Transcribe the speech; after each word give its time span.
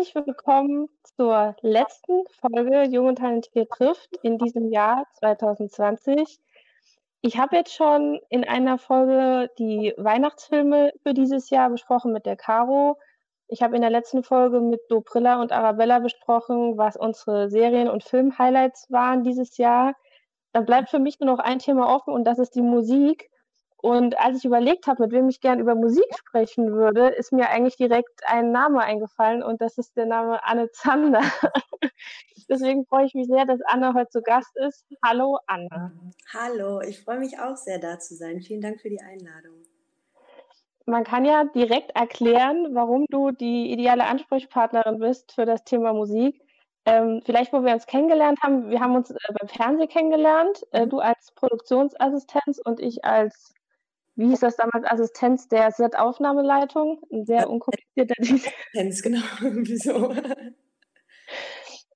Herzlich 0.00 0.26
willkommen 0.26 0.88
zur 1.14 1.54
letzten 1.60 2.24
Folge 2.40 2.84
Jung 2.84 3.08
und 3.08 3.18
Talentiert 3.18 3.68
trifft 3.68 4.08
in 4.22 4.38
diesem 4.38 4.72
Jahr 4.72 5.06
2020. 5.18 6.40
Ich 7.20 7.36
habe 7.36 7.56
jetzt 7.56 7.74
schon 7.74 8.18
in 8.30 8.44
einer 8.44 8.78
Folge 8.78 9.50
die 9.58 9.92
Weihnachtsfilme 9.98 10.94
für 11.02 11.12
dieses 11.12 11.50
Jahr 11.50 11.68
besprochen 11.68 12.14
mit 12.14 12.24
der 12.24 12.36
Caro. 12.36 12.98
Ich 13.46 13.62
habe 13.62 13.76
in 13.76 13.82
der 13.82 13.90
letzten 13.90 14.22
Folge 14.22 14.60
mit 14.60 14.80
Dobrilla 14.88 15.38
und 15.38 15.52
Arabella 15.52 15.98
besprochen, 15.98 16.78
was 16.78 16.96
unsere 16.96 17.50
Serien- 17.50 17.90
und 17.90 18.02
Film-Highlights 18.02 18.90
waren 18.90 19.22
dieses 19.22 19.58
Jahr. 19.58 19.92
Dann 20.52 20.64
bleibt 20.64 20.88
für 20.88 20.98
mich 20.98 21.20
nur 21.20 21.30
noch 21.30 21.40
ein 21.40 21.58
Thema 21.58 21.94
offen 21.94 22.14
und 22.14 22.24
das 22.24 22.38
ist 22.38 22.54
die 22.54 22.62
Musik. 22.62 23.28
Und 23.82 24.18
als 24.20 24.38
ich 24.38 24.44
überlegt 24.44 24.86
habe, 24.86 25.04
mit 25.04 25.12
wem 25.12 25.28
ich 25.30 25.40
gern 25.40 25.58
über 25.58 25.74
Musik 25.74 26.04
sprechen 26.18 26.72
würde, 26.72 27.08
ist 27.08 27.32
mir 27.32 27.48
eigentlich 27.48 27.76
direkt 27.76 28.20
ein 28.26 28.52
Name 28.52 28.80
eingefallen 28.80 29.42
und 29.42 29.62
das 29.62 29.78
ist 29.78 29.96
der 29.96 30.04
Name 30.04 30.44
Anne 30.44 30.70
Zander. 30.70 31.22
Deswegen 32.50 32.84
freue 32.84 33.06
ich 33.06 33.14
mich 33.14 33.26
sehr, 33.26 33.46
dass 33.46 33.60
Anne 33.62 33.94
heute 33.94 34.10
zu 34.10 34.22
Gast 34.22 34.54
ist. 34.56 34.84
Hallo 35.02 35.38
Anne. 35.46 35.92
Hallo, 36.34 36.82
ich 36.82 37.02
freue 37.02 37.20
mich 37.20 37.38
auch 37.38 37.56
sehr, 37.56 37.78
da 37.78 37.98
zu 37.98 38.14
sein. 38.16 38.42
Vielen 38.42 38.60
Dank 38.60 38.82
für 38.82 38.90
die 38.90 39.00
Einladung. 39.00 39.54
Man 40.84 41.04
kann 41.04 41.24
ja 41.24 41.44
direkt 41.44 41.96
erklären, 41.96 42.74
warum 42.74 43.06
du 43.08 43.30
die 43.30 43.72
ideale 43.72 44.04
Ansprechpartnerin 44.04 44.98
bist 44.98 45.32
für 45.32 45.46
das 45.46 45.64
Thema 45.64 45.94
Musik. 45.94 46.42
Ähm, 46.84 47.22
vielleicht, 47.24 47.52
wo 47.52 47.64
wir 47.64 47.72
uns 47.72 47.86
kennengelernt 47.86 48.40
haben, 48.42 48.68
wir 48.68 48.80
haben 48.80 48.94
uns 48.94 49.10
äh, 49.10 49.16
beim 49.38 49.48
Fernsehen 49.48 49.88
kennengelernt, 49.88 50.66
äh, 50.72 50.84
mhm. 50.84 50.90
du 50.90 50.98
als 50.98 51.32
Produktionsassistenz 51.32 52.58
und 52.64 52.80
ich 52.80 53.04
als 53.04 53.54
wie 54.16 54.28
hieß 54.28 54.40
das 54.40 54.56
damals, 54.56 54.84
Assistenz 54.90 55.48
der 55.48 55.70
Set-Aufnahmeleitung? 55.70 57.00
Ein 57.12 57.24
sehr 57.24 57.48
unkomplizierter 57.48 58.14
Assistenz, 58.18 59.02
genau. 59.02 59.20
Wieso? 59.40 60.14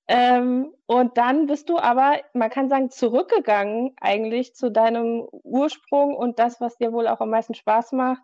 Ähm, 0.06 0.74
und 0.86 1.16
dann 1.16 1.46
bist 1.46 1.70
du 1.70 1.78
aber, 1.78 2.20
man 2.34 2.50
kann 2.50 2.68
sagen, 2.68 2.90
zurückgegangen 2.90 3.94
eigentlich 4.00 4.54
zu 4.54 4.70
deinem 4.70 5.26
Ursprung 5.30 6.14
und 6.14 6.38
das, 6.38 6.60
was 6.60 6.76
dir 6.76 6.92
wohl 6.92 7.08
auch 7.08 7.20
am 7.20 7.30
meisten 7.30 7.54
Spaß 7.54 7.92
macht, 7.92 8.20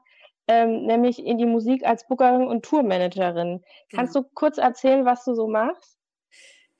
ähm, 0.46 0.84
nämlich 0.84 1.24
in 1.24 1.38
die 1.38 1.46
Musik 1.46 1.86
als 1.86 2.06
Bookerin 2.06 2.46
und 2.46 2.64
Tourmanagerin. 2.64 3.58
Genau. 3.58 3.64
Kannst 3.94 4.14
du 4.14 4.22
kurz 4.34 4.58
erzählen, 4.58 5.06
was 5.06 5.24
du 5.24 5.34
so 5.34 5.46
machst? 5.46 6.00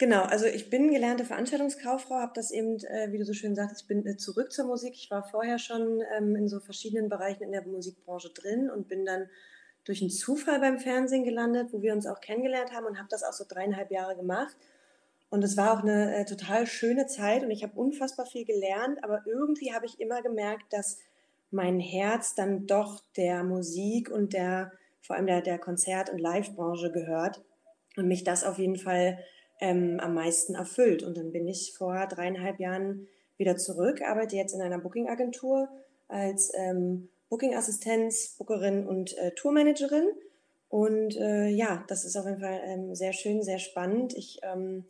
Genau, 0.01 0.23
also 0.23 0.47
ich 0.47 0.71
bin 0.71 0.91
gelernte 0.91 1.27
Veranstaltungskauffrau, 1.27 2.15
habe 2.15 2.33
das 2.35 2.53
eben, 2.53 2.79
äh, 2.85 3.13
wie 3.13 3.19
du 3.19 3.27
so 3.27 3.35
schön 3.35 3.55
sagtest, 3.55 3.83
ich 3.83 3.87
bin 3.87 4.07
äh, 4.07 4.17
zurück 4.17 4.51
zur 4.51 4.65
Musik. 4.65 4.95
Ich 4.95 5.11
war 5.11 5.23
vorher 5.23 5.59
schon 5.59 6.01
ähm, 6.17 6.35
in 6.37 6.49
so 6.49 6.59
verschiedenen 6.59 7.11
Bereichen 7.11 7.43
in 7.43 7.53
der 7.53 7.67
Musikbranche 7.67 8.31
drin 8.31 8.71
und 8.71 8.89
bin 8.89 9.05
dann 9.05 9.29
durch 9.85 10.01
einen 10.01 10.09
Zufall 10.09 10.59
beim 10.59 10.79
Fernsehen 10.79 11.23
gelandet, 11.23 11.69
wo 11.73 11.83
wir 11.83 11.93
uns 11.93 12.07
auch 12.07 12.23
kennengelernt 12.23 12.73
haben 12.73 12.87
und 12.87 12.97
habe 12.97 13.09
das 13.11 13.23
auch 13.23 13.35
so 13.35 13.45
dreieinhalb 13.47 13.91
Jahre 13.91 14.17
gemacht. 14.17 14.57
Und 15.29 15.45
es 15.45 15.59
war 15.59 15.75
auch 15.75 15.83
eine 15.83 16.17
äh, 16.17 16.25
total 16.25 16.67
schöne 16.67 17.07
Zeit 17.07 17.43
und 17.43 17.51
ich 17.51 17.63
habe 17.63 17.79
unfassbar 17.79 18.25
viel 18.25 18.47
gelernt, 18.47 19.05
aber 19.05 19.21
irgendwie 19.27 19.75
habe 19.75 19.85
ich 19.85 20.01
immer 20.01 20.23
gemerkt, 20.23 20.73
dass 20.73 20.97
mein 21.51 21.79
Herz 21.79 22.35
dann 22.35 22.67
doch 22.67 23.03
der 23.19 23.45
Musik 23.45 24.11
und 24.11 24.33
der, 24.33 24.73
vor 25.03 25.17
allem 25.17 25.27
der, 25.27 25.43
der 25.43 25.59
Konzert- 25.59 26.09
und 26.09 26.21
Livebranche 26.21 26.91
gehört 26.91 27.45
und 27.99 28.09
mich 28.09 28.25
das 28.25 28.45
auf 28.45 28.59
jeden 28.59 28.79
Fall 28.79 29.19
ähm, 29.61 30.01
am 30.01 30.15
meisten 30.15 30.55
erfüllt. 30.55 31.03
Und 31.03 31.17
dann 31.17 31.33
bin 31.33 31.47
ich 31.47 31.75
vor 31.77 32.07
dreieinhalb 32.07 32.59
Jahren 32.59 33.07
wieder 33.37 33.57
zurück, 33.57 34.03
arbeite 34.03 34.37
jetzt 34.37 34.55
in 34.55 34.61
einer 34.61 34.79
Booking-Agentur 34.79 35.69
als 36.09 36.53
ähm, 36.55 37.09
Booking-Assistenz, 37.29 38.35
Bookerin 38.39 38.87
und 38.87 39.17
äh, 39.19 39.31
Tourmanagerin. 39.33 40.09
Und 40.69 41.17
äh, 41.17 41.49
ja, 41.49 41.85
das 41.89 42.05
ist 42.05 42.17
auf 42.17 42.27
jeden 42.27 42.41
Fall 42.41 42.61
ähm, 42.65 42.95
sehr 42.95 43.13
schön, 43.13 43.43
sehr 43.43 43.59
spannend. 43.59 44.17
Ich 44.17 44.41
ähm, 44.43 44.85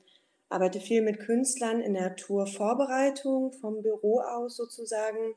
arbeite 0.49 0.81
viel 0.81 1.03
mit 1.03 1.21
Künstlern 1.21 1.81
in 1.81 1.95
der 1.95 2.17
Tourvorbereitung 2.17 3.53
vom 3.53 3.83
Büro 3.83 4.21
aus 4.21 4.57
sozusagen, 4.57 5.35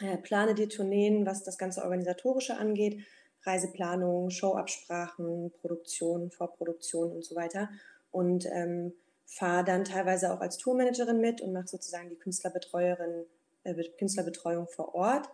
äh, 0.00 0.16
plane 0.16 0.54
die 0.54 0.68
Tourneen, 0.68 1.26
was 1.26 1.44
das 1.44 1.58
ganze 1.58 1.82
Organisatorische 1.82 2.56
angeht, 2.56 3.00
Reiseplanung, 3.42 4.30
Showabsprachen, 4.30 5.52
Produktion, 5.60 6.30
Vorproduktion 6.30 7.12
und 7.12 7.24
so 7.24 7.36
weiter 7.36 7.68
und 8.14 8.46
ähm, 8.52 8.94
fahre 9.26 9.64
dann 9.64 9.84
teilweise 9.84 10.32
auch 10.32 10.40
als 10.40 10.56
Tourmanagerin 10.56 11.20
mit 11.20 11.40
und 11.40 11.52
mache 11.52 11.66
sozusagen 11.66 12.08
die 12.08 12.16
Künstlerbetreuerin, 12.16 13.26
äh, 13.64 13.74
Künstlerbetreuung 13.98 14.68
vor 14.68 14.94
Ort 14.94 15.28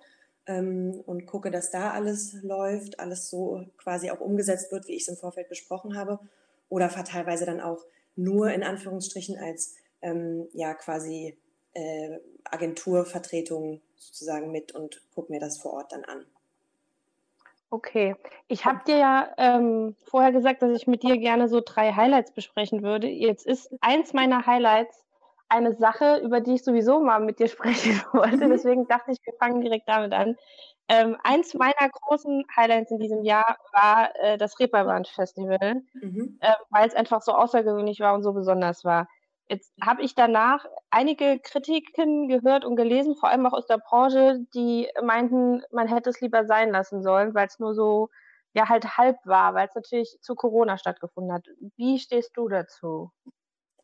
ähm, 0.46 1.02
und 1.06 1.26
gucke, 1.26 1.50
dass 1.50 1.70
da 1.70 1.90
alles 1.90 2.32
läuft, 2.42 2.98
alles 2.98 3.28
so 3.28 3.66
quasi 3.76 4.10
auch 4.10 4.20
umgesetzt 4.20 4.72
wird, 4.72 4.88
wie 4.88 4.94
ich 4.94 5.02
es 5.02 5.08
im 5.08 5.16
Vorfeld 5.16 5.50
besprochen 5.50 5.96
habe. 5.96 6.18
Oder 6.70 6.88
fahre 6.88 7.06
teilweise 7.06 7.44
dann 7.44 7.60
auch 7.60 7.84
nur 8.16 8.50
in 8.50 8.62
Anführungsstrichen 8.62 9.36
als 9.36 9.74
ähm, 10.00 10.48
ja 10.52 10.72
quasi 10.72 11.36
äh, 11.74 12.18
Agenturvertretung 12.44 13.82
sozusagen 13.96 14.50
mit 14.50 14.72
und 14.72 15.02
gucke 15.14 15.32
mir 15.32 15.40
das 15.40 15.58
vor 15.58 15.74
Ort 15.74 15.92
dann 15.92 16.04
an. 16.04 16.24
Okay. 17.70 18.16
Ich 18.48 18.64
habe 18.64 18.80
dir 18.84 18.98
ja 18.98 19.28
ähm, 19.38 19.94
vorher 20.02 20.32
gesagt, 20.32 20.60
dass 20.62 20.76
ich 20.76 20.88
mit 20.88 21.04
dir 21.04 21.18
gerne 21.18 21.48
so 21.48 21.60
drei 21.64 21.92
Highlights 21.92 22.32
besprechen 22.32 22.82
würde. 22.82 23.06
Jetzt 23.06 23.46
ist 23.46 23.72
eins 23.80 24.12
meiner 24.12 24.44
Highlights 24.44 25.04
eine 25.48 25.74
Sache, 25.74 26.20
über 26.22 26.40
die 26.40 26.54
ich 26.54 26.64
sowieso 26.64 27.00
mal 27.00 27.20
mit 27.20 27.38
dir 27.38 27.48
sprechen 27.48 28.00
wollte. 28.12 28.46
Mhm. 28.46 28.50
Deswegen 28.50 28.86
dachte 28.88 29.12
ich, 29.12 29.18
wir 29.24 29.34
fangen 29.38 29.60
direkt 29.60 29.88
damit 29.88 30.12
an. 30.12 30.36
Ähm, 30.88 31.16
eins 31.22 31.54
meiner 31.54 31.88
großen 31.88 32.44
Highlights 32.56 32.90
in 32.90 32.98
diesem 32.98 33.22
Jahr 33.22 33.56
war 33.72 34.10
äh, 34.16 34.36
das 34.36 34.58
Reeperbahn 34.58 35.04
Festival, 35.04 35.82
mhm. 35.94 36.38
äh, 36.40 36.52
weil 36.70 36.88
es 36.88 36.94
einfach 36.96 37.22
so 37.22 37.32
außergewöhnlich 37.32 38.00
war 38.00 38.14
und 38.14 38.24
so 38.24 38.32
besonders 38.32 38.84
war. 38.84 39.06
Jetzt 39.50 39.72
habe 39.84 40.02
ich 40.02 40.14
danach 40.14 40.64
einige 40.90 41.40
Kritiken 41.40 42.28
gehört 42.28 42.64
und 42.64 42.76
gelesen, 42.76 43.16
vor 43.16 43.30
allem 43.30 43.46
auch 43.46 43.52
aus 43.52 43.66
der 43.66 43.78
Branche, 43.78 44.46
die 44.54 44.88
meinten, 45.02 45.64
man 45.72 45.88
hätte 45.88 46.08
es 46.10 46.20
lieber 46.20 46.46
sein 46.46 46.70
lassen 46.70 47.02
sollen, 47.02 47.34
weil 47.34 47.48
es 47.48 47.58
nur 47.58 47.74
so 47.74 48.10
ja 48.52 48.68
halt 48.68 48.96
halb 48.96 49.16
war, 49.24 49.54
weil 49.54 49.66
es 49.66 49.74
natürlich 49.74 50.16
zu 50.20 50.36
Corona 50.36 50.78
stattgefunden 50.78 51.32
hat. 51.32 51.48
Wie 51.76 51.98
stehst 51.98 52.36
du 52.36 52.48
dazu? 52.48 53.10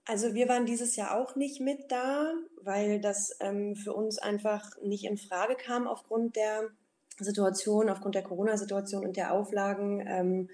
Also 0.04 0.34
wir 0.34 0.48
waren 0.48 0.66
dieses 0.66 0.94
Jahr 0.94 1.18
auch 1.18 1.34
nicht 1.34 1.60
mit 1.60 1.90
da, 1.90 2.32
weil 2.62 3.00
das 3.00 3.36
ähm, 3.40 3.74
für 3.74 3.92
uns 3.92 4.18
einfach 4.18 4.70
nicht 4.82 5.04
in 5.04 5.18
Frage 5.18 5.56
kam 5.56 5.88
aufgrund 5.88 6.36
der 6.36 6.70
Situation, 7.18 7.90
aufgrund 7.90 8.14
der 8.14 8.22
Corona-Situation 8.22 9.04
und 9.04 9.16
der 9.16 9.32
Auflagen. 9.32 10.06
Ähm, 10.06 10.50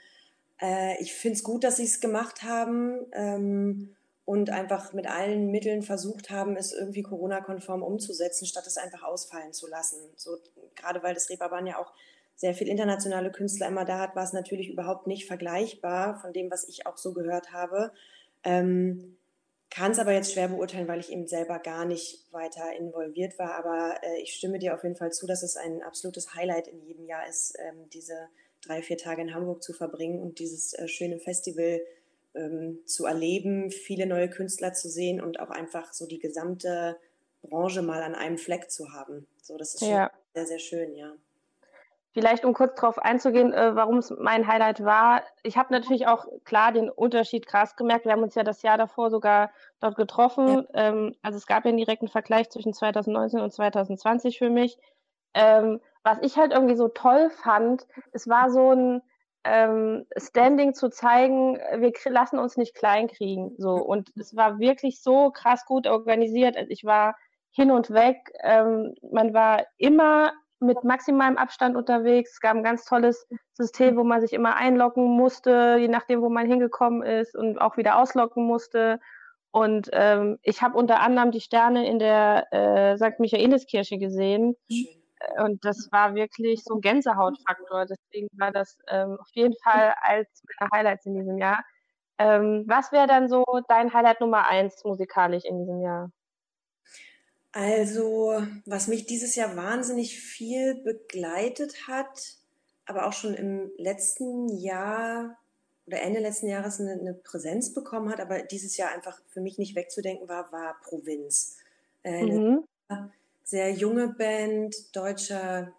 äh, 0.59 0.99
ich 1.03 1.13
finde 1.13 1.37
es 1.37 1.43
gut, 1.43 1.65
dass 1.65 1.77
sie 1.77 1.85
es 1.85 2.01
gemacht 2.01 2.45
haben. 2.45 3.05
Ähm, 3.13 3.95
und 4.25 4.51
einfach 4.51 4.93
mit 4.93 5.09
allen 5.09 5.51
Mitteln 5.51 5.83
versucht 5.83 6.31
haben, 6.31 6.57
es 6.57 6.73
irgendwie 6.73 7.03
Corona-konform 7.03 7.83
umzusetzen, 7.83 8.47
statt 8.47 8.67
es 8.67 8.77
einfach 8.77 9.03
ausfallen 9.03 9.53
zu 9.53 9.69
lassen. 9.69 9.99
So, 10.17 10.39
gerade 10.77 11.03
weil 11.03 11.15
das 11.15 11.29
Reeperbahn 11.29 11.67
ja 11.67 11.79
auch 11.79 11.93
sehr 12.37 12.55
viel 12.55 12.69
internationale 12.69 13.31
Künstler 13.31 13.69
immer 13.69 13.85
da 13.85 13.99
hat, 13.99 14.17
war 14.17 14.25
es 14.25 14.33
natürlich 14.33 14.69
überhaupt 14.69 15.07
nicht 15.07 15.27
vergleichbar 15.27 16.19
von 16.21 16.33
dem, 16.33 16.51
was 16.51 16.69
ich 16.69 16.87
auch 16.87 16.97
so 16.97 17.13
gehört 17.13 17.53
habe. 17.53 17.93
Ähm, 18.45 19.17
kann 19.71 19.93
es 19.93 19.99
aber 19.99 20.13
jetzt 20.13 20.33
schwer 20.33 20.49
beurteilen, 20.49 20.87
weil 20.87 21.01
ich 21.01 21.11
eben 21.11 21.27
selber 21.27 21.59
gar 21.59 21.87
nicht 21.87 22.27
weiter 22.31 22.77
involviert 22.77 23.39
war. 23.39 23.55
Aber 23.55 23.97
äh, 24.03 24.21
ich 24.21 24.35
stimme 24.35 24.59
dir 24.59 24.75
auf 24.75 24.83
jeden 24.83 24.97
Fall 24.97 25.13
zu, 25.13 25.27
dass 25.27 25.43
es 25.43 25.57
ein 25.57 25.83
absolutes 25.83 26.35
Highlight 26.35 26.69
in 26.69 26.83
jedem 26.83 27.07
Jahr 27.07 27.27
ist, 27.27 27.55
ähm, 27.59 27.89
diese 27.91 28.29
drei, 28.65 28.83
vier 28.83 28.99
Tage 28.99 29.23
in 29.23 29.35
Hamburg 29.35 29.63
zu 29.63 29.73
verbringen 29.73 30.21
und 30.21 30.39
dieses 30.39 30.75
äh, 30.75 30.89
schöne 30.89 31.19
Festival 31.19 31.81
ähm, 32.35 32.81
zu 32.87 33.07
erleben, 33.07 33.71
viele 33.71 34.07
neue 34.07 34.31
Künstler 34.31 34.73
zu 34.73 34.89
sehen 34.89 35.21
und 35.21 35.41
auch 35.41 35.51
einfach 35.51 35.93
so 35.93 36.07
die 36.07 36.19
gesamte 36.19 36.97
Branche 37.43 37.83
mal 37.83 38.03
an 38.03 38.15
einem 38.15 38.39
Fleck 38.39 38.71
zu 38.71 38.93
haben. 38.93 39.27
So, 39.43 39.57
das 39.57 39.75
ist 39.75 39.81
schon 39.81 39.91
ja. 39.91 40.11
sehr, 40.35 40.47
sehr 40.47 40.59
schön, 40.59 40.95
ja. 40.95 41.13
Vielleicht, 42.15 42.45
um 42.45 42.53
kurz 42.53 42.79
darauf 42.79 42.99
einzugehen, 42.99 43.55
äh, 43.55 43.75
warum 43.75 43.97
es 43.97 44.11
mein 44.11 44.47
Highlight 44.47 44.85
war. 44.85 45.23
Ich 45.43 45.57
habe 45.57 45.73
natürlich 45.73 46.07
auch 46.07 46.27
klar 46.45 46.71
den 46.71 46.91
Unterschied 46.91 47.47
krass 47.47 47.75
gemerkt. 47.75 48.05
Wir 48.05 48.13
haben 48.13 48.23
uns 48.23 48.35
ja 48.35 48.45
das 48.45 48.61
Jahr 48.61 48.77
davor 48.77 49.11
sogar 49.11 49.51
dort 49.81 49.97
getroffen. 49.97 50.67
Ja. 50.75 50.89
Ähm, 50.89 51.17
also 51.23 51.39
es 51.39 51.47
gab 51.47 51.65
ja 51.65 51.71
einen 51.71 51.79
direkten 51.79 52.09
Vergleich 52.09 52.51
zwischen 52.51 52.75
2019 52.75 53.41
und 53.41 53.51
2020 53.51 54.39
für 54.39 54.51
mich. 54.51 54.79
Ähm, 55.33 55.81
was 56.03 56.19
ich 56.21 56.37
halt 56.37 56.53
irgendwie 56.53 56.77
so 56.77 56.89
toll 56.89 57.31
fand, 57.31 57.87
es 58.13 58.29
war 58.29 58.51
so 58.51 58.73
ein, 58.73 59.03
ähm, 59.45 60.07
Standing 60.17 60.75
zu 60.75 60.89
zeigen, 60.89 61.57
wir 61.57 61.93
lassen 62.11 62.39
uns 62.39 62.57
nicht 62.57 62.75
kleinkriegen. 62.75 63.55
So. 63.59 63.75
Und 63.75 64.11
es 64.17 64.37
war 64.37 64.59
wirklich 64.59 65.03
so 65.03 65.31
krass 65.31 65.65
gut 65.67 65.87
organisiert. 65.87 66.57
Also 66.57 66.71
ich 66.71 66.85
war 66.85 67.17
hin 67.51 67.71
und 67.71 67.91
weg. 67.91 68.33
Ähm, 68.43 68.95
man 69.11 69.35
war 69.35 69.65
immer 69.77 70.33
mit 70.61 70.85
maximalem 70.85 71.37
Abstand 71.37 71.77
unterwegs. 71.77 72.35
Es 72.35 72.41
gab 72.41 72.57
ein 72.57 72.63
ganz 72.63 72.85
tolles 72.85 73.27
System, 73.53 73.97
wo 73.97 74.05
man 74.05 74.21
sich 74.21 74.33
immer 74.33 74.57
einloggen 74.57 75.05
musste, 75.05 75.77
je 75.79 75.89
nachdem, 75.89 76.23
wo 76.23 76.29
man 76.29 76.47
hingekommen 76.47 77.03
ist 77.03 77.35
und 77.37 77.61
auch 77.61 77.77
wieder 77.77 77.99
ausloggen 77.99 78.47
musste. 78.47 79.01
Und 79.51 79.91
ähm, 79.93 80.39
ich 80.43 80.63
habe 80.63 80.79
unter 80.79 81.01
anderem 81.01 81.31
die 81.31 81.41
Sterne 81.41 81.87
in 81.87 81.99
der 81.99 82.47
äh, 82.53 82.97
St. 82.97 83.19
Michaeliskirche 83.19 83.99
gesehen. 83.99 84.57
Schön 84.71 85.02
und 85.39 85.65
das 85.65 85.89
war 85.93 86.15
wirklich 86.15 86.63
so 86.65 86.75
ein 86.75 86.81
Gänsehautfaktor. 86.81 87.87
Deswegen 87.87 88.29
war 88.39 88.53
das 88.53 88.79
ähm, 88.89 89.17
auf 89.21 89.29
jeden 89.33 89.55
Fall 89.63 89.95
als 90.01 90.29
meiner 90.59 90.71
Highlights 90.73 91.07
in 91.07 91.15
diesem 91.15 91.39
Jahr. 91.39 91.65
Ähm, 92.19 92.65
was 92.67 92.93
wäre 92.93 93.07
dann 93.07 93.29
so 93.29 93.45
dein 93.69 93.93
Highlight 93.93 94.21
Nummer 94.21 94.47
eins 94.49 94.85
musikalisch 94.85 95.45
in 95.45 95.59
diesem 95.59 95.81
Jahr? 95.81 96.11
Also, 97.53 98.43
was 98.65 98.89
mich 98.89 99.07
dieses 99.07 99.35
Jahr 99.35 99.57
wahnsinnig 99.57 100.19
viel 100.19 100.83
begleitet 100.83 101.87
hat, 101.87 102.37
aber 102.87 103.07
auch 103.07 103.13
schon 103.13 103.35
im 103.35 103.71
letzten 103.77 104.49
Jahr 104.49 105.37
oder 105.87 106.01
Ende 106.01 106.21
letzten 106.21 106.47
Jahres 106.47 106.81
eine, 106.81 106.93
eine 106.93 107.15
Präsenz 107.15 107.75
bekommen 107.75 108.11
hat, 108.11 108.21
aber 108.21 108.43
dieses 108.43 108.77
Jahr 108.77 108.91
einfach 108.93 109.21
für 109.29 109.41
mich 109.41 109.59
nicht 109.59 109.75
wegzudenken 109.75 110.29
war, 110.29 110.51
war 110.53 110.81
Provinz. 110.83 111.59
Äh, 112.05 112.23
mhm. 112.23 112.65
Eine 112.89 113.13
sehr 113.45 113.73
junge 113.73 114.09
Band, 114.09 114.75
deutscher 114.95 115.73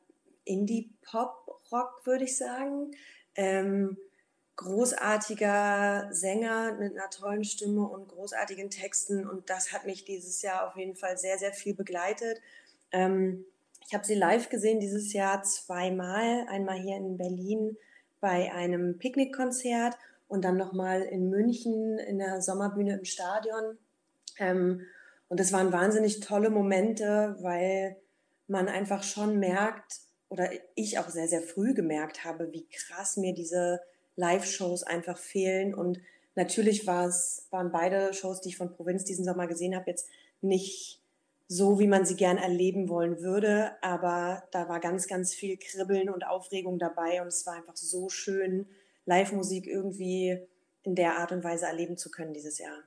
Indie-Pop-Rock, 0.46 2.06
würde 2.06 2.26
ich 2.26 2.38
sagen. 2.38 2.92
Ähm, 3.36 3.98
großartiger 4.56 6.10
Sänger 6.12 6.74
mit 6.74 6.94
einer 6.96 7.10
tollen 7.10 7.44
Stimme 7.44 7.88
und 7.88 8.08
großartigen 8.08 8.70
Texten. 8.70 9.28
Und 9.28 9.50
das 9.50 9.72
hat 9.72 9.86
mich 9.86 10.06
dieses 10.06 10.42
Jahr 10.42 10.68
auf 10.68 10.76
jeden 10.76 10.96
Fall 10.96 11.18
sehr, 11.18 11.38
sehr 11.38 11.54
viel 11.54 11.74
begleitet. 11.74 12.40
Ähm, 12.92 13.46
ich 13.88 13.94
habe 13.94 14.06
sie 14.06 14.16
live 14.16 14.50
gesehen 14.50 14.80
dieses 14.80 15.14
Jahr 15.14 15.44
zweimal. 15.44 16.46
Einmal 16.48 16.80
hier 16.80 16.98
in 16.98 17.18
Berlin 17.18 17.78
bei 18.22 18.54
einem 18.54 18.98
Picknickkonzert 19.00 19.98
und 20.28 20.46
dann 20.46 20.58
nochmal 20.58 21.02
in 21.02 21.30
München 21.30 21.98
in 22.00 22.20
der 22.20 22.42
Sommerbühne 22.42 22.98
im 22.98 23.06
Stadion. 23.06 23.78
Ähm, 24.40 24.86
und 25.34 25.40
das 25.40 25.52
waren 25.52 25.74
wahnsinnig 25.74 26.20
tolle 26.20 26.52
Momente, 26.52 27.36
weil 27.40 27.98
man 28.46 28.68
einfach 28.68 29.02
schon 29.02 29.40
merkt, 29.40 30.02
oder 30.30 30.48
ich 30.76 31.00
auch 31.00 31.10
sehr, 31.10 31.28
sehr 31.28 31.42
früh 31.42 31.74
gemerkt 31.74 32.24
habe, 32.24 32.54
wie 32.54 32.68
krass 32.68 33.18
mir 33.18 33.34
diese 33.34 33.82
Live-Shows 34.16 34.84
einfach 34.84 35.18
fehlen. 35.18 35.74
Und 35.74 36.00
natürlich 36.36 36.86
waren 36.86 37.72
beide 37.72 38.14
Shows, 38.14 38.42
die 38.42 38.50
ich 38.50 38.58
von 38.58 38.76
Provinz 38.76 39.06
diesen 39.06 39.26
Sommer 39.26 39.48
gesehen 39.48 39.76
habe, 39.76 39.90
jetzt 39.90 40.08
nicht 40.42 41.02
so, 41.48 41.80
wie 41.80 41.88
man 41.88 42.06
sie 42.06 42.16
gern 42.16 42.38
erleben 42.38 42.88
wollen 42.88 43.20
würde. 43.20 43.72
Aber 43.82 44.44
da 44.52 44.70
war 44.70 44.80
ganz, 44.80 45.08
ganz 45.08 45.34
viel 45.34 45.58
Kribbeln 45.58 46.12
und 46.12 46.28
Aufregung 46.28 46.78
dabei. 46.78 47.24
Und 47.24 47.30
es 47.30 47.48
war 47.48 47.56
einfach 47.56 47.76
so 47.76 48.08
schön, 48.08 48.68
Live-Musik 49.08 49.66
irgendwie 49.66 50.38
in 50.84 50.94
der 50.94 51.18
Art 51.18 51.32
und 51.32 51.44
Weise 51.44 51.66
erleben 51.66 51.98
zu 51.98 52.12
können 52.12 52.36
dieses 52.36 52.60
Jahr. 52.60 52.84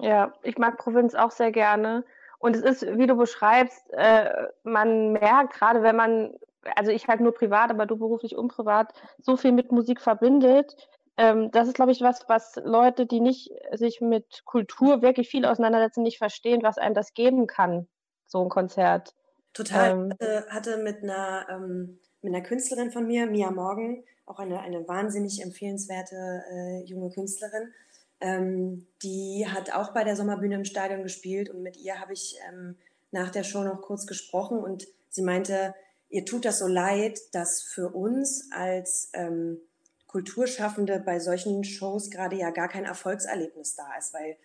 Ja, 0.00 0.32
ich 0.42 0.58
mag 0.58 0.76
Provinz 0.78 1.14
auch 1.14 1.30
sehr 1.30 1.52
gerne. 1.52 2.04
Und 2.38 2.56
es 2.56 2.62
ist, 2.62 2.98
wie 2.98 3.06
du 3.06 3.16
beschreibst, 3.16 3.82
äh, 3.92 4.30
man 4.64 5.12
merkt, 5.12 5.54
gerade 5.54 5.82
wenn 5.82 5.96
man 5.96 6.34
also 6.74 6.90
ich 6.90 7.08
halt 7.08 7.20
nur 7.20 7.34
privat, 7.34 7.70
aber 7.70 7.86
du 7.86 7.96
beruflich 7.96 8.36
und 8.36 8.48
privat, 8.48 8.92
so 9.20 9.36
viel 9.36 9.52
mit 9.52 9.72
Musik 9.72 10.00
verbindet. 10.00 10.76
Ähm, 11.16 11.50
das 11.52 11.68
ist, 11.68 11.74
glaube 11.74 11.92
ich, 11.92 12.00
was, 12.00 12.28
was 12.28 12.56
Leute, 12.64 13.06
die 13.06 13.20
nicht 13.20 13.50
sich 13.72 14.00
mit 14.00 14.44
Kultur 14.44 15.02
wirklich 15.02 15.28
viel 15.28 15.44
auseinandersetzen, 15.44 16.02
nicht 16.02 16.18
verstehen, 16.18 16.62
was 16.62 16.78
einem 16.78 16.94
das 16.94 17.14
geben 17.14 17.46
kann, 17.46 17.86
so 18.26 18.42
ein 18.42 18.48
Konzert. 18.48 19.14
Total. 19.52 19.90
Ähm, 19.90 20.10
hatte, 20.10 20.46
hatte 20.50 20.76
mit 20.78 21.02
einer 21.02 21.46
ähm, 21.50 22.00
mit 22.22 22.34
einer 22.34 22.42
Künstlerin 22.42 22.90
von 22.90 23.06
mir, 23.06 23.26
Mia 23.26 23.50
Morgan, 23.50 24.02
auch 24.24 24.38
eine, 24.38 24.60
eine 24.60 24.88
wahnsinnig 24.88 25.42
empfehlenswerte 25.42 26.42
äh, 26.50 26.82
junge 26.84 27.10
Künstlerin. 27.10 27.72
Ähm, 28.20 28.86
die 29.02 29.46
hat 29.48 29.72
auch 29.72 29.92
bei 29.92 30.04
der 30.04 30.16
Sommerbühne 30.16 30.54
im 30.54 30.64
Stadion 30.64 31.02
gespielt 31.02 31.50
und 31.50 31.62
mit 31.62 31.76
ihr 31.76 32.00
habe 32.00 32.12
ich 32.12 32.36
ähm, 32.48 32.76
nach 33.10 33.30
der 33.30 33.44
Show 33.44 33.62
noch 33.62 33.82
kurz 33.82 34.06
gesprochen 34.06 34.58
und 34.58 34.86
sie 35.10 35.22
meinte, 35.22 35.74
ihr 36.08 36.24
tut 36.24 36.44
das 36.44 36.58
so 36.58 36.66
leid, 36.66 37.18
dass 37.32 37.62
für 37.62 37.88
uns 37.90 38.48
als 38.52 39.10
ähm, 39.14 39.58
Kulturschaffende 40.06 41.00
bei 41.00 41.18
solchen 41.18 41.64
Shows 41.64 42.10
gerade 42.10 42.36
ja 42.36 42.50
gar 42.50 42.68
kein 42.68 42.84
Erfolgserlebnis 42.84 43.74
da 43.74 43.96
ist, 43.98 44.14
weil 44.14 44.36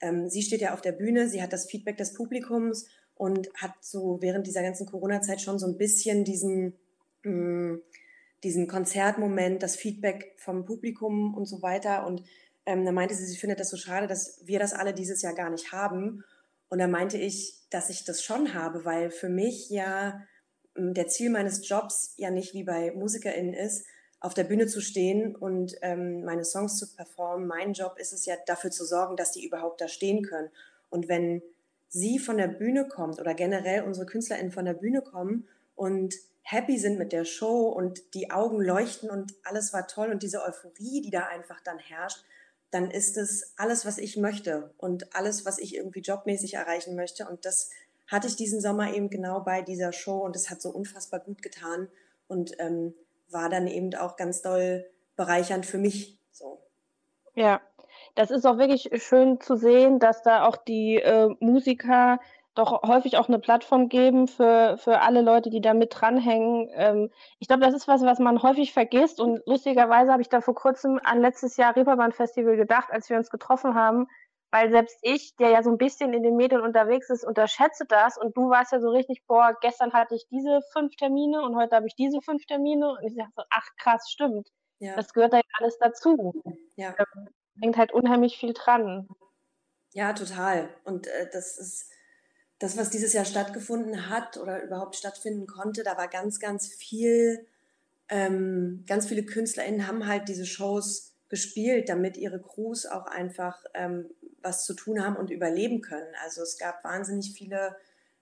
ähm, 0.00 0.28
sie 0.30 0.42
steht 0.42 0.60
ja 0.60 0.72
auf 0.72 0.80
der 0.80 0.92
Bühne, 0.92 1.28
sie 1.28 1.42
hat 1.42 1.52
das 1.52 1.66
Feedback 1.66 1.96
des 1.96 2.14
Publikums 2.14 2.86
und 3.14 3.50
hat 3.54 3.74
so 3.80 4.18
während 4.22 4.46
dieser 4.46 4.62
ganzen 4.62 4.86
Corona-Zeit 4.86 5.40
schon 5.40 5.58
so 5.58 5.66
ein 5.66 5.76
bisschen 5.76 6.24
diesen, 6.24 6.74
mh, 7.24 7.32
mm, 7.32 7.82
diesen 8.44 8.68
Konzertmoment, 8.68 9.62
das 9.62 9.76
Feedback 9.76 10.34
vom 10.36 10.64
Publikum 10.64 11.34
und 11.34 11.46
so 11.46 11.60
weiter. 11.60 12.06
Und 12.06 12.22
ähm, 12.68 12.84
da 12.84 12.92
meinte 12.92 13.14
sie, 13.14 13.24
sie 13.24 13.38
findet 13.38 13.60
das 13.60 13.70
so 13.70 13.78
schade, 13.78 14.06
dass 14.06 14.42
wir 14.44 14.58
das 14.58 14.74
alle 14.74 14.92
dieses 14.92 15.22
Jahr 15.22 15.32
gar 15.34 15.48
nicht 15.48 15.72
haben. 15.72 16.22
Und 16.68 16.78
da 16.78 16.86
meinte 16.86 17.16
ich, 17.16 17.62
dass 17.70 17.88
ich 17.88 18.04
das 18.04 18.22
schon 18.22 18.52
habe, 18.52 18.84
weil 18.84 19.10
für 19.10 19.30
mich 19.30 19.70
ja 19.70 20.20
der 20.76 21.08
Ziel 21.08 21.30
meines 21.30 21.66
Jobs 21.66 22.12
ja 22.18 22.30
nicht 22.30 22.52
wie 22.52 22.64
bei 22.64 22.92
MusikerInnen 22.92 23.54
ist, 23.54 23.86
auf 24.20 24.34
der 24.34 24.44
Bühne 24.44 24.66
zu 24.66 24.82
stehen 24.82 25.34
und 25.34 25.76
ähm, 25.80 26.24
meine 26.24 26.44
Songs 26.44 26.76
zu 26.76 26.94
performen. 26.94 27.46
Mein 27.46 27.72
Job 27.72 27.94
ist 27.98 28.12
es 28.12 28.26
ja 28.26 28.34
dafür 28.46 28.70
zu 28.70 28.84
sorgen, 28.84 29.16
dass 29.16 29.32
die 29.32 29.46
überhaupt 29.46 29.80
da 29.80 29.88
stehen 29.88 30.22
können. 30.22 30.50
Und 30.90 31.08
wenn 31.08 31.42
sie 31.88 32.18
von 32.18 32.36
der 32.36 32.48
Bühne 32.48 32.86
kommt 32.86 33.18
oder 33.18 33.32
generell 33.32 33.84
unsere 33.84 34.04
KünstlerInnen 34.04 34.52
von 34.52 34.66
der 34.66 34.74
Bühne 34.74 35.00
kommen 35.00 35.48
und 35.74 36.14
happy 36.42 36.76
sind 36.76 36.98
mit 36.98 37.12
der 37.12 37.24
Show 37.24 37.68
und 37.68 38.12
die 38.12 38.30
Augen 38.30 38.60
leuchten 38.60 39.08
und 39.08 39.32
alles 39.42 39.72
war 39.72 39.88
toll 39.88 40.10
und 40.10 40.22
diese 40.22 40.42
Euphorie, 40.42 41.00
die 41.00 41.10
da 41.10 41.28
einfach 41.28 41.62
dann 41.62 41.78
herrscht, 41.78 42.22
dann 42.70 42.90
ist 42.90 43.16
es 43.16 43.54
alles, 43.56 43.86
was 43.86 43.98
ich 43.98 44.16
möchte 44.16 44.74
und 44.76 45.14
alles, 45.14 45.46
was 45.46 45.58
ich 45.58 45.74
irgendwie 45.74 46.00
jobmäßig 46.00 46.54
erreichen 46.54 46.96
möchte. 46.96 47.26
Und 47.28 47.44
das 47.44 47.70
hatte 48.06 48.26
ich 48.26 48.36
diesen 48.36 48.60
Sommer 48.60 48.94
eben 48.94 49.10
genau 49.10 49.40
bei 49.40 49.62
dieser 49.62 49.92
Show 49.92 50.18
und 50.18 50.36
es 50.36 50.50
hat 50.50 50.60
so 50.60 50.70
unfassbar 50.70 51.20
gut 51.20 51.42
getan 51.42 51.88
und 52.26 52.52
ähm, 52.58 52.94
war 53.30 53.48
dann 53.48 53.66
eben 53.66 53.94
auch 53.94 54.16
ganz 54.16 54.42
doll 54.42 54.86
bereichernd 55.16 55.66
für 55.66 55.78
mich. 55.78 56.18
So. 56.32 56.60
Ja, 57.34 57.60
das 58.14 58.30
ist 58.30 58.46
auch 58.46 58.58
wirklich 58.58 58.90
schön 59.02 59.40
zu 59.40 59.56
sehen, 59.56 59.98
dass 59.98 60.22
da 60.22 60.46
auch 60.46 60.56
die 60.56 60.96
äh, 60.96 61.28
Musiker 61.40 62.20
doch 62.58 62.82
häufig 62.82 63.16
auch 63.16 63.28
eine 63.28 63.38
Plattform 63.38 63.88
geben 63.88 64.26
für, 64.26 64.76
für 64.78 65.00
alle 65.00 65.22
Leute, 65.22 65.48
die 65.48 65.60
da 65.60 65.74
mit 65.74 65.92
dranhängen. 65.94 66.68
Ähm, 66.72 67.10
ich 67.38 67.48
glaube, 67.48 67.62
das 67.62 67.74
ist 67.74 67.86
was, 67.86 68.02
was 68.02 68.18
man 68.18 68.42
häufig 68.42 68.72
vergisst. 68.72 69.20
Und 69.20 69.40
lustigerweise 69.46 70.10
habe 70.10 70.22
ich 70.22 70.28
da 70.28 70.40
vor 70.40 70.54
kurzem 70.54 71.00
an 71.04 71.20
letztes 71.20 71.56
Jahr 71.56 71.76
Reeperbahn 71.76 72.12
Festival 72.12 72.56
gedacht, 72.56 72.88
als 72.90 73.08
wir 73.08 73.16
uns 73.16 73.30
getroffen 73.30 73.74
haben, 73.74 74.08
weil 74.50 74.70
selbst 74.70 74.98
ich, 75.02 75.36
der 75.36 75.50
ja 75.50 75.62
so 75.62 75.70
ein 75.70 75.78
bisschen 75.78 76.12
in 76.12 76.22
den 76.22 76.36
Medien 76.36 76.60
unterwegs 76.60 77.10
ist, 77.10 77.24
unterschätze 77.24 77.84
das 77.86 78.18
und 78.18 78.36
du 78.36 78.48
warst 78.50 78.72
ja 78.72 78.80
so 78.80 78.88
richtig, 78.90 79.24
boah, 79.26 79.54
gestern 79.60 79.92
hatte 79.92 80.14
ich 80.14 80.26
diese 80.30 80.60
fünf 80.72 80.96
Termine 80.96 81.42
und 81.42 81.54
heute 81.54 81.76
habe 81.76 81.86
ich 81.86 81.94
diese 81.94 82.20
fünf 82.22 82.44
Termine 82.46 82.90
und 82.90 83.04
ich 83.04 83.16
dachte 83.16 83.32
so, 83.36 83.42
ach 83.50 83.68
krass, 83.78 84.10
stimmt. 84.10 84.48
Ja. 84.80 84.96
Das 84.96 85.12
gehört 85.12 85.32
da 85.32 85.40
alles 85.58 85.76
dazu. 85.78 86.42
Ja. 86.76 86.94
Da 86.96 87.04
hängt 87.60 87.76
halt 87.76 87.92
unheimlich 87.92 88.38
viel 88.38 88.54
dran. 88.54 89.08
Ja, 89.92 90.12
total. 90.12 90.68
Und 90.84 91.06
äh, 91.06 91.28
das 91.32 91.58
ist 91.58 91.90
das, 92.58 92.76
was 92.76 92.90
dieses 92.90 93.12
Jahr 93.12 93.24
stattgefunden 93.24 94.08
hat 94.10 94.36
oder 94.36 94.62
überhaupt 94.62 94.96
stattfinden 94.96 95.46
konnte, 95.46 95.82
da 95.84 95.96
war 95.96 96.08
ganz, 96.08 96.40
ganz 96.40 96.66
viel, 96.66 97.46
ähm, 98.08 98.84
ganz 98.86 99.06
viele 99.06 99.24
KünstlerInnen 99.24 99.86
haben 99.86 100.06
halt 100.06 100.28
diese 100.28 100.46
Shows 100.46 101.14
gespielt, 101.28 101.88
damit 101.88 102.16
ihre 102.16 102.40
Crews 102.40 102.86
auch 102.86 103.06
einfach 103.06 103.62
ähm, 103.74 104.06
was 104.42 104.64
zu 104.64 104.74
tun 104.74 105.04
haben 105.04 105.16
und 105.16 105.30
überleben 105.30 105.82
können. 105.82 106.12
Also 106.24 106.42
es 106.42 106.58
gab 106.58 106.82
wahnsinnig 106.84 107.32
viele 107.32 107.76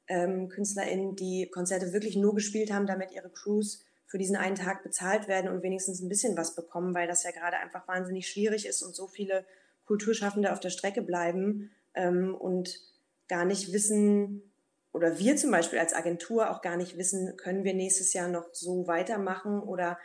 ähm, 0.08 0.48
KünstlerInnen, 0.48 1.16
die 1.16 1.48
Konzerte 1.48 1.92
wirklich 1.92 2.16
nur 2.16 2.34
gespielt 2.34 2.72
haben, 2.72 2.86
damit 2.86 3.12
ihre 3.12 3.30
Crews 3.30 3.84
für 4.06 4.18
diesen 4.18 4.36
einen 4.36 4.54
Tag 4.54 4.82
bezahlt 4.82 5.28
werden 5.28 5.50
und 5.50 5.62
wenigstens 5.62 6.00
ein 6.00 6.08
bisschen 6.08 6.36
was 6.36 6.54
bekommen, 6.54 6.94
weil 6.94 7.08
das 7.08 7.24
ja 7.24 7.30
gerade 7.32 7.56
einfach 7.56 7.88
wahnsinnig 7.88 8.28
schwierig 8.28 8.66
ist 8.66 8.82
und 8.82 8.94
so 8.94 9.06
viele 9.06 9.44
Kulturschaffende 9.84 10.52
auf 10.52 10.60
der 10.60 10.70
Strecke 10.70 11.02
bleiben 11.02 11.70
ähm, 11.94 12.34
und 12.34 12.80
gar 13.28 13.44
nicht 13.44 13.72
wissen, 13.72 14.52
oder 14.92 15.18
wir 15.18 15.36
zum 15.36 15.50
Beispiel 15.50 15.78
als 15.78 15.94
Agentur 15.94 16.50
auch 16.50 16.62
gar 16.62 16.76
nicht 16.76 16.96
wissen, 16.96 17.36
können 17.36 17.64
wir 17.64 17.74
nächstes 17.74 18.12
Jahr 18.14 18.28
noch 18.28 18.48
so 18.52 18.86
weitermachen 18.86 19.60
oder 19.60 19.98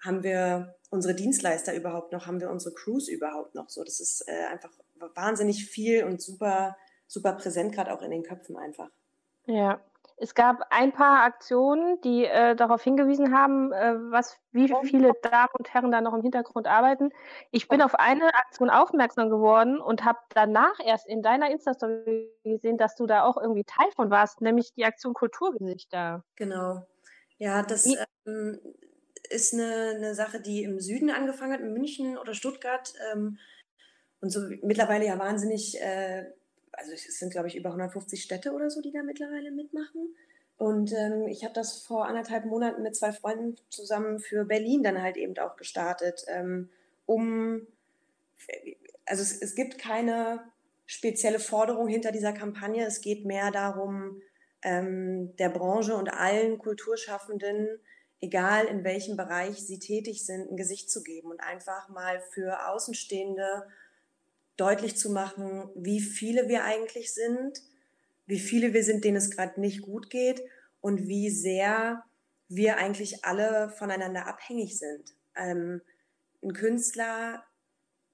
haben 0.00 0.22
wir 0.22 0.76
unsere 0.90 1.14
Dienstleister 1.14 1.74
überhaupt 1.74 2.12
noch, 2.12 2.26
haben 2.26 2.40
wir 2.40 2.50
unsere 2.50 2.74
Crews 2.74 3.08
überhaupt 3.08 3.54
noch 3.54 3.68
so. 3.68 3.84
Das 3.84 4.00
ist 4.00 4.26
äh, 4.26 4.46
einfach 4.46 4.70
wahnsinnig 5.14 5.66
viel 5.66 6.04
und 6.04 6.22
super, 6.22 6.76
super 7.06 7.32
präsent, 7.32 7.74
gerade 7.74 7.92
auch 7.92 8.02
in 8.02 8.10
den 8.10 8.22
Köpfen 8.22 8.56
einfach. 8.56 8.90
Ja. 9.46 9.80
Es 10.20 10.34
gab 10.34 10.66
ein 10.70 10.92
paar 10.92 11.22
Aktionen, 11.22 12.00
die 12.00 12.24
äh, 12.24 12.56
darauf 12.56 12.82
hingewiesen 12.82 13.32
haben, 13.32 13.72
äh, 13.72 13.94
was, 14.10 14.36
wie 14.50 14.72
viele 14.82 15.12
Damen 15.22 15.48
und 15.56 15.72
Herren 15.72 15.92
da 15.92 16.00
noch 16.00 16.14
im 16.14 16.22
Hintergrund 16.22 16.66
arbeiten. 16.66 17.10
Ich 17.52 17.68
bin 17.68 17.80
auf 17.82 17.94
eine 17.94 18.34
Aktion 18.34 18.68
aufmerksam 18.68 19.30
geworden 19.30 19.80
und 19.80 20.04
habe 20.04 20.18
danach 20.30 20.74
erst 20.84 21.06
in 21.06 21.22
deiner 21.22 21.50
Insta-Story 21.50 22.32
gesehen, 22.42 22.78
dass 22.78 22.96
du 22.96 23.06
da 23.06 23.22
auch 23.22 23.36
irgendwie 23.36 23.64
Teil 23.64 23.90
von 23.94 24.10
warst, 24.10 24.40
nämlich 24.40 24.72
die 24.72 24.84
Aktion 24.84 25.14
Kulturgesichter. 25.14 26.24
Genau. 26.34 26.84
Ja, 27.38 27.62
das 27.62 27.86
ähm, 28.26 28.58
ist 29.30 29.54
eine, 29.54 29.94
eine 29.96 30.14
Sache, 30.14 30.40
die 30.40 30.64
im 30.64 30.80
Süden 30.80 31.10
angefangen 31.10 31.52
hat, 31.52 31.60
in 31.60 31.72
München 31.72 32.18
oder 32.18 32.34
Stuttgart. 32.34 32.92
Ähm, 33.12 33.38
und 34.20 34.30
so 34.30 34.40
mittlerweile 34.62 35.06
ja 35.06 35.18
wahnsinnig, 35.18 35.80
äh, 35.80 36.26
also 36.78 36.92
es 36.92 37.18
sind 37.18 37.30
glaube 37.30 37.48
ich 37.48 37.56
über 37.56 37.70
150 37.70 38.22
Städte 38.22 38.52
oder 38.52 38.70
so, 38.70 38.80
die 38.80 38.92
da 38.92 39.02
mittlerweile 39.02 39.50
mitmachen. 39.50 40.14
Und 40.56 40.92
ähm, 40.92 41.28
ich 41.28 41.44
habe 41.44 41.54
das 41.54 41.82
vor 41.82 42.06
anderthalb 42.06 42.44
Monaten 42.44 42.82
mit 42.82 42.96
zwei 42.96 43.12
Freunden 43.12 43.56
zusammen 43.68 44.18
für 44.18 44.44
Berlin 44.44 44.82
dann 44.82 45.02
halt 45.02 45.16
eben 45.16 45.38
auch 45.38 45.56
gestartet, 45.56 46.24
ähm, 46.28 46.68
um 47.06 47.66
also 49.06 49.22
es, 49.22 49.40
es 49.40 49.54
gibt 49.54 49.78
keine 49.78 50.44
spezielle 50.86 51.38
Forderung 51.38 51.88
hinter 51.88 52.12
dieser 52.12 52.32
Kampagne. 52.32 52.84
Es 52.86 53.00
geht 53.00 53.24
mehr 53.24 53.50
darum, 53.50 54.22
ähm, 54.62 55.36
der 55.36 55.50
Branche 55.50 55.94
und 55.94 56.08
allen 56.08 56.58
Kulturschaffenden, 56.58 57.80
egal 58.20 58.66
in 58.66 58.84
welchem 58.84 59.16
Bereich 59.16 59.64
sie 59.64 59.78
tätig 59.78 60.24
sind, 60.24 60.50
ein 60.50 60.56
Gesicht 60.56 60.90
zu 60.90 61.02
geben 61.02 61.30
und 61.30 61.40
einfach 61.40 61.88
mal 61.88 62.20
für 62.20 62.68
Außenstehende 62.68 63.66
deutlich 64.58 64.96
zu 64.96 65.10
machen, 65.10 65.70
wie 65.74 66.00
viele 66.00 66.48
wir 66.48 66.64
eigentlich 66.64 67.14
sind, 67.14 67.62
wie 68.26 68.38
viele 68.38 68.74
wir 68.74 68.84
sind, 68.84 69.04
denen 69.04 69.16
es 69.16 69.30
gerade 69.30 69.58
nicht 69.60 69.80
gut 69.80 70.10
geht 70.10 70.42
und 70.80 71.08
wie 71.08 71.30
sehr 71.30 72.04
wir 72.48 72.76
eigentlich 72.76 73.24
alle 73.24 73.70
voneinander 73.70 74.26
abhängig 74.26 74.78
sind. 74.78 75.14
Ähm, 75.34 75.80
ein 76.42 76.52
Künstler 76.52 77.42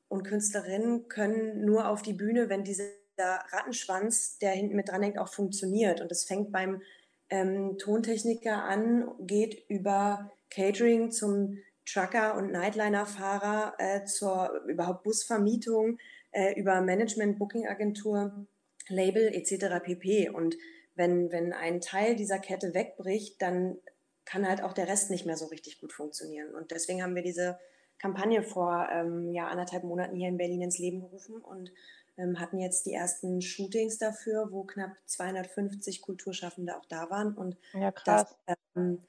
und 0.09 0.23
Künstlerinnen 0.25 1.09
können 1.09 1.65
nur 1.65 1.89
auf 1.89 2.03
die 2.03 2.13
Bühne, 2.13 2.49
wenn 2.49 2.63
dieser 2.63 2.85
Rattenschwanz, 3.19 4.39
der 4.39 4.53
hinten 4.53 4.77
mit 4.77 4.89
dran 4.89 5.03
hängt, 5.03 5.19
auch 5.19 5.33
funktioniert. 5.33 6.01
Und 6.01 6.11
das 6.11 6.25
fängt 6.25 6.53
beim 6.53 6.83
ähm, 7.31 7.79
Tontechniker 7.79 8.65
an, 8.65 9.09
geht 9.21 9.65
über 9.69 10.31
Catering 10.51 11.11
zum 11.11 11.59
Trucker 11.87 12.37
und 12.37 12.51
Nightliner-Fahrer, 12.53 13.75
äh, 13.79 14.05
zur 14.05 14.65
überhaupt 14.67 15.05
Busvermietung, 15.05 15.99
äh, 16.35 16.59
über 16.59 16.81
Management, 16.81 17.39
Booking-Agentur, 17.39 18.47
Label 18.89 19.33
etc. 19.33 19.83
pp. 19.83 20.29
Und 20.31 20.57
wenn, 20.95 21.31
wenn 21.33 21.53
ein 21.53 21.81
Teil 21.81 22.17
dieser 22.17 22.39
Kette 22.39 22.75
wegbricht, 22.75 23.41
dann 23.41 23.79
kann 24.25 24.49
halt 24.49 24.63
auch 24.63 24.73
der 24.73 24.89
Rest 24.89 25.11
nicht 25.11 25.27
mehr 25.27 25.37
so 25.37 25.47
richtig 25.47 25.81
gut 25.81 25.93
funktionieren. 25.93 26.55
Und 26.55 26.71
deswegen 26.71 27.03
haben 27.03 27.15
wir 27.15 27.23
diese 27.23 27.59
Kampagne 27.99 28.43
vor 28.43 28.89
ähm, 28.93 29.33
ja, 29.33 29.49
anderthalb 29.49 29.85
Monaten 29.85 30.17
hier 30.17 30.29
in 30.29 30.37
Berlin 30.37 30.63
ins 30.63 30.79
Leben 30.79 31.01
gerufen 31.01 31.37
und 31.37 31.71
ähm, 32.17 32.39
hatten 32.41 32.59
jetzt 32.59 32.87
die 32.87 32.93
ersten 32.93 33.41
Shootings 33.41 33.99
dafür, 33.99 34.49
wo 34.51 34.65
knapp 34.65 34.93
250 35.07 36.03
Kulturschaffende 36.03 36.77
auch 36.77 36.87
da 36.87 37.11
waren. 37.11 37.35
Und 37.35 37.57
ja, 37.73 37.93
krass. 37.93 38.37
Das, 38.47 38.57
ähm, 38.77 39.03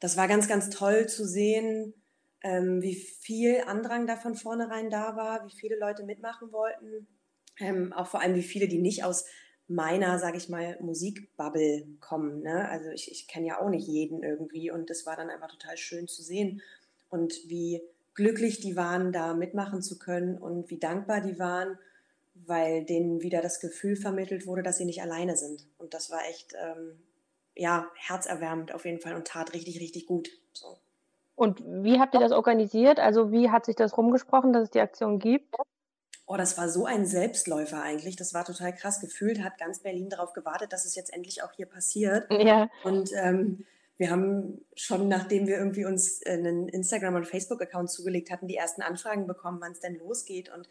das 0.00 0.16
war 0.16 0.28
ganz, 0.28 0.48
ganz 0.48 0.70
toll 0.70 1.08
zu 1.08 1.24
sehen, 1.26 1.94
ähm, 2.42 2.82
wie 2.82 2.94
viel 2.94 3.62
Andrang 3.66 4.06
da 4.06 4.16
von 4.16 4.34
vornherein 4.34 4.90
da 4.90 5.16
war, 5.16 5.46
wie 5.46 5.54
viele 5.54 5.78
Leute 5.78 6.04
mitmachen 6.04 6.52
wollten. 6.52 7.06
Ähm, 7.58 7.92
auch 7.92 8.06
vor 8.06 8.20
allem, 8.20 8.34
wie 8.34 8.42
viele, 8.42 8.68
die 8.68 8.78
nicht 8.78 9.04
aus 9.04 9.24
meiner, 9.68 10.18
sage 10.18 10.36
ich 10.36 10.48
mal, 10.48 10.78
Musikbubble 10.80 11.86
kommen. 12.00 12.42
Ne? 12.42 12.68
Also 12.68 12.90
ich, 12.90 13.10
ich 13.10 13.26
kenne 13.26 13.48
ja 13.48 13.60
auch 13.60 13.68
nicht 13.68 13.86
jeden 13.86 14.22
irgendwie 14.22 14.70
und 14.70 14.90
das 14.90 15.06
war 15.06 15.16
dann 15.16 15.30
einfach 15.30 15.50
total 15.50 15.76
schön 15.76 16.06
zu 16.06 16.22
sehen 16.22 16.62
und 17.08 17.34
wie 17.48 17.82
glücklich 18.14 18.60
die 18.60 18.76
waren, 18.76 19.12
da 19.12 19.34
mitmachen 19.34 19.82
zu 19.82 19.98
können 19.98 20.38
und 20.38 20.70
wie 20.70 20.78
dankbar 20.78 21.20
die 21.20 21.38
waren, 21.38 21.78
weil 22.34 22.84
denen 22.84 23.22
wieder 23.22 23.42
das 23.42 23.60
Gefühl 23.60 23.96
vermittelt 23.96 24.46
wurde, 24.46 24.62
dass 24.62 24.78
sie 24.78 24.84
nicht 24.84 25.02
alleine 25.02 25.36
sind. 25.36 25.66
Und 25.78 25.94
das 25.94 26.10
war 26.10 26.26
echt, 26.28 26.54
ähm, 26.54 26.98
ja, 27.54 27.90
herzerwärmend 27.96 28.72
auf 28.74 28.84
jeden 28.84 29.00
Fall 29.00 29.14
und 29.14 29.26
tat 29.26 29.52
richtig, 29.54 29.80
richtig 29.80 30.06
gut. 30.06 30.28
So. 30.52 30.78
Und 31.36 31.62
wie 31.64 32.00
habt 32.00 32.14
ihr 32.14 32.20
das 32.20 32.32
organisiert? 32.32 32.98
Also 32.98 33.30
wie 33.30 33.50
hat 33.50 33.66
sich 33.66 33.76
das 33.76 33.96
rumgesprochen, 33.96 34.52
dass 34.52 34.64
es 34.64 34.70
die 34.70 34.80
Aktion 34.80 35.18
gibt? 35.18 35.54
Oh, 36.26 36.36
das 36.36 36.58
war 36.58 36.68
so 36.68 36.86
ein 36.86 37.06
Selbstläufer 37.06 37.80
eigentlich. 37.80 38.16
Das 38.16 38.34
war 38.34 38.44
total 38.44 38.74
krass. 38.74 39.00
Gefühlt 39.00 39.44
hat 39.44 39.58
ganz 39.58 39.80
Berlin 39.80 40.08
darauf 40.08 40.32
gewartet, 40.32 40.72
dass 40.72 40.84
es 40.84 40.96
jetzt 40.96 41.12
endlich 41.12 41.44
auch 41.44 41.52
hier 41.52 41.66
passiert. 41.66 42.26
Ja. 42.32 42.68
Und 42.82 43.10
ähm, 43.14 43.64
wir 43.98 44.10
haben 44.10 44.64
schon, 44.74 45.08
nachdem 45.08 45.46
wir 45.46 45.58
irgendwie 45.58 45.84
uns 45.84 46.24
einen 46.26 46.68
Instagram- 46.68 47.14
und 47.14 47.26
Facebook-Account 47.26 47.90
zugelegt 47.90 48.30
hatten, 48.30 48.48
die 48.48 48.56
ersten 48.56 48.82
Anfragen 48.82 49.26
bekommen, 49.26 49.60
wann 49.60 49.72
es 49.72 49.80
denn 49.80 49.98
losgeht 49.98 50.50
und 50.52 50.68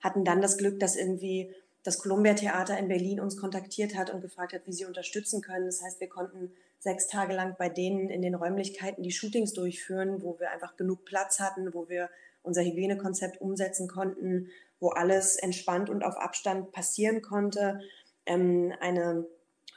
hatten 0.00 0.24
dann 0.24 0.42
das 0.42 0.58
Glück, 0.58 0.80
dass 0.80 0.96
irgendwie 0.96 1.54
das 1.82 1.98
Columbia 1.98 2.34
Theater 2.34 2.76
in 2.76 2.88
Berlin 2.88 3.20
uns 3.20 3.36
kontaktiert 3.36 3.96
hat 3.96 4.10
und 4.10 4.22
gefragt 4.22 4.54
hat, 4.54 4.66
wie 4.66 4.72
sie 4.72 4.86
unterstützen 4.86 5.40
können. 5.40 5.66
Das 5.66 5.82
heißt, 5.82 6.00
wir 6.00 6.08
konnten 6.08 6.52
sechs 6.78 7.08
Tage 7.08 7.34
lang 7.34 7.56
bei 7.58 7.68
denen 7.68 8.10
in 8.10 8.22
den 8.22 8.34
Räumlichkeiten 8.34 9.02
die 9.02 9.12
Shootings 9.12 9.52
durchführen, 9.52 10.22
wo 10.22 10.38
wir 10.38 10.50
einfach 10.50 10.76
genug 10.76 11.04
Platz 11.04 11.40
hatten, 11.40 11.74
wo 11.74 11.88
wir 11.88 12.10
unser 12.42 12.62
Hygienekonzept 12.62 13.40
umsetzen 13.40 13.88
konnten, 13.88 14.50
wo 14.78 14.90
alles 14.90 15.36
entspannt 15.36 15.90
und 15.90 16.04
auf 16.04 16.16
Abstand 16.16 16.72
passieren 16.72 17.22
konnte. 17.22 17.80
Ähm, 18.24 18.72
eine 18.80 19.26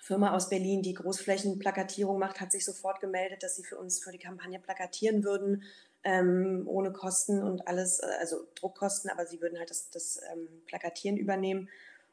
Firma 0.02 0.36
aus 0.36 0.50
Berlin, 0.50 0.82
die 0.82 0.94
Großflächenplakatierung 0.94 2.20
macht, 2.20 2.42
hat 2.42 2.52
sich 2.52 2.66
sofort 2.66 3.00
gemeldet, 3.00 3.44
dass 3.44 3.56
sie 3.56 3.64
für 3.64 3.78
uns 3.78 4.00
für 4.00 4.12
die 4.12 4.18
Kampagne 4.18 4.60
plakatieren 4.60 5.24
würden, 5.24 5.64
ähm, 6.04 6.64
ohne 6.66 6.92
Kosten 6.92 7.44
und 7.44 7.68
alles, 7.68 8.00
äh, 8.00 8.08
also 8.20 8.48
Druckkosten, 8.56 9.12
aber 9.12 9.26
sie 9.26 9.42
würden 9.42 9.60
halt 9.60 9.70
das, 9.70 9.90
das 9.90 10.20
ähm, 10.32 10.48
Plakatieren 10.66 11.18
übernehmen. 11.18 11.70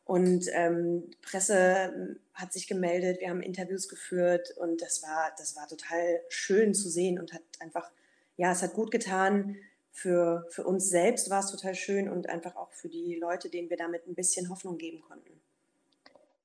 Und 0.06 0.46
ähm, 0.52 1.10
Presse 1.20 2.16
hat 2.32 2.52
sich 2.52 2.68
gemeldet, 2.68 3.20
wir 3.20 3.28
haben 3.28 3.42
Interviews 3.42 3.88
geführt 3.88 4.54
und 4.56 4.80
das 4.80 5.02
war, 5.02 5.32
das 5.36 5.56
war 5.56 5.66
total 5.66 6.20
schön 6.28 6.74
zu 6.74 6.88
sehen 6.88 7.18
und 7.18 7.32
hat 7.32 7.42
einfach, 7.58 7.90
ja, 8.36 8.52
es 8.52 8.62
hat 8.62 8.74
gut 8.74 8.92
getan, 8.92 9.56
für, 9.90 10.46
für 10.50 10.64
uns 10.64 10.90
selbst 10.90 11.28
war 11.30 11.40
es 11.40 11.50
total 11.50 11.74
schön 11.74 12.08
und 12.08 12.28
einfach 12.28 12.54
auch 12.54 12.70
für 12.70 12.88
die 12.88 13.16
Leute, 13.16 13.48
denen 13.48 13.68
wir 13.68 13.78
damit 13.78 14.06
ein 14.06 14.14
bisschen 14.14 14.48
Hoffnung 14.50 14.78
geben 14.78 15.00
konnten. 15.00 15.40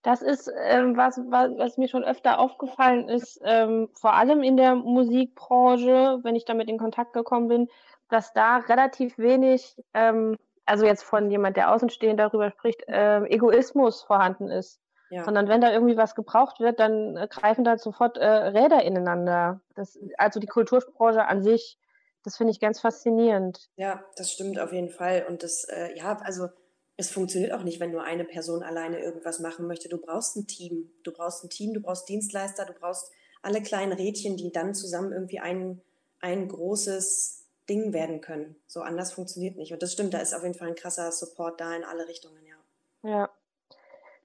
Das 0.02 0.24
ist 0.24 0.52
ähm, 0.64 0.98
was, 0.98 1.20
was, 1.30 1.52
was 1.58 1.78
mir 1.78 1.88
schon 1.88 2.04
öfter 2.04 2.40
aufgefallen 2.40 3.10
ist, 3.10 3.40
ähm, 3.44 3.90
vor 3.94 4.14
allem 4.14 4.42
in 4.42 4.58
der 4.58 4.74
Musikbranche, 4.74 6.20
wenn 6.24 6.36
ich 6.36 6.46
damit 6.46 6.70
in 6.70 6.80
Kontakt 6.80 7.14
gekommen 7.14 7.50
bin, 7.50 7.70
dass 8.10 8.34
da 8.34 8.58
relativ 8.58 9.18
wenig, 9.20 9.76
ähm, 9.94 10.38
also 10.72 10.86
jetzt 10.86 11.04
von 11.04 11.30
jemand, 11.30 11.58
der 11.58 11.72
außenstehend 11.72 12.20
darüber 12.20 12.50
spricht, 12.50 12.84
ähm, 12.88 13.26
Egoismus 13.26 14.02
vorhanden 14.02 14.50
ist. 14.50 14.80
Ja. 15.10 15.26
Sondern 15.26 15.50
wenn 15.50 15.60
da 15.60 15.72
irgendwie 15.72 15.98
was 15.98 16.16
gebraucht 16.16 16.62
wird, 16.62 16.80
dann 16.80 17.18
äh, 17.18 17.28
greifen 17.30 17.64
da 17.66 17.78
sofort 17.78 18.18
äh, 18.18 18.26
Räder 18.26 18.82
ineinander. 18.84 19.60
Das, 19.76 20.00
also 20.18 20.40
die 20.40 20.48
Kulturbranche 20.48 21.26
an 21.26 21.44
sich 21.44 21.78
das 22.24 22.38
finde 22.38 22.52
ich 22.52 22.60
ganz 22.60 22.80
faszinierend. 22.80 23.70
Ja, 23.76 24.04
das 24.16 24.32
stimmt 24.32 24.60
auf 24.60 24.72
jeden 24.72 24.90
Fall. 24.90 25.26
Und 25.28 25.44
das, 25.44 25.64
äh, 25.66 25.96
ja, 25.98 26.18
also 26.18 26.50
es 26.98 27.10
funktioniert 27.10 27.52
auch 27.52 27.64
nicht, 27.64 27.80
wenn 27.80 27.92
nur 27.92 28.04
eine 28.04 28.26
Person 28.26 28.62
alleine 28.62 29.00
irgendwas 29.00 29.40
machen 29.40 29.66
möchte. 29.66 29.90
Du 29.90 29.98
brauchst 29.98 30.36
ein 30.36 30.46
Team. 30.46 30.92
Du 31.04 31.12
brauchst 31.12 31.44
ein 31.44 31.50
Team, 31.50 31.74
du 31.74 31.82
brauchst 31.82 32.08
Dienstleister, 32.10 32.66
du 32.66 32.74
brauchst 32.74 33.12
alle 33.42 33.62
kleinen 33.62 33.94
Rädchen, 33.94 34.38
die 34.38 34.52
dann 34.52 34.76
zusammen 34.76 35.14
irgendwie 35.14 35.40
ein, 35.40 35.82
ein 36.20 36.48
großes 36.48 37.41
Ding 37.72 37.94
werden 37.94 38.20
können. 38.20 38.56
So 38.68 38.82
anders 38.82 39.14
funktioniert 39.14 39.56
nicht. 39.56 39.72
Und 39.72 39.82
das 39.82 39.94
stimmt, 39.94 40.14
da 40.14 40.20
ist 40.20 40.34
auf 40.34 40.44
jeden 40.44 40.56
Fall 40.56 40.68
ein 40.68 40.76
krasser 40.76 41.10
Support 41.12 41.62
da 41.62 41.74
in 41.74 41.86
alle 41.86 42.08
Richtungen, 42.08 42.46
ja. 42.46 43.10
Ja. 43.10 43.30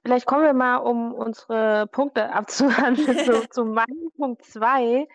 Vielleicht 0.04 0.26
kommen 0.26 0.42
wir 0.42 0.52
mal, 0.52 0.78
um 0.78 1.14
unsere 1.14 1.86
Punkte 1.86 2.30
abzuhandeln, 2.32 3.18
zu, 3.24 3.48
zu 3.50 3.64
meinem 3.64 4.10
Punkt 4.16 4.44
2 4.44 5.06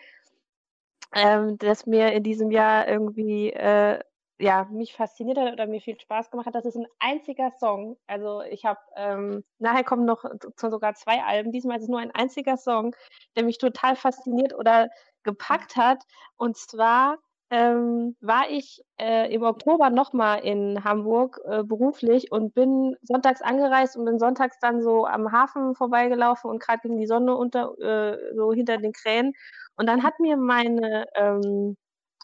ähm, 1.14 1.58
das 1.58 1.86
mir 1.86 2.12
in 2.12 2.22
diesem 2.22 2.50
Jahr 2.50 2.88
irgendwie, 2.88 3.50
äh, 3.50 4.00
ja, 4.38 4.64
mich 4.70 4.94
fasziniert 4.94 5.38
hat 5.38 5.52
oder 5.52 5.66
mir 5.66 5.80
viel 5.80 6.00
Spaß 6.00 6.30
gemacht 6.30 6.46
hat. 6.46 6.54
Das 6.54 6.64
ist 6.64 6.76
ein 6.76 6.86
einziger 6.98 7.50
Song. 7.60 7.96
Also 8.06 8.42
ich 8.42 8.64
habe, 8.64 8.80
ähm, 8.96 9.44
nachher 9.58 9.84
kommen 9.84 10.04
noch 10.04 10.24
sogar 10.56 10.94
zwei 10.94 11.22
Alben. 11.22 11.52
Diesmal 11.52 11.76
ist 11.76 11.84
es 11.84 11.88
nur 11.88 12.00
ein 12.00 12.10
einziger 12.12 12.56
Song, 12.56 12.96
der 13.36 13.44
mich 13.44 13.58
total 13.58 13.94
fasziniert 13.94 14.54
oder 14.54 14.88
gepackt 15.22 15.76
hat. 15.76 16.02
Und 16.36 16.56
zwar 16.56 17.18
ähm, 17.52 18.16
war 18.22 18.48
ich 18.48 18.82
äh, 18.98 19.32
im 19.32 19.42
Oktober 19.42 19.90
nochmal 19.90 20.40
in 20.40 20.82
Hamburg 20.84 21.38
äh, 21.44 21.62
beruflich 21.62 22.32
und 22.32 22.54
bin 22.54 22.96
sonntags 23.02 23.42
angereist 23.42 23.94
und 23.94 24.06
bin 24.06 24.18
sonntags 24.18 24.58
dann 24.58 24.80
so 24.80 25.04
am 25.06 25.30
Hafen 25.32 25.74
vorbeigelaufen 25.74 26.50
und 26.50 26.62
gerade 26.62 26.80
ging 26.80 26.96
die 26.96 27.06
Sonne 27.06 27.36
unter, 27.36 27.78
äh, 27.78 28.34
so 28.34 28.54
hinter 28.54 28.78
den 28.78 28.94
Krähen. 28.94 29.34
Und 29.76 29.86
dann 29.86 30.02
hat 30.02 30.18
mir 30.18 30.38
meine 30.38 31.04
ähm, 31.14 31.76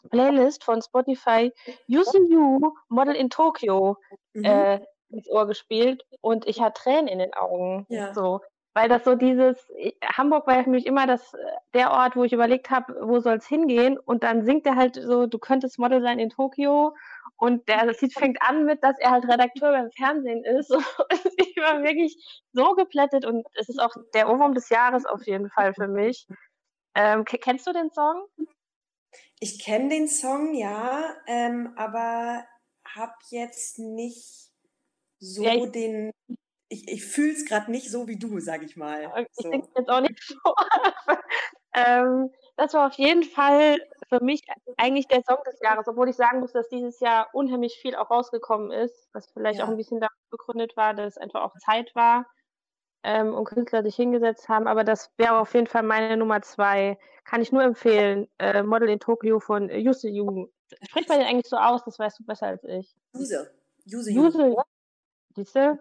Playlist 0.09 0.63
von 0.63 0.81
Spotify 0.81 1.53
Using 1.87 2.25
You 2.31 2.73
Model 2.87 3.15
in 3.15 3.29
Tokyo 3.29 3.97
mhm. 4.33 4.43
äh, 4.43 4.79
ins 5.09 5.29
Ohr 5.29 5.45
gespielt 5.45 6.03
und 6.21 6.47
ich 6.47 6.59
hatte 6.59 6.81
Tränen 6.81 7.07
in 7.07 7.19
den 7.19 7.35
Augen. 7.35 7.85
Ja. 7.89 8.15
So. 8.15 8.41
Weil 8.73 8.87
das 8.87 9.03
so 9.03 9.15
dieses, 9.15 9.57
Hamburg 10.03 10.45
war 10.47 10.63
für 10.63 10.69
mich 10.69 10.85
immer 10.85 11.07
das, 11.07 11.35
der 11.73 11.91
Ort, 11.91 12.15
wo 12.15 12.23
ich 12.23 12.33
überlegt 12.33 12.69
habe, 12.69 12.95
wo 13.01 13.19
soll 13.19 13.37
es 13.37 13.47
hingehen 13.47 13.97
und 13.97 14.23
dann 14.23 14.45
singt 14.45 14.65
er 14.65 14.75
halt 14.75 14.95
so, 14.95 15.25
du 15.25 15.39
könntest 15.39 15.79
Model 15.79 16.01
sein 16.01 16.19
in 16.19 16.29
Tokio 16.29 16.95
und 17.35 17.67
der, 17.67 17.85
das 17.85 17.99
Lied 18.01 18.13
fängt 18.13 18.41
an 18.41 18.65
mit, 18.65 18.83
dass 18.83 18.99
er 18.99 19.11
halt 19.11 19.27
Redakteur 19.27 19.71
beim 19.71 19.91
Fernsehen 19.91 20.43
ist 20.43 20.71
und 20.71 20.85
ich 21.37 21.55
war 21.57 21.81
wirklich 21.83 22.15
so 22.53 22.73
geplättet 22.75 23.25
und 23.25 23.47
es 23.55 23.69
ist 23.69 23.79
auch 23.79 23.95
der 24.13 24.29
Ohrwurm 24.29 24.53
des 24.53 24.69
Jahres 24.69 25.05
auf 25.05 25.25
jeden 25.25 25.49
Fall 25.49 25.73
für 25.73 25.87
mich. 25.87 26.27
Ähm, 26.95 27.25
kennst 27.25 27.65
du 27.65 27.73
den 27.73 27.91
Song? 27.91 28.25
Ich 29.39 29.63
kenne 29.63 29.89
den 29.89 30.07
Song, 30.07 30.53
ja, 30.53 31.15
ähm, 31.27 31.73
aber 31.77 32.45
habe 32.95 33.13
jetzt 33.29 33.79
nicht 33.79 34.51
so 35.19 35.43
ja, 35.43 35.65
den. 35.65 36.11
Ich, 36.69 36.87
ich 36.87 37.05
fühle 37.05 37.33
es 37.33 37.45
gerade 37.45 37.71
nicht 37.71 37.89
so 37.89 38.07
wie 38.07 38.17
du, 38.17 38.39
sag 38.39 38.61
ich 38.63 38.77
mal. 38.77 39.11
Ich 39.17 39.43
so. 39.43 39.49
denke 39.49 39.67
jetzt 39.75 39.89
auch 39.89 40.01
nicht 40.01 40.21
so. 40.23 40.37
ähm, 41.73 42.29
das 42.57 42.73
war 42.73 42.87
auf 42.87 42.93
jeden 42.93 43.23
Fall 43.23 43.79
für 44.09 44.23
mich 44.23 44.41
eigentlich 44.77 45.07
der 45.07 45.23
Song 45.23 45.37
des 45.45 45.59
Jahres, 45.61 45.87
obwohl 45.87 46.09
ich 46.09 46.15
sagen 46.15 46.41
muss, 46.41 46.51
dass 46.51 46.67
dieses 46.69 46.99
Jahr 46.99 47.29
unheimlich 47.33 47.79
viel 47.81 47.95
auch 47.95 48.11
rausgekommen 48.11 48.71
ist, 48.71 49.09
was 49.13 49.31
vielleicht 49.31 49.59
ja. 49.59 49.65
auch 49.65 49.69
ein 49.69 49.77
bisschen 49.77 49.99
damit 49.99 50.29
begründet 50.29 50.77
war, 50.77 50.93
dass 50.93 51.15
es 51.15 51.17
einfach 51.17 51.41
auch 51.41 51.57
Zeit 51.57 51.95
war 51.95 52.25
ähm, 53.03 53.33
und 53.33 53.45
Künstler 53.45 53.83
sich 53.83 53.95
hingesetzt 53.95 54.49
haben. 54.49 54.67
Aber 54.67 54.83
das 54.83 55.11
wäre 55.17 55.37
auf 55.37 55.53
jeden 55.53 55.67
Fall 55.67 55.83
meine 55.83 56.17
Nummer 56.17 56.41
zwei. 56.41 56.97
Kann 57.23 57.41
ich 57.41 57.51
nur 57.51 57.63
empfehlen. 57.63 58.27
Äh, 58.39 58.63
Model 58.63 58.89
in 58.89 58.99
Tokio 58.99 59.39
von 59.39 59.69
Yuse 59.69 60.09
Yu. 60.09 60.47
Spricht 60.83 61.09
man 61.09 61.19
den 61.19 61.27
eigentlich 61.27 61.47
so 61.47 61.57
aus? 61.57 61.83
Das 61.85 61.97
weißt 61.99 62.19
du 62.19 62.25
besser 62.25 62.47
als 62.47 62.63
ich. 62.63 62.95
Yuse. 63.13 63.51
Yuse 63.85 64.11
Yu. 64.11 64.23
Yuse, 64.25 64.55
Siehst 65.35 65.55
du? 65.55 65.79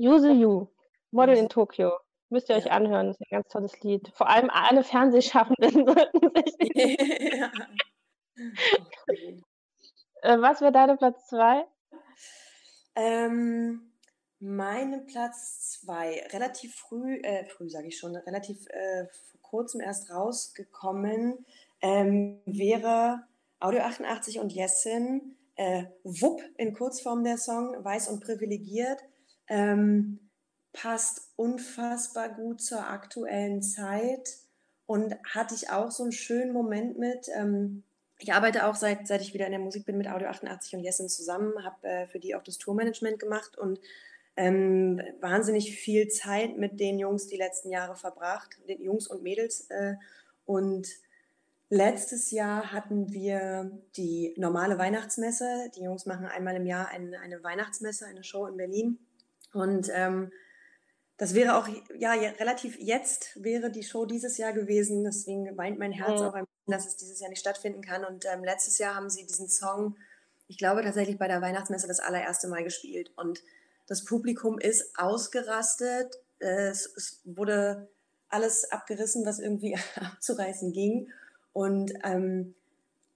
Yuse 0.00 0.32
Yu. 0.32 0.68
Model 1.10 1.36
in 1.36 1.48
Tokio. 1.48 1.92
Müsst 2.30 2.50
ihr 2.50 2.56
ja. 2.58 2.62
euch 2.62 2.70
anhören, 2.70 3.06
das 3.08 3.16
ist 3.16 3.22
ein 3.22 3.36
ganz 3.36 3.48
tolles 3.48 3.80
Lied. 3.80 4.12
Vor 4.14 4.28
allem 4.28 4.50
alle 4.50 4.84
Fernsehschaffenden 4.84 5.86
sollten 5.86 6.30
sich. 6.34 6.72
ja. 7.38 7.50
äh, 10.22 10.40
was 10.40 10.60
wäre 10.60 10.72
deine 10.72 10.96
Platz 10.96 11.26
zwei? 11.28 11.66
Ähm, 12.94 13.92
meine 14.40 15.00
Platz 15.00 15.80
zwei, 15.80 16.26
relativ 16.32 16.74
früh, 16.74 17.16
äh, 17.22 17.46
früh 17.46 17.68
sage 17.68 17.88
ich 17.88 17.98
schon, 17.98 18.14
relativ 18.14 18.68
äh, 18.68 19.06
vor 19.30 19.40
kurzem 19.40 19.80
erst 19.80 20.10
rausgekommen, 20.10 21.46
ähm, 21.80 22.40
wäre 22.44 23.24
Audio 23.60 23.80
88 23.80 24.38
und 24.38 24.52
Jessin, 24.52 25.36
äh, 25.56 25.84
Wupp 26.04 26.42
in 26.56 26.74
Kurzform 26.74 27.24
der 27.24 27.38
Song, 27.38 27.74
weiß 27.82 28.08
und 28.08 28.20
privilegiert. 28.20 29.00
Ähm, 29.48 30.30
passt 30.72 31.32
unfassbar 31.36 32.28
gut 32.28 32.60
zur 32.60 32.88
aktuellen 32.88 33.62
Zeit 33.62 34.36
und 34.86 35.16
hatte 35.24 35.54
ich 35.54 35.70
auch 35.70 35.90
so 35.90 36.02
einen 36.02 36.12
schönen 36.12 36.52
Moment 36.52 36.98
mit. 36.98 37.28
Ähm, 37.34 37.82
ich 38.18 38.32
arbeite 38.32 38.66
auch 38.66 38.74
seit, 38.74 39.06
seit 39.06 39.22
ich 39.22 39.34
wieder 39.34 39.46
in 39.46 39.52
der 39.52 39.60
Musik 39.60 39.86
bin 39.86 39.96
mit 39.96 40.08
Audio 40.08 40.28
88 40.28 40.74
und 40.74 40.80
Jessen 40.80 41.08
zusammen, 41.08 41.64
habe 41.64 41.86
äh, 41.86 42.06
für 42.06 42.18
die 42.18 42.34
auch 42.34 42.42
das 42.42 42.58
Tourmanagement 42.58 43.18
gemacht 43.18 43.56
und 43.56 43.80
ähm, 44.36 45.00
wahnsinnig 45.20 45.74
viel 45.74 46.08
Zeit 46.08 46.56
mit 46.56 46.78
den 46.78 46.98
Jungs 46.98 47.26
die 47.26 47.36
letzten 47.36 47.70
Jahre 47.70 47.96
verbracht, 47.96 48.56
den 48.68 48.82
Jungs 48.82 49.08
und 49.08 49.22
Mädels. 49.22 49.68
Äh, 49.70 49.96
und 50.46 50.88
letztes 51.70 52.30
Jahr 52.30 52.72
hatten 52.72 53.12
wir 53.12 53.70
die 53.96 54.34
normale 54.36 54.78
Weihnachtsmesse. 54.78 55.70
Die 55.76 55.82
Jungs 55.82 56.06
machen 56.06 56.26
einmal 56.26 56.56
im 56.56 56.66
Jahr 56.66 56.88
eine, 56.88 57.18
eine 57.20 57.42
Weihnachtsmesse, 57.42 58.06
eine 58.06 58.24
Show 58.24 58.46
in 58.46 58.56
Berlin. 58.56 58.98
Und 59.52 59.90
ähm, 59.92 60.30
das 61.16 61.34
wäre 61.34 61.56
auch, 61.56 61.68
ja, 61.98 62.12
relativ 62.12 62.78
jetzt 62.78 63.42
wäre 63.42 63.70
die 63.70 63.82
Show 63.82 64.06
dieses 64.06 64.38
Jahr 64.38 64.52
gewesen. 64.52 65.04
Deswegen 65.04 65.56
weint 65.56 65.78
mein 65.78 65.92
Herz 65.92 66.20
mhm. 66.20 66.26
auch 66.26 66.34
ein 66.34 66.44
bisschen, 66.44 66.72
dass 66.72 66.86
es 66.86 66.96
dieses 66.96 67.20
Jahr 67.20 67.28
nicht 67.28 67.40
stattfinden 67.40 67.82
kann. 67.82 68.04
Und 68.04 68.24
ähm, 68.24 68.44
letztes 68.44 68.78
Jahr 68.78 68.94
haben 68.94 69.10
sie 69.10 69.26
diesen 69.26 69.48
Song, 69.48 69.96
ich 70.46 70.58
glaube 70.58 70.82
tatsächlich 70.82 71.18
bei 71.18 71.26
der 71.26 71.42
Weihnachtsmesse 71.42 71.88
das 71.88 72.00
allererste 72.00 72.48
Mal 72.48 72.62
gespielt. 72.62 73.10
Und 73.16 73.42
das 73.88 74.04
Publikum 74.04 74.58
ist 74.58 74.96
ausgerastet. 74.96 76.14
Es, 76.38 76.86
es 76.96 77.20
wurde 77.24 77.88
alles 78.28 78.70
abgerissen, 78.70 79.26
was 79.26 79.40
irgendwie 79.40 79.76
abzureißen 79.96 80.72
ging. 80.72 81.10
Und 81.52 81.94
ähm, 82.04 82.54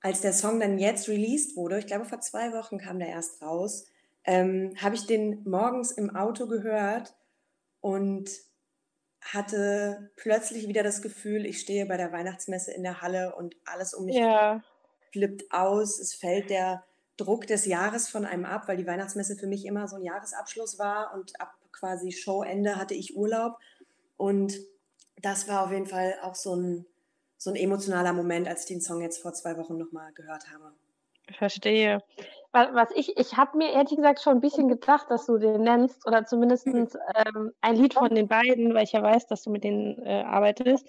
als 0.01 0.23
der 0.23 0.33
Song 0.33 0.59
dann 0.59 0.81
jetzt 0.81 1.09
released 1.09 1.55
wurde, 1.57 1.79
ich 1.79 1.87
glaube 1.87 2.07
vor 2.07 2.21
zwei 2.21 2.53
Wochen 2.53 2.79
kam 2.79 2.99
der 2.99 3.09
erst 3.09 3.41
raus, 3.41 3.87
ähm, 4.25 4.75
habe 4.81 4.95
ich 4.95 5.07
den 5.07 5.43
morgens 5.45 5.93
im 5.93 6.15
Auto 6.15 6.47
gehört 6.47 7.15
und 7.81 8.31
hatte 9.21 10.11
plötzlich 10.17 10.69
wieder 10.69 10.83
das 10.83 11.01
Gefühl, 11.01 11.47
ich 11.47 11.61
stehe 11.61 11.87
bei 11.87 11.97
der 11.97 12.13
Weihnachtsmesse 12.13 12.73
in 12.73 12.83
der 12.83 13.01
Halle 13.03 13.35
und 13.37 13.57
alles 13.65 13.95
um 13.95 14.07
mich 14.07 14.17
ja. 14.17 14.63
flippt 15.13 15.53
aus. 15.53 16.01
Es 16.01 16.15
fällt 16.15 16.51
der 16.51 16.85
Druck 17.17 17.47
des 17.47 17.67
Jahres 17.67 18.09
von 18.09 18.25
einem 18.25 18.45
ab, 18.45 18.67
weil 18.67 18.77
die 18.77 18.87
Weihnachtsmesse 18.87 19.37
für 19.37 19.47
mich 19.47 19.65
immer 19.65 19.87
so 19.87 19.97
ein 19.97 20.03
Jahresabschluss 20.03 20.79
war 20.79 21.15
und 21.15 21.41
ab 21.41 21.55
quasi 21.73 22.13
Showende 22.13 22.77
hatte 22.77 22.95
ich 22.95 23.17
Urlaub. 23.17 23.59
Und 24.17 24.55
das 25.21 25.49
war 25.49 25.65
auf 25.65 25.71
jeden 25.71 25.87
Fall 25.87 26.17
auch 26.23 26.35
so 26.35 26.55
ein, 26.55 26.87
so 27.39 27.51
ein 27.51 27.57
emotionaler 27.57 28.13
Moment, 28.13 28.49
als 28.49 28.63
ich 28.63 28.67
den 28.67 28.81
Song 28.81 29.01
jetzt 29.01 29.23
vor 29.23 29.33
zwei 29.35 29.57
Wochen 29.57 29.79
nochmal 29.79 30.13
gehört 30.13 30.51
habe. 30.53 30.73
Verstehe. 31.39 32.03
Was 32.53 32.91
ich, 32.95 33.17
ich 33.17 33.37
habe 33.39 33.57
mir 33.57 33.73
ehrlich 33.73 33.97
gesagt 33.97 34.21
schon 34.21 34.35
ein 34.35 34.41
bisschen 34.41 34.69
gedacht, 34.69 35.07
dass 35.11 35.25
du 35.25 35.39
den 35.39 35.63
nennst, 35.63 36.07
oder 36.07 36.27
zumindest 36.27 36.67
ähm, 36.67 37.53
ein 37.63 37.77
Lied 37.77 37.95
von 37.95 38.15
den 38.15 38.29
beiden, 38.29 38.75
weil 38.75 38.85
ich 38.85 38.93
ja 38.93 39.03
weiß, 39.03 39.27
dass 39.27 39.43
du 39.43 39.51
mit 39.51 39.65
denen 39.65 40.05
äh, 40.05 40.23
arbeitest. 40.23 40.87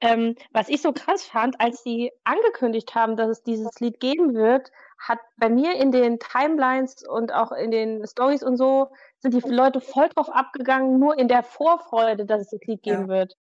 Ähm, 0.00 0.34
was 0.50 0.68
ich 0.68 0.82
so 0.82 0.92
krass 0.92 1.24
fand, 1.24 1.60
als 1.60 1.84
sie 1.84 2.10
angekündigt 2.24 2.94
haben, 2.96 3.16
dass 3.16 3.28
es 3.28 3.42
dieses 3.44 3.78
Lied 3.78 4.00
geben 4.00 4.34
wird, 4.34 4.72
hat 4.98 5.20
bei 5.36 5.48
mir 5.48 5.76
in 5.76 5.92
den 5.92 6.18
Timelines 6.18 7.06
und 7.06 7.32
auch 7.32 7.52
in 7.52 7.70
den 7.70 8.04
Stories 8.06 8.42
und 8.42 8.56
so 8.56 8.88
sind 9.18 9.34
die 9.34 9.48
Leute 9.48 9.80
voll 9.80 10.08
drauf 10.08 10.28
abgegangen, 10.28 10.98
nur 10.98 11.16
in 11.16 11.28
der 11.28 11.42
Vorfreude, 11.42 12.26
dass 12.26 12.40
es 12.40 12.50
das 12.50 12.60
Lied 12.66 12.82
geben 12.82 13.02
ja. 13.02 13.08
wird. 13.08 13.34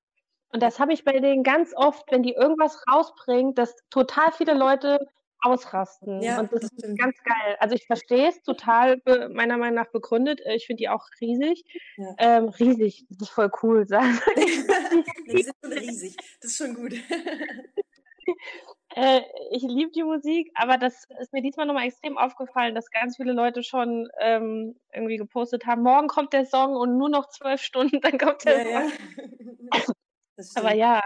Und 0.53 0.62
das 0.62 0.79
habe 0.79 0.93
ich 0.93 1.03
bei 1.03 1.19
denen 1.19 1.43
ganz 1.43 1.73
oft, 1.75 2.12
wenn 2.12 2.21
die 2.21 2.33
irgendwas 2.33 2.83
rausbringen, 2.89 3.55
dass 3.55 3.75
total 3.89 4.31
viele 4.31 4.53
Leute 4.53 5.07
ausrasten. 5.43 6.21
Ja, 6.21 6.39
und 6.39 6.51
das, 6.51 6.62
das 6.62 6.71
ist 6.71 6.97
ganz 6.97 7.17
geil. 7.23 7.58
Also 7.60 7.75
ich 7.75 7.86
verstehe 7.86 8.29
es 8.29 8.41
total, 8.41 9.01
meiner 9.32 9.58
Meinung 9.58 9.75
nach 9.75 9.91
begründet. 9.91 10.41
Äh, 10.41 10.56
ich 10.56 10.65
finde 10.65 10.82
die 10.82 10.89
auch 10.89 11.06
riesig. 11.21 11.63
Ja. 11.97 12.15
Ähm, 12.17 12.49
riesig, 12.49 13.06
das 13.10 13.29
ist 13.29 13.34
voll 13.34 13.51
cool. 13.62 13.88
Sagen. 13.93 14.19
die 15.27 15.43
sind 15.43 15.56
schon 15.63 15.73
riesig, 15.73 16.17
das 16.41 16.51
ist 16.51 16.58
schon 16.58 16.73
gut. 16.75 16.93
äh, 18.95 19.21
ich 19.51 19.63
liebe 19.63 19.91
die 19.91 20.03
Musik, 20.03 20.51
aber 20.56 20.77
das 20.77 21.06
ist 21.19 21.34
mir 21.34 21.41
diesmal 21.41 21.65
nochmal 21.65 21.88
extrem 21.88 22.17
aufgefallen, 22.17 22.75
dass 22.75 22.89
ganz 22.89 23.17
viele 23.17 23.34
Leute 23.34 23.63
schon 23.63 24.08
ähm, 24.19 24.79
irgendwie 24.93 25.17
gepostet 25.17 25.65
haben, 25.65 25.84
morgen 25.84 26.08
kommt 26.08 26.34
der 26.34 26.45
Song 26.45 26.75
und 26.75 26.97
nur 26.97 27.10
noch 27.10 27.29
zwölf 27.29 27.62
Stunden, 27.62 27.99
dann 28.01 28.17
kommt 28.17 28.45
der 28.45 28.69
ja, 28.69 28.82
Song. 29.82 29.95
aber 30.56 30.73
ja, 30.73 31.01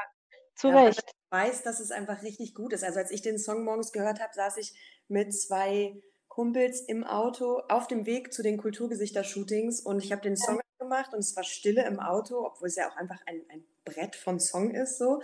zu 0.58 0.70
ja, 0.70 0.86
Recht. 0.86 1.04
Ich 1.06 1.32
weiß, 1.32 1.63
dass 1.63 1.80
es 1.80 1.91
einfach 1.91 2.24
richtig 2.24 2.56
gut 2.56 2.74
ist. 2.74 2.84
Also 2.84 3.00
als 3.00 3.12
ich 3.12 3.22
den 3.22 3.38
Song 3.38 3.63
morgens 3.63 3.91
gehört 3.91 4.20
habe, 4.20 4.34
saß 4.34 4.58
ich 4.58 4.74
mit 5.08 5.34
zwei 5.34 6.02
Kumpels 6.28 6.82
im 6.82 7.04
Auto 7.04 7.62
auf 7.70 7.88
dem 7.88 8.06
Weg 8.06 8.34
zu 8.34 8.43
den 8.43 8.58
Kulturgesichter-Shootings 8.58 9.82
und 9.82 10.04
ich 10.04 10.12
habe 10.12 10.22
den 10.22 10.38
Song 10.38 10.60
gemacht 10.80 11.13
und 11.13 11.20
es 11.20 11.36
war 11.36 11.43
Stille 11.43 11.86
im 11.86 12.00
Auto, 12.00 12.46
obwohl 12.46 12.67
es 12.67 12.76
ja 12.76 12.89
auch 12.89 12.96
einfach 12.96 13.20
ein, 13.26 13.41
ein 13.50 13.63
Brett 13.86 14.15
von 14.15 14.39
Song 14.39 14.72
ist 14.72 14.98
so. 14.98 15.22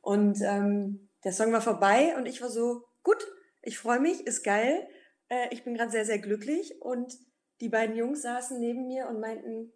Und 0.00 0.40
ähm, 0.42 1.08
der 1.24 1.32
Song 1.32 1.52
war 1.52 1.60
vorbei 1.60 2.14
und 2.16 2.26
ich 2.26 2.42
war 2.42 2.50
so, 2.50 2.84
gut, 3.02 3.26
ich 3.62 3.78
freue 3.78 4.00
mich, 4.00 4.26
ist 4.26 4.42
geil. 4.42 4.86
Äh, 5.28 5.48
ich 5.50 5.64
bin 5.64 5.74
gerade 5.74 5.90
sehr, 5.90 6.04
sehr 6.04 6.18
glücklich. 6.18 6.80
Und 6.80 7.16
die 7.60 7.68
beiden 7.68 7.96
Jungs 7.96 8.22
saßen 8.22 8.58
neben 8.58 8.86
mir 8.86 9.08
und 9.08 9.20
meinten, 9.20 9.72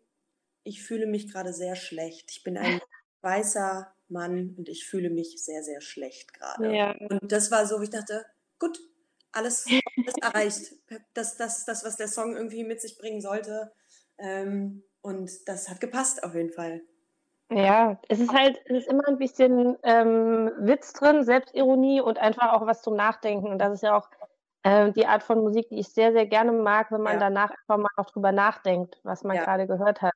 ich 0.63 0.83
fühle 0.83 1.07
mich 1.07 1.33
gerade 1.33 1.53
sehr 1.53 1.77
schlecht. 1.77 2.31
Ich 2.31 2.43
bin 2.43 2.59
ein 2.59 2.81
weißer 3.23 3.93
Mann 4.09 4.55
und 4.57 4.69
ich 4.69 4.87
fühle 4.87 5.11
mich 5.11 5.43
sehr, 5.43 5.63
sehr 5.63 5.81
schlecht 5.81 6.35
gerade. 6.35 6.75
Ja. 6.75 6.95
Und 7.09 7.31
das 7.31 7.51
war 7.51 7.67
so, 7.67 7.79
wo 7.79 7.83
ich 7.83 7.91
dachte, 7.91 8.25
gut, 8.59 8.79
alles, 9.33 9.67
alles 9.97 10.15
erreicht. 10.21 10.75
Das, 11.15 11.37
das 11.37 11.65
das, 11.65 11.85
was 11.85 11.97
der 11.97 12.09
Song 12.09 12.37
irgendwie 12.37 12.65
mit 12.65 12.81
sich 12.81 12.99
bringen 12.99 13.21
sollte. 13.21 13.73
Ähm, 14.19 14.83
und 15.03 15.49
das 15.49 15.69
hat 15.69 15.81
gepasst 15.81 16.25
auf 16.25 16.35
jeden 16.35 16.51
Fall. 16.51 16.83
Ja, 17.51 17.99
es 18.09 18.21
ist 18.21 18.33
halt, 18.33 18.61
es 18.67 18.79
ist 18.79 18.89
immer 18.89 19.09
ein 19.09 19.17
bisschen 19.17 19.77
ähm, 19.83 20.53
Witz 20.59 20.93
drin, 20.93 21.25
Selbstironie 21.25 22.01
und 22.01 22.19
einfach 22.19 22.53
auch 22.53 22.67
was 22.67 22.83
zum 22.83 22.95
Nachdenken. 22.95 23.49
Und 23.49 23.59
das 23.59 23.73
ist 23.75 23.83
ja 23.83 23.97
auch 23.97 24.09
äh, 24.65 24.93
die 24.93 25.07
Art 25.07 25.23
von 25.23 25.41
Musik, 25.41 25.69
die 25.71 25.79
ich 25.79 25.89
sehr, 25.89 26.13
sehr 26.13 26.27
gerne 26.27 26.53
mag, 26.53 26.91
wenn 26.91 27.01
man 27.01 27.15
ja. 27.15 27.21
danach 27.21 27.51
einfach 27.51 27.79
mal 27.79 27.91
auch 27.97 28.11
drüber 28.11 28.33
nachdenkt, 28.33 29.01
was 29.03 29.25
man 29.25 29.37
ja. 29.37 29.45
gerade 29.45 29.67
gehört 29.67 30.03
hat. 30.03 30.15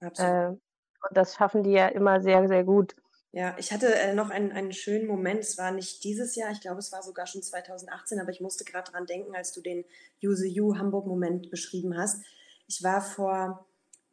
Absolut. 0.00 0.32
Äh, 0.32 0.60
und 1.08 1.16
das 1.16 1.34
schaffen 1.34 1.62
die 1.62 1.72
ja 1.72 1.88
immer 1.88 2.20
sehr, 2.20 2.48
sehr 2.48 2.64
gut. 2.64 2.94
Ja, 3.34 3.56
ich 3.58 3.72
hatte 3.72 3.94
äh, 3.94 4.14
noch 4.14 4.28
einen, 4.28 4.52
einen 4.52 4.72
schönen 4.72 5.06
Moment. 5.06 5.40
Es 5.40 5.56
war 5.56 5.72
nicht 5.72 6.04
dieses 6.04 6.36
Jahr, 6.36 6.52
ich 6.52 6.60
glaube, 6.60 6.80
es 6.80 6.92
war 6.92 7.02
sogar 7.02 7.26
schon 7.26 7.42
2018, 7.42 8.20
aber 8.20 8.30
ich 8.30 8.42
musste 8.42 8.64
gerade 8.64 8.90
dran 8.90 9.06
denken, 9.06 9.34
als 9.34 9.52
du 9.52 9.62
den 9.62 9.84
Use 10.22 10.46
You 10.46 10.76
Hamburg-Moment 10.76 11.50
beschrieben 11.50 11.96
hast. 11.96 12.22
Ich 12.68 12.82
war 12.82 13.00
vor 13.00 13.66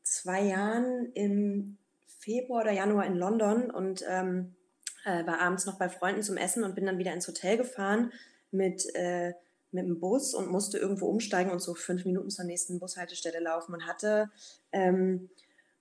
zwei 0.04 0.42
Jahren 0.42 1.12
im 1.14 1.78
Februar 2.20 2.62
oder 2.62 2.72
Januar 2.72 3.06
in 3.06 3.16
London 3.16 3.70
und 3.70 4.06
ähm, 4.08 4.56
äh, 5.04 5.26
war 5.26 5.42
abends 5.42 5.66
noch 5.66 5.78
bei 5.78 5.90
Freunden 5.90 6.24
zum 6.24 6.38
Essen 6.38 6.64
und 6.64 6.76
bin 6.76 6.86
dann 6.86 6.98
wieder 6.98 7.14
ins 7.14 7.28
Hotel 7.28 7.58
gefahren 7.58 8.14
mit, 8.52 8.86
äh, 8.96 9.34
mit 9.72 9.86
dem 9.86 10.00
Bus 10.00 10.34
und 10.34 10.50
musste 10.50 10.78
irgendwo 10.78 11.08
umsteigen 11.08 11.52
und 11.52 11.62
so 11.62 11.76
fünf 11.76 12.06
Minuten 12.06 12.30
zur 12.30 12.46
nächsten 12.46 12.80
Bushaltestelle 12.80 13.40
laufen 13.40 13.74
und 13.74 13.86
hatte 13.86 14.32
ähm, 14.72 15.30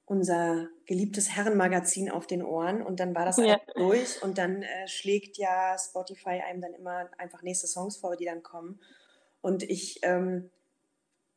unser 0.09 0.69
geliebtes 0.87 1.29
Herrenmagazin 1.37 2.11
auf 2.11 2.27
den 2.27 2.43
Ohren 2.43 2.83
und 2.83 2.99
dann 2.99 3.15
war 3.15 3.27
das 3.27 3.37
ja. 3.37 3.61
durch 3.75 4.23
und 4.23 4.39
dann 4.39 4.63
äh, 4.63 4.89
schlägt 4.89 5.37
ja 5.37 5.77
Spotify 5.79 6.41
einem 6.41 6.63
dann 6.63 6.73
immer 6.73 7.11
einfach 7.19 7.43
nächste 7.43 7.67
Songs 7.67 7.99
vor, 7.99 8.17
die 8.17 8.25
dann 8.25 8.43
kommen. 8.43 8.81
Und 9.43 9.63
ich 9.63 10.01
ähm, 10.03 10.51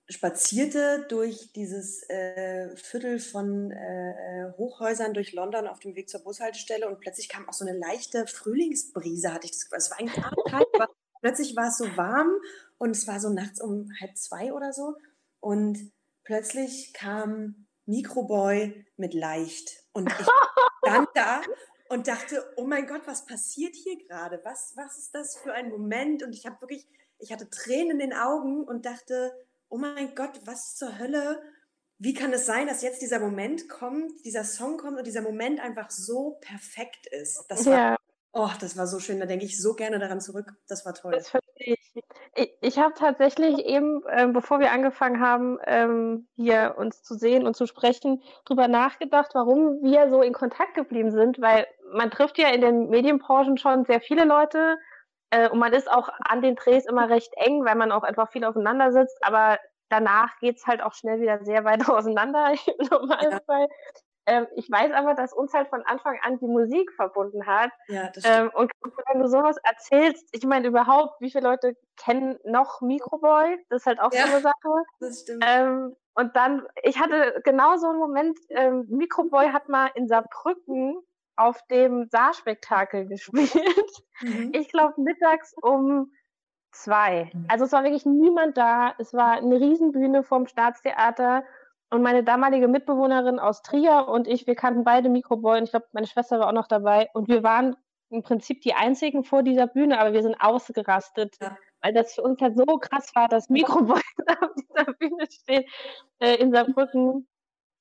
spazierte 0.07 1.05
durch 1.09 1.51
dieses 1.51 2.09
äh, 2.09 2.73
Viertel 2.77 3.19
von 3.19 3.71
äh, 3.71 4.11
äh 4.11 4.53
Hochhäusern 4.57 5.13
durch 5.13 5.33
London 5.33 5.67
auf 5.67 5.79
dem 5.79 5.95
Weg 5.95 6.09
zur 6.09 6.23
Bushaltestelle 6.23 6.87
und 6.87 7.01
plötzlich 7.01 7.27
kam 7.27 7.47
auch 7.49 7.53
so 7.53 7.65
eine 7.65 7.77
leichte 7.77 8.25
Frühlingsbrise, 8.25 9.33
hatte 9.33 9.47
ich 9.47 9.51
das 9.51 9.65
Gefühl. 9.65 9.77
Es 9.79 9.91
war 9.91 9.99
eigentlich 9.99 10.23
kalt, 10.45 10.67
aber 10.73 10.89
plötzlich 11.19 11.57
war 11.57 11.67
es 11.67 11.77
so 11.77 11.85
warm 11.97 12.31
und 12.77 12.91
es 12.91 13.05
war 13.05 13.19
so 13.19 13.29
nachts 13.29 13.59
um 13.59 13.91
halb 13.99 14.15
zwei 14.15 14.53
oder 14.53 14.71
so. 14.71 14.95
Und 15.41 15.91
plötzlich 16.23 16.93
kam 16.93 17.67
Microboy 17.85 18.85
mit 18.97 19.13
leicht. 19.13 19.83
Und 19.93 20.11
ich 20.11 20.25
stand 20.85 21.09
da 21.13 21.41
und 21.89 22.07
dachte, 22.07 22.43
oh 22.55 22.65
mein 22.65 22.87
Gott, 22.87 23.01
was 23.05 23.25
passiert 23.25 23.75
hier 23.75 23.97
gerade? 23.97 24.39
Was, 24.43 24.73
was 24.75 24.97
ist 24.97 25.13
das 25.13 25.37
für 25.37 25.53
ein 25.53 25.69
Moment? 25.69 26.23
Und 26.23 26.33
ich 26.33 26.45
habe 26.45 26.61
wirklich, 26.61 26.87
ich 27.19 27.31
hatte 27.31 27.49
Tränen 27.49 27.99
in 27.99 27.99
den 27.99 28.13
Augen 28.13 28.63
und 28.63 28.85
dachte, 28.85 29.33
oh 29.69 29.77
mein 29.77 30.15
Gott, 30.15 30.39
was 30.45 30.75
zur 30.75 30.99
Hölle? 30.99 31.41
Wie 31.97 32.13
kann 32.13 32.33
es 32.33 32.45
sein, 32.45 32.67
dass 32.67 32.81
jetzt 32.81 33.01
dieser 33.01 33.19
Moment 33.19 33.69
kommt, 33.69 34.25
dieser 34.25 34.43
Song 34.43 34.77
kommt 34.77 34.97
und 34.97 35.05
dieser 35.05 35.21
Moment 35.21 35.59
einfach 35.59 35.91
so 35.91 36.37
perfekt 36.41 37.07
ist? 37.07 37.45
Das 37.49 37.65
war, 37.65 37.73
ja. 37.73 37.97
oh, 38.31 38.49
das 38.59 38.75
war 38.77 38.87
so 38.87 38.99
schön. 38.99 39.19
Da 39.19 39.25
denke 39.25 39.45
ich 39.45 39.61
so 39.61 39.73
gerne 39.73 39.99
daran 39.99 40.19
zurück. 40.19 40.51
Das 40.67 40.85
war 40.85 40.93
toll. 40.93 41.11
Das 41.11 41.33
ich. 41.63 41.93
Ich, 42.35 42.51
ich 42.61 42.79
habe 42.79 42.93
tatsächlich 42.93 43.65
eben, 43.65 44.03
äh, 44.07 44.27
bevor 44.27 44.59
wir 44.59 44.71
angefangen 44.71 45.19
haben, 45.19 45.59
ähm, 45.65 46.27
hier 46.35 46.75
uns 46.77 47.03
zu 47.03 47.15
sehen 47.15 47.45
und 47.45 47.55
zu 47.55 47.65
sprechen, 47.65 48.21
darüber 48.45 48.67
nachgedacht, 48.67 49.31
warum 49.33 49.81
wir 49.81 50.09
so 50.09 50.21
in 50.21 50.33
Kontakt 50.33 50.73
geblieben 50.75 51.11
sind, 51.11 51.41
weil 51.41 51.67
man 51.93 52.11
trifft 52.11 52.37
ja 52.37 52.49
in 52.49 52.61
den 52.61 52.89
Medienbranchen 52.89 53.57
schon 53.57 53.85
sehr 53.85 54.01
viele 54.01 54.25
Leute 54.25 54.77
äh, 55.31 55.49
und 55.49 55.59
man 55.59 55.73
ist 55.73 55.91
auch 55.91 56.09
an 56.19 56.41
den 56.41 56.55
Drehs 56.55 56.85
immer 56.85 57.09
recht 57.09 57.33
eng, 57.35 57.65
weil 57.65 57.75
man 57.75 57.91
auch 57.91 58.03
einfach 58.03 58.31
viel 58.31 58.45
aufeinander 58.45 58.91
sitzt, 58.91 59.17
aber 59.21 59.59
danach 59.89 60.37
geht 60.39 60.57
es 60.57 60.67
halt 60.67 60.81
auch 60.81 60.93
schnell 60.93 61.19
wieder 61.21 61.43
sehr 61.43 61.63
weit 61.65 61.87
auseinander 61.89 62.51
im 62.51 62.87
Normalfall. 62.89 63.67
Ja. 63.67 63.67
Ähm, 64.25 64.47
ich 64.55 64.69
weiß 64.69 64.91
aber, 64.93 65.15
dass 65.15 65.33
uns 65.33 65.53
halt 65.53 65.69
von 65.69 65.83
Anfang 65.85 66.19
an 66.23 66.37
die 66.39 66.47
Musik 66.47 66.91
verbunden 66.93 67.45
hat. 67.45 67.71
Ja, 67.87 68.09
das 68.09 68.23
stimmt. 68.23 68.37
Ähm, 68.37 68.51
und 68.53 68.71
wenn 69.11 69.21
du 69.21 69.27
sowas 69.27 69.57
erzählst, 69.63 70.27
ich 70.31 70.45
meine 70.45 70.67
überhaupt, 70.67 71.19
wie 71.21 71.31
viele 71.31 71.47
Leute 71.47 71.75
kennen 71.97 72.37
noch 72.43 72.81
Microboy? 72.81 73.57
Das 73.69 73.81
ist 73.81 73.85
halt 73.87 73.99
auch 73.99 74.13
ja, 74.13 74.27
so 74.27 74.33
eine 74.33 74.41
Sache. 74.41 74.83
Das 74.99 75.21
stimmt. 75.21 75.43
Ähm, 75.47 75.95
und 76.13 76.35
dann, 76.35 76.67
ich 76.83 76.99
hatte 76.99 77.41
genau 77.43 77.77
so 77.77 77.87
einen 77.87 77.99
Moment, 77.99 78.37
ähm, 78.49 78.85
Microboy 78.89 79.49
hat 79.49 79.69
mal 79.69 79.89
in 79.95 80.07
Saarbrücken 80.07 81.01
auf 81.35 81.59
dem 81.67 82.07
Saarspektakel 82.11 83.05
gespielt. 83.07 84.03
Mhm. 84.21 84.51
Ich 84.53 84.69
glaube 84.69 85.01
mittags 85.01 85.53
um 85.61 86.11
zwei. 86.71 87.31
Mhm. 87.33 87.45
Also 87.47 87.65
es 87.65 87.71
war 87.71 87.83
wirklich 87.83 88.05
niemand 88.05 88.57
da. 88.57 88.93
Es 88.97 89.13
war 89.13 89.31
eine 89.33 89.59
Riesenbühne 89.59 90.23
vom 90.23 90.47
Staatstheater 90.47 91.43
und 91.91 92.01
meine 92.01 92.23
damalige 92.23 92.67
Mitbewohnerin 92.67 93.37
aus 93.37 93.61
Trier 93.61 94.07
und 94.07 94.27
ich, 94.27 94.47
wir 94.47 94.55
kannten 94.55 94.83
beide 94.83 95.09
Mikroboy 95.09 95.61
ich 95.61 95.71
glaube, 95.71 95.87
meine 95.91 96.07
Schwester 96.07 96.39
war 96.39 96.47
auch 96.47 96.53
noch 96.53 96.67
dabei. 96.67 97.09
Und 97.13 97.27
wir 97.27 97.43
waren 97.43 97.75
im 98.09 98.23
Prinzip 98.23 98.61
die 98.61 98.73
einzigen 98.73 99.23
vor 99.23 99.43
dieser 99.43 99.67
Bühne, 99.67 99.99
aber 99.99 100.13
wir 100.13 100.23
sind 100.23 100.35
ausgerastet, 100.39 101.35
ja. 101.41 101.55
weil 101.81 101.93
das 101.93 102.15
für 102.15 102.21
uns 102.21 102.41
halt 102.41 102.57
so 102.57 102.65
krass 102.77 103.13
war, 103.13 103.27
dass 103.27 103.49
Mikroboy 103.49 104.01
auf 104.41 104.49
dieser 104.55 104.93
Bühne 104.93 105.25
steht 105.29 105.69
äh, 106.19 106.35
in 106.35 106.51
Saarbrücken. 106.51 107.27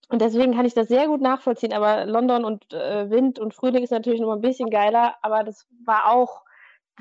Und 0.09 0.21
deswegen 0.21 0.57
kann 0.57 0.67
ich 0.67 0.75
das 0.75 0.89
sehr 0.89 1.07
gut 1.07 1.21
nachvollziehen. 1.21 1.73
Aber 1.73 2.05
London 2.05 2.45
und 2.45 2.73
äh, 2.73 3.09
Wind 3.11 3.39
und 3.39 3.55
Frühling 3.55 3.85
ist 3.85 3.91
natürlich 3.91 4.21
noch 4.21 4.33
ein 4.33 4.41
bisschen 4.41 4.71
geiler, 4.71 5.15
aber 5.23 5.45
das 5.45 5.69
war 5.85 6.13
auch 6.13 6.43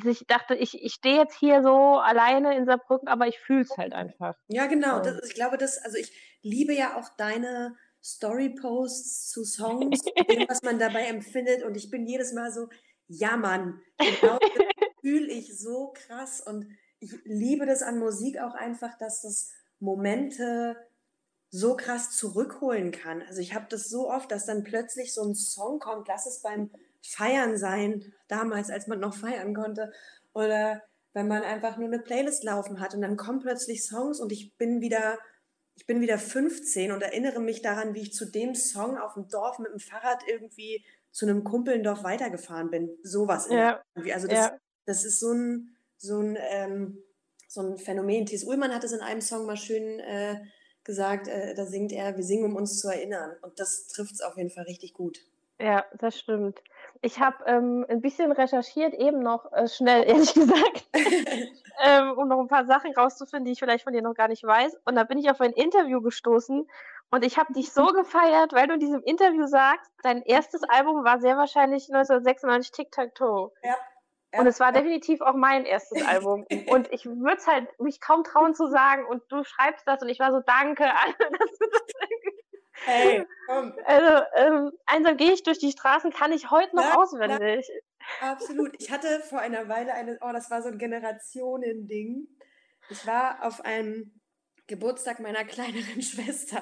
ich 0.06 0.26
dachte, 0.28 0.56
ich, 0.56 0.82
ich 0.82 0.94
stehe 0.94 1.18
jetzt 1.18 1.38
hier 1.38 1.62
so 1.64 1.98
alleine 1.98 2.56
in 2.56 2.66
Saarbrücken, 2.66 3.08
aber 3.08 3.28
ich 3.28 3.40
fühle 3.40 3.62
es 3.62 3.78
halt 3.78 3.94
einfach. 3.94 4.36
Ja, 4.48 4.68
genau. 4.68 5.00
Das, 5.00 5.24
ich 5.26 5.34
glaube, 5.34 5.58
das, 5.58 5.78
also 5.78 5.98
ich 5.98 6.12
liebe 6.42 6.74
ja 6.74 6.98
auch 6.98 7.10
deine 7.18 7.76
Story-Posts 8.04 9.30
zu 9.30 9.44
Songs, 9.44 10.02
dem, 10.30 10.48
was 10.48 10.62
man 10.64 10.80
dabei 10.80 11.06
empfindet. 11.06 11.64
Und 11.64 11.76
ich 11.76 11.90
bin 11.90 12.06
jedes 12.06 12.34
Mal 12.34 12.52
so, 12.52 12.70
ja, 13.08 13.38
Mann, 13.38 13.82
genau 13.98 14.38
das 14.40 14.50
fühle 15.02 15.28
ich 15.28 15.58
so 15.58 15.94
krass. 15.94 16.42
Und 16.42 16.68
ich 17.00 17.14
liebe 17.24 17.66
das 17.66 17.82
an 17.82 18.00
Musik 18.00 18.40
auch 18.40 18.54
einfach, 18.54 18.98
dass 18.98 19.22
das 19.22 19.52
Momente 19.80 20.76
so 21.52 21.76
krass 21.76 22.12
zurückholen 22.12 22.92
kann. 22.92 23.22
Also 23.24 23.42
ich 23.42 23.56
habe 23.56 23.66
das 23.70 23.90
so 23.90 24.10
oft, 24.10 24.32
dass 24.32 24.46
dann 24.46 24.64
plötzlich 24.64 25.14
so 25.14 25.24
ein 25.24 25.34
Song 25.34 25.80
kommt, 25.80 26.08
lass 26.08 26.28
es 26.28 26.42
beim 26.42 26.70
Feiern 27.02 27.58
sein, 27.58 28.14
damals, 28.28 28.70
als 28.70 28.88
man 28.88 29.00
noch 29.00 29.16
feiern 29.16 29.54
konnte. 29.54 29.92
Oder 30.34 30.82
wenn 31.14 31.28
man 31.28 31.44
einfach 31.44 31.78
nur 31.78 31.88
eine 31.88 32.00
Playlist 32.00 32.44
laufen 32.44 32.80
hat 32.80 32.94
und 32.94 33.02
dann 33.02 33.18
kommen 33.18 33.40
plötzlich 33.40 33.84
Songs 33.84 34.20
und 34.20 34.32
ich 34.32 34.56
bin 34.58 34.82
wieder, 34.82 35.18
ich 35.76 35.86
bin 35.86 36.02
wieder 36.02 36.18
15 36.18 36.92
und 36.92 37.02
erinnere 37.02 37.40
mich 37.40 37.62
daran, 37.62 37.94
wie 37.96 38.02
ich 38.02 38.14
zu 38.14 38.26
dem 38.26 38.56
Song 38.56 38.98
auf 38.98 39.16
dem 39.16 39.28
Dorf 39.28 39.60
mit 39.60 39.72
dem 39.72 39.80
Fahrrad 39.80 40.22
irgendwie 40.28 40.86
zu 41.12 41.26
einem 41.26 41.44
Kumpelndorf 41.44 42.04
weitergefahren 42.04 42.70
bin. 42.70 42.98
Sowas. 43.04 43.48
Ja. 43.50 43.82
Also 44.14 44.28
das, 44.28 44.38
ja. 44.38 44.58
das 44.86 45.06
ist 45.06 45.20
so 45.20 45.34
ein, 45.34 45.76
so 45.98 46.20
ein, 46.20 46.38
ähm, 46.40 47.04
so 47.48 47.62
ein 47.62 47.78
Phänomen. 47.78 48.26
Thies 48.26 48.44
Ullmann 48.44 48.74
hat 48.74 48.84
es 48.84 48.92
in 48.92 49.02
einem 49.02 49.22
Song 49.22 49.46
mal 49.46 49.58
schön 49.58 50.00
äh, 50.00 50.40
gesagt, 50.84 51.28
äh, 51.28 51.56
da 51.56 51.66
singt 51.66 51.92
er, 51.92 52.16
wir 52.16 52.24
singen, 52.24 52.46
um 52.46 52.56
uns 52.56 52.80
zu 52.80 52.88
erinnern. 52.88 53.36
Und 53.42 53.60
das 53.60 53.88
trifft 53.88 54.14
es 54.14 54.22
auf 54.22 54.38
jeden 54.38 54.52
Fall 54.52 54.66
richtig 54.66 54.94
gut. 54.94 55.20
Ja, 55.60 55.86
das 55.98 56.18
stimmt. 56.18 56.62
Ich 57.02 57.20
habe 57.20 57.38
ähm, 57.46 57.86
ein 57.88 58.02
bisschen 58.02 58.32
recherchiert, 58.32 58.94
eben 58.94 59.20
noch 59.20 59.52
äh, 59.54 59.68
schnell, 59.68 60.04
ehrlich 60.08 60.34
gesagt, 60.34 60.88
ähm, 61.84 62.12
um 62.18 62.28
noch 62.28 62.40
ein 62.40 62.48
paar 62.48 62.66
Sachen 62.66 62.94
rauszufinden, 62.94 63.46
die 63.46 63.54
ich 63.54 63.60
vielleicht 63.60 63.84
von 63.84 63.94
dir 63.94 64.02
noch 64.02 64.16
gar 64.16 64.28
nicht 64.28 64.44
weiß. 64.44 64.78
Und 64.86 64.96
da 64.96 65.04
bin 65.04 65.18
ich 65.18 65.30
auf 65.30 65.40
ein 65.40 65.54
Interview 65.54 66.02
gestoßen 66.02 66.68
und 67.12 67.26
ich 67.26 67.38
habe 67.38 67.54
dich 67.54 67.72
so 67.72 67.86
gefeiert, 67.94 68.54
weil 68.54 68.68
du 68.68 68.74
in 68.74 68.80
diesem 68.80 69.02
Interview 69.04 69.46
sagst, 69.48 69.92
dein 70.04 70.22
erstes 70.24 70.64
Album 70.64 71.04
war 71.04 71.20
sehr 71.20 71.38
wahrscheinlich 71.38 71.84
1996 71.90 72.72
Tic 72.72 72.92
Tac 72.92 73.16
Toe. 73.16 73.52
Ja. 73.64 73.76
Ja. 74.32 74.42
Und 74.42 74.48
es 74.48 74.60
war 74.60 74.72
definitiv 74.72 75.22
auch 75.22 75.34
mein 75.34 75.66
erstes 75.66 76.06
Album. 76.06 76.46
Und 76.68 76.92
ich 76.94 77.06
würde 77.08 77.38
es 77.38 77.48
halt 77.48 77.68
mich 77.80 78.00
kaum 78.00 78.24
trauen 78.24 78.54
zu 78.54 78.68
sagen. 78.68 79.06
Und 79.08 79.24
du 79.30 79.44
schreibst 79.44 79.88
das 79.88 80.04
und 80.04 80.10
ich 80.10 80.20
war 80.20 80.32
so, 80.32 80.40
danke, 80.46 80.84
dass 80.84 81.58
du 81.58 81.66
das 81.72 81.82
irgendwie 82.00 82.44
Hey, 82.86 83.26
komm. 83.48 83.74
Also, 83.86 84.24
ähm, 84.36 84.72
einsam 84.86 85.18
gehe 85.18 85.34
ich 85.34 85.44
durch 85.44 85.60
die 85.60 85.72
Straßen, 85.72 86.12
kann 86.12 86.32
ich 86.32 86.52
heute 86.52 86.76
noch 86.76 86.84
na, 86.84 86.96
auswendig. 86.96 87.70
Na, 88.22 88.32
absolut. 88.32 88.76
Ich 88.80 88.92
hatte 88.92 89.20
vor 89.22 89.40
einer 89.40 89.68
Weile 89.68 89.94
eine, 89.94 90.18
oh, 90.22 90.32
das 90.32 90.50
war 90.50 90.62
so 90.62 90.70
ein 90.70 90.78
Generationending. 90.78 92.28
Ich 92.90 93.06
war 93.06 93.44
auf 93.44 93.64
einem 93.66 94.20
Geburtstag 94.68 95.20
meiner 95.20 95.44
kleineren 95.44 96.02
Schwester, 96.02 96.62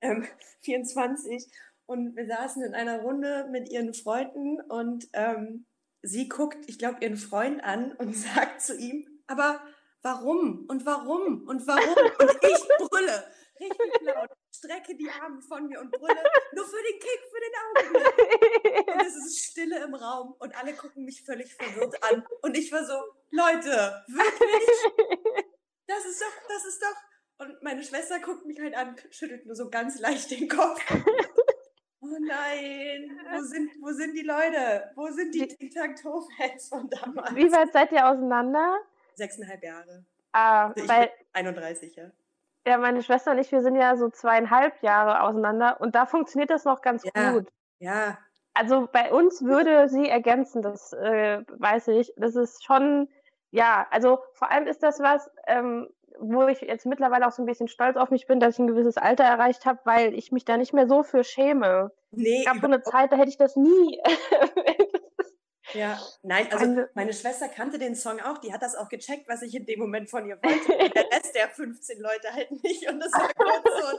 ähm, 0.00 0.26
24, 0.62 1.46
und 1.86 2.14
wir 2.14 2.26
saßen 2.26 2.62
in 2.62 2.74
einer 2.74 3.00
Runde 3.00 3.48
mit 3.50 3.68
ihren 3.68 3.94
Freunden 3.94 4.60
und 4.60 5.08
ähm, 5.12 5.66
sie 6.02 6.28
guckt, 6.28 6.58
ich 6.68 6.78
glaube, 6.78 6.98
ihren 7.00 7.16
Freund 7.16 7.64
an 7.64 7.92
und 7.92 8.16
sagt 8.16 8.60
zu 8.60 8.76
ihm, 8.76 9.08
aber 9.26 9.60
warum 10.02 10.66
und 10.68 10.86
warum 10.86 11.48
und 11.48 11.66
warum? 11.66 12.12
Und 12.20 12.30
ich 12.42 12.88
brülle 12.88 13.24
richtig 13.58 14.02
laut 14.02 14.30
strecke 14.60 14.94
die 14.94 15.08
Arme 15.10 15.40
von 15.40 15.66
mir 15.66 15.80
und 15.80 15.90
brülle, 15.90 16.22
nur 16.52 16.66
für 16.66 16.82
den 16.82 16.98
Kick, 16.98 17.20
für 17.30 17.40
den 17.40 17.54
Augenblick. 17.64 18.94
Und 18.94 19.06
es 19.06 19.16
ist 19.16 19.44
Stille 19.44 19.82
im 19.84 19.94
Raum 19.94 20.34
und 20.38 20.54
alle 20.56 20.74
gucken 20.74 21.04
mich 21.04 21.22
völlig 21.22 21.54
verwirrt 21.54 22.02
an. 22.02 22.26
Und 22.42 22.56
ich 22.56 22.70
war 22.72 22.84
so, 22.84 22.94
Leute, 23.30 24.04
wirklich? 24.08 24.94
Das 25.86 26.04
ist 26.04 26.20
doch, 26.20 26.48
das 26.48 26.64
ist 26.64 26.82
doch. 26.82 27.46
Und 27.46 27.62
meine 27.62 27.82
Schwester 27.82 28.18
guckt 28.20 28.46
mich 28.46 28.60
halt 28.60 28.74
an, 28.74 28.96
schüttelt 29.10 29.46
nur 29.46 29.54
so 29.54 29.70
ganz 29.70 29.98
leicht 29.98 30.30
den 30.30 30.48
Kopf. 30.48 30.80
Oh 32.02 32.16
nein, 32.18 33.20
wo 33.30 33.42
sind, 33.42 33.70
wo 33.82 33.92
sind 33.92 34.14
die 34.14 34.22
Leute? 34.22 34.90
Wo 34.96 35.08
sind 35.08 35.34
die 35.34 35.46
Tic-Tac-Toe-Fans 35.46 36.68
von 36.70 36.88
damals? 36.88 37.36
Wie 37.36 37.52
weit 37.52 37.74
seid 37.74 37.92
ihr 37.92 38.08
auseinander? 38.08 38.78
Sechseinhalb 39.16 39.62
Jahre. 39.62 40.04
Ah, 40.32 40.68
also 40.68 40.88
weil, 40.88 41.08
bin 41.08 41.26
31, 41.34 41.94
ja. 41.94 42.10
Ja, 42.66 42.76
meine 42.78 43.02
Schwester 43.02 43.32
und 43.32 43.38
ich, 43.38 43.50
wir 43.52 43.62
sind 43.62 43.76
ja 43.76 43.96
so 43.96 44.10
zweieinhalb 44.10 44.82
Jahre 44.82 45.22
auseinander 45.22 45.80
und 45.80 45.94
da 45.94 46.06
funktioniert 46.06 46.50
das 46.50 46.64
noch 46.64 46.82
ganz 46.82 47.04
ja, 47.14 47.32
gut. 47.32 47.48
Ja. 47.78 48.18
Also 48.52 48.88
bei 48.92 49.12
uns 49.12 49.42
würde 49.42 49.88
sie 49.88 50.08
ergänzen, 50.08 50.60
das 50.60 50.92
äh, 50.92 51.42
weiß 51.48 51.88
ich. 51.88 52.12
Das 52.16 52.36
ist 52.36 52.64
schon, 52.64 53.08
ja, 53.50 53.86
also 53.90 54.18
vor 54.34 54.50
allem 54.50 54.66
ist 54.66 54.82
das 54.82 55.00
was, 55.00 55.30
ähm, 55.46 55.88
wo 56.18 56.46
ich 56.48 56.60
jetzt 56.60 56.84
mittlerweile 56.84 57.26
auch 57.26 57.32
so 57.32 57.42
ein 57.42 57.46
bisschen 57.46 57.68
stolz 57.68 57.96
auf 57.96 58.10
mich 58.10 58.26
bin, 58.26 58.40
dass 58.40 58.54
ich 58.54 58.58
ein 58.58 58.66
gewisses 58.66 58.98
Alter 58.98 59.24
erreicht 59.24 59.64
habe, 59.64 59.78
weil 59.84 60.12
ich 60.14 60.32
mich 60.32 60.44
da 60.44 60.58
nicht 60.58 60.74
mehr 60.74 60.86
so 60.86 61.02
für 61.02 61.24
schäme. 61.24 61.92
Nee, 62.10 62.40
es 62.40 62.44
gab 62.44 62.58
so 62.58 62.66
eine 62.66 62.82
Zeit, 62.82 63.12
da 63.12 63.16
hätte 63.16 63.30
ich 63.30 63.38
das 63.38 63.56
nie 63.56 64.00
Ja, 65.74 65.98
nein, 66.22 66.52
also 66.52 66.84
meine 66.94 67.12
Schwester 67.12 67.48
kannte 67.48 67.78
den 67.78 67.94
Song 67.94 68.20
auch, 68.20 68.38
die 68.38 68.52
hat 68.52 68.62
das 68.62 68.74
auch 68.74 68.88
gecheckt, 68.88 69.28
was 69.28 69.42
ich 69.42 69.54
in 69.54 69.66
dem 69.66 69.78
Moment 69.78 70.10
von 70.10 70.26
ihr 70.26 70.38
wollte. 70.42 70.92
Der 70.94 71.10
Rest 71.10 71.34
der 71.34 71.48
15 71.48 72.00
Leute 72.00 72.32
halt 72.32 72.50
nicht. 72.62 72.88
Und 72.88 73.00
das 73.00 73.12
war 73.12 73.32
kurz 73.34 73.64
so. 73.64 73.98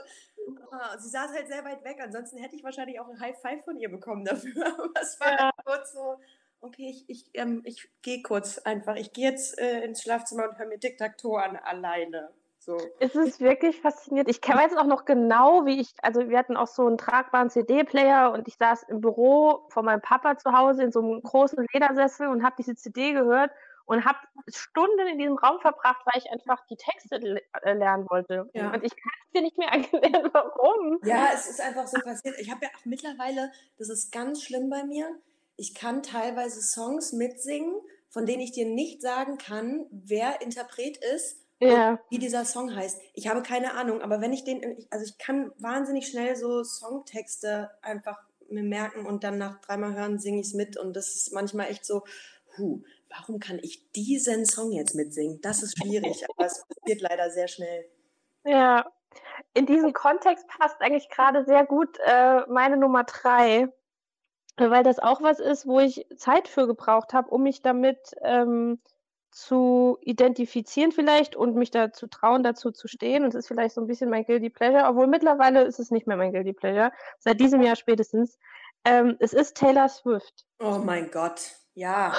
Oh, 0.71 0.97
sie 0.99 1.09
saß 1.09 1.31
halt 1.31 1.47
sehr 1.47 1.63
weit 1.63 1.83
weg, 1.83 1.97
ansonsten 2.01 2.37
hätte 2.37 2.55
ich 2.55 2.63
wahrscheinlich 2.63 2.99
auch 2.99 3.07
ein 3.07 3.19
High 3.19 3.39
Five 3.39 3.63
von 3.63 3.77
ihr 3.77 3.89
bekommen 3.89 4.25
dafür. 4.25 4.65
Aber 4.79 5.01
es 5.01 5.19
war 5.19 5.31
ja. 5.31 5.51
kurz 5.65 5.93
so, 5.93 6.19
okay, 6.61 6.89
ich, 6.89 7.09
ich, 7.09 7.29
ähm, 7.33 7.61
ich 7.65 7.89
gehe 8.01 8.21
kurz 8.21 8.57
einfach. 8.59 8.95
Ich 8.95 9.13
gehe 9.13 9.29
jetzt 9.29 9.59
äh, 9.59 9.81
ins 9.83 10.01
Schlafzimmer 10.01 10.49
und 10.49 10.57
höre 10.57 10.67
mir 10.67 10.79
Tic-Tac-Toe 10.79 11.41
an, 11.41 11.57
alleine. 11.57 12.31
So. 12.63 12.77
Es 12.99 13.15
ist 13.15 13.39
wirklich 13.39 13.81
faszinierend. 13.81 14.29
Ich 14.29 14.39
weiß 14.47 14.77
auch 14.77 14.85
noch 14.85 15.05
genau, 15.05 15.65
wie 15.65 15.81
ich, 15.81 15.95
also 16.03 16.29
wir 16.29 16.37
hatten 16.37 16.55
auch 16.55 16.67
so 16.67 16.85
einen 16.85 16.99
tragbaren 16.99 17.49
CD-Player 17.49 18.31
und 18.31 18.47
ich 18.47 18.55
saß 18.57 18.83
im 18.83 19.01
Büro 19.01 19.65
von 19.69 19.83
meinem 19.83 20.01
Papa 20.01 20.37
zu 20.37 20.51
Hause 20.51 20.83
in 20.83 20.91
so 20.91 20.99
einem 20.99 21.23
großen 21.23 21.65
Ledersessel 21.73 22.27
und 22.27 22.43
habe 22.43 22.55
diese 22.59 22.75
CD 22.75 23.13
gehört 23.13 23.49
und 23.85 24.05
habe 24.05 24.19
Stunden 24.47 25.07
in 25.07 25.17
diesem 25.17 25.37
Raum 25.37 25.59
verbracht, 25.59 26.05
weil 26.05 26.21
ich 26.21 26.31
einfach 26.31 26.63
die 26.67 26.75
Texte 26.75 27.41
äh, 27.63 27.73
lernen 27.73 28.07
wollte. 28.11 28.47
Ja. 28.53 28.71
Und 28.71 28.83
ich 28.83 28.95
kann 28.95 29.11
es 29.25 29.31
dir 29.33 29.41
nicht 29.41 29.57
mehr 29.57 29.69
erklären, 29.71 30.29
warum. 30.31 30.99
Ja, 31.03 31.29
es 31.33 31.49
ist 31.49 31.61
einfach 31.61 31.87
so 31.87 31.99
passiert. 31.99 32.35
Ich 32.39 32.51
habe 32.51 32.65
ja 32.65 32.69
auch 32.77 32.85
mittlerweile, 32.85 33.51
das 33.79 33.89
ist 33.89 34.11
ganz 34.11 34.43
schlimm 34.43 34.69
bei 34.69 34.83
mir, 34.83 35.07
ich 35.55 35.73
kann 35.73 36.03
teilweise 36.03 36.61
Songs 36.61 37.11
mitsingen, 37.11 37.73
von 38.09 38.27
denen 38.27 38.41
ich 38.41 38.51
dir 38.51 38.67
nicht 38.67 39.01
sagen 39.01 39.39
kann, 39.39 39.87
wer 39.89 40.41
Interpret 40.41 40.97
ist 41.15 41.40
ja. 41.69 41.99
wie 42.09 42.19
dieser 42.19 42.45
Song 42.45 42.75
heißt. 42.75 43.01
Ich 43.13 43.27
habe 43.27 43.41
keine 43.41 43.73
Ahnung, 43.73 44.01
aber 44.01 44.21
wenn 44.21 44.33
ich 44.33 44.43
den, 44.43 44.85
also 44.89 45.05
ich 45.05 45.17
kann 45.17 45.51
wahnsinnig 45.59 46.07
schnell 46.07 46.35
so 46.35 46.63
Songtexte 46.63 47.69
einfach 47.81 48.19
mir 48.49 48.63
merken 48.63 49.05
und 49.05 49.23
dann 49.23 49.37
nach 49.37 49.61
dreimal 49.61 49.93
hören 49.93 50.19
singe 50.19 50.41
ich 50.41 50.47
es 50.47 50.53
mit 50.53 50.77
und 50.77 50.95
das 50.95 51.15
ist 51.15 51.33
manchmal 51.33 51.69
echt 51.69 51.85
so, 51.85 52.03
huh, 52.57 52.81
warum 53.09 53.39
kann 53.39 53.59
ich 53.61 53.91
diesen 53.91 54.45
Song 54.45 54.71
jetzt 54.71 54.95
mitsingen? 54.95 55.39
Das 55.41 55.63
ist 55.63 55.77
schwierig, 55.77 56.25
aber 56.29 56.45
es 56.45 56.65
passiert 56.67 57.01
leider 57.01 57.29
sehr 57.29 57.47
schnell. 57.47 57.85
Ja, 58.43 58.91
in 59.53 59.65
diesem 59.65 59.93
Kontext 59.93 60.47
passt 60.47 60.81
eigentlich 60.81 61.09
gerade 61.09 61.45
sehr 61.45 61.65
gut 61.65 61.97
äh, 62.05 62.41
meine 62.47 62.77
Nummer 62.77 63.03
drei, 63.03 63.67
weil 64.57 64.83
das 64.83 64.99
auch 64.99 65.21
was 65.21 65.39
ist, 65.39 65.67
wo 65.67 65.79
ich 65.79 66.05
Zeit 66.17 66.47
für 66.47 66.67
gebraucht 66.67 67.13
habe, 67.13 67.29
um 67.29 67.43
mich 67.43 67.61
damit 67.61 67.99
ähm, 68.21 68.79
zu 69.31 69.97
identifizieren 70.01 70.91
vielleicht 70.91 71.35
und 71.35 71.55
mich 71.55 71.71
dazu 71.71 72.07
trauen, 72.07 72.43
dazu 72.43 72.71
zu 72.71 72.87
stehen. 72.87 73.23
Und 73.23 73.29
es 73.29 73.35
ist 73.35 73.47
vielleicht 73.47 73.75
so 73.75 73.81
ein 73.81 73.87
bisschen 73.87 74.09
mein 74.09 74.25
Guilty 74.25 74.49
Pleasure, 74.49 74.87
obwohl 74.87 75.07
mittlerweile 75.07 75.63
ist 75.63 75.79
es 75.79 75.91
nicht 75.91 76.07
mehr 76.07 76.17
mein 76.17 76.31
Guilty 76.31 76.53
Pleasure, 76.53 76.91
seit 77.19 77.39
diesem 77.39 77.61
Jahr 77.61 77.75
spätestens. 77.75 78.37
Ähm, 78.83 79.15
es 79.19 79.33
ist 79.33 79.55
Taylor 79.55 79.89
Swift. 79.89 80.45
Oh 80.59 80.79
mein 80.83 81.09
Gott, 81.11 81.51
ja. 81.73 82.13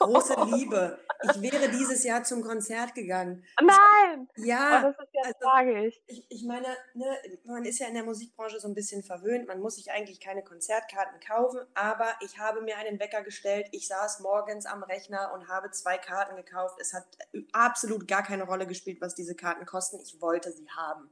Große 0.00 0.34
Liebe. 0.56 0.98
Ich 1.22 1.42
wäre 1.42 1.68
dieses 1.68 2.02
Jahr 2.04 2.24
zum 2.24 2.42
Konzert 2.42 2.94
gegangen. 2.94 3.44
Nein! 3.60 4.28
Ja. 4.36 4.80
Oh, 4.80 4.86
das 4.86 5.06
ist 5.06 5.14
ja 5.14 5.22
also, 5.24 5.38
tragisch. 5.40 5.94
Ich, 6.06 6.26
ich 6.30 6.44
meine, 6.44 6.66
ne, 6.94 7.06
man 7.44 7.64
ist 7.64 7.78
ja 7.78 7.86
in 7.86 7.94
der 7.94 8.04
Musikbranche 8.04 8.58
so 8.58 8.68
ein 8.68 8.74
bisschen 8.74 9.02
verwöhnt. 9.02 9.46
Man 9.46 9.60
muss 9.60 9.76
sich 9.76 9.90
eigentlich 9.92 10.20
keine 10.20 10.42
Konzertkarten 10.42 11.20
kaufen. 11.20 11.60
Aber 11.74 12.08
ich 12.20 12.38
habe 12.38 12.62
mir 12.62 12.78
einen 12.78 12.98
Wecker 12.98 13.22
gestellt. 13.22 13.68
Ich 13.72 13.86
saß 13.86 14.20
morgens 14.20 14.64
am 14.64 14.82
Rechner 14.82 15.32
und 15.34 15.48
habe 15.48 15.70
zwei 15.70 15.98
Karten 15.98 16.36
gekauft. 16.36 16.78
Es 16.80 16.94
hat 16.94 17.04
absolut 17.52 18.08
gar 18.08 18.22
keine 18.22 18.44
Rolle 18.44 18.66
gespielt, 18.66 19.00
was 19.02 19.14
diese 19.14 19.36
Karten 19.36 19.66
kosten. 19.66 20.00
Ich 20.00 20.20
wollte 20.22 20.50
sie 20.50 20.68
haben. 20.70 21.10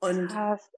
Und 0.00 0.28
Krass. 0.28 0.70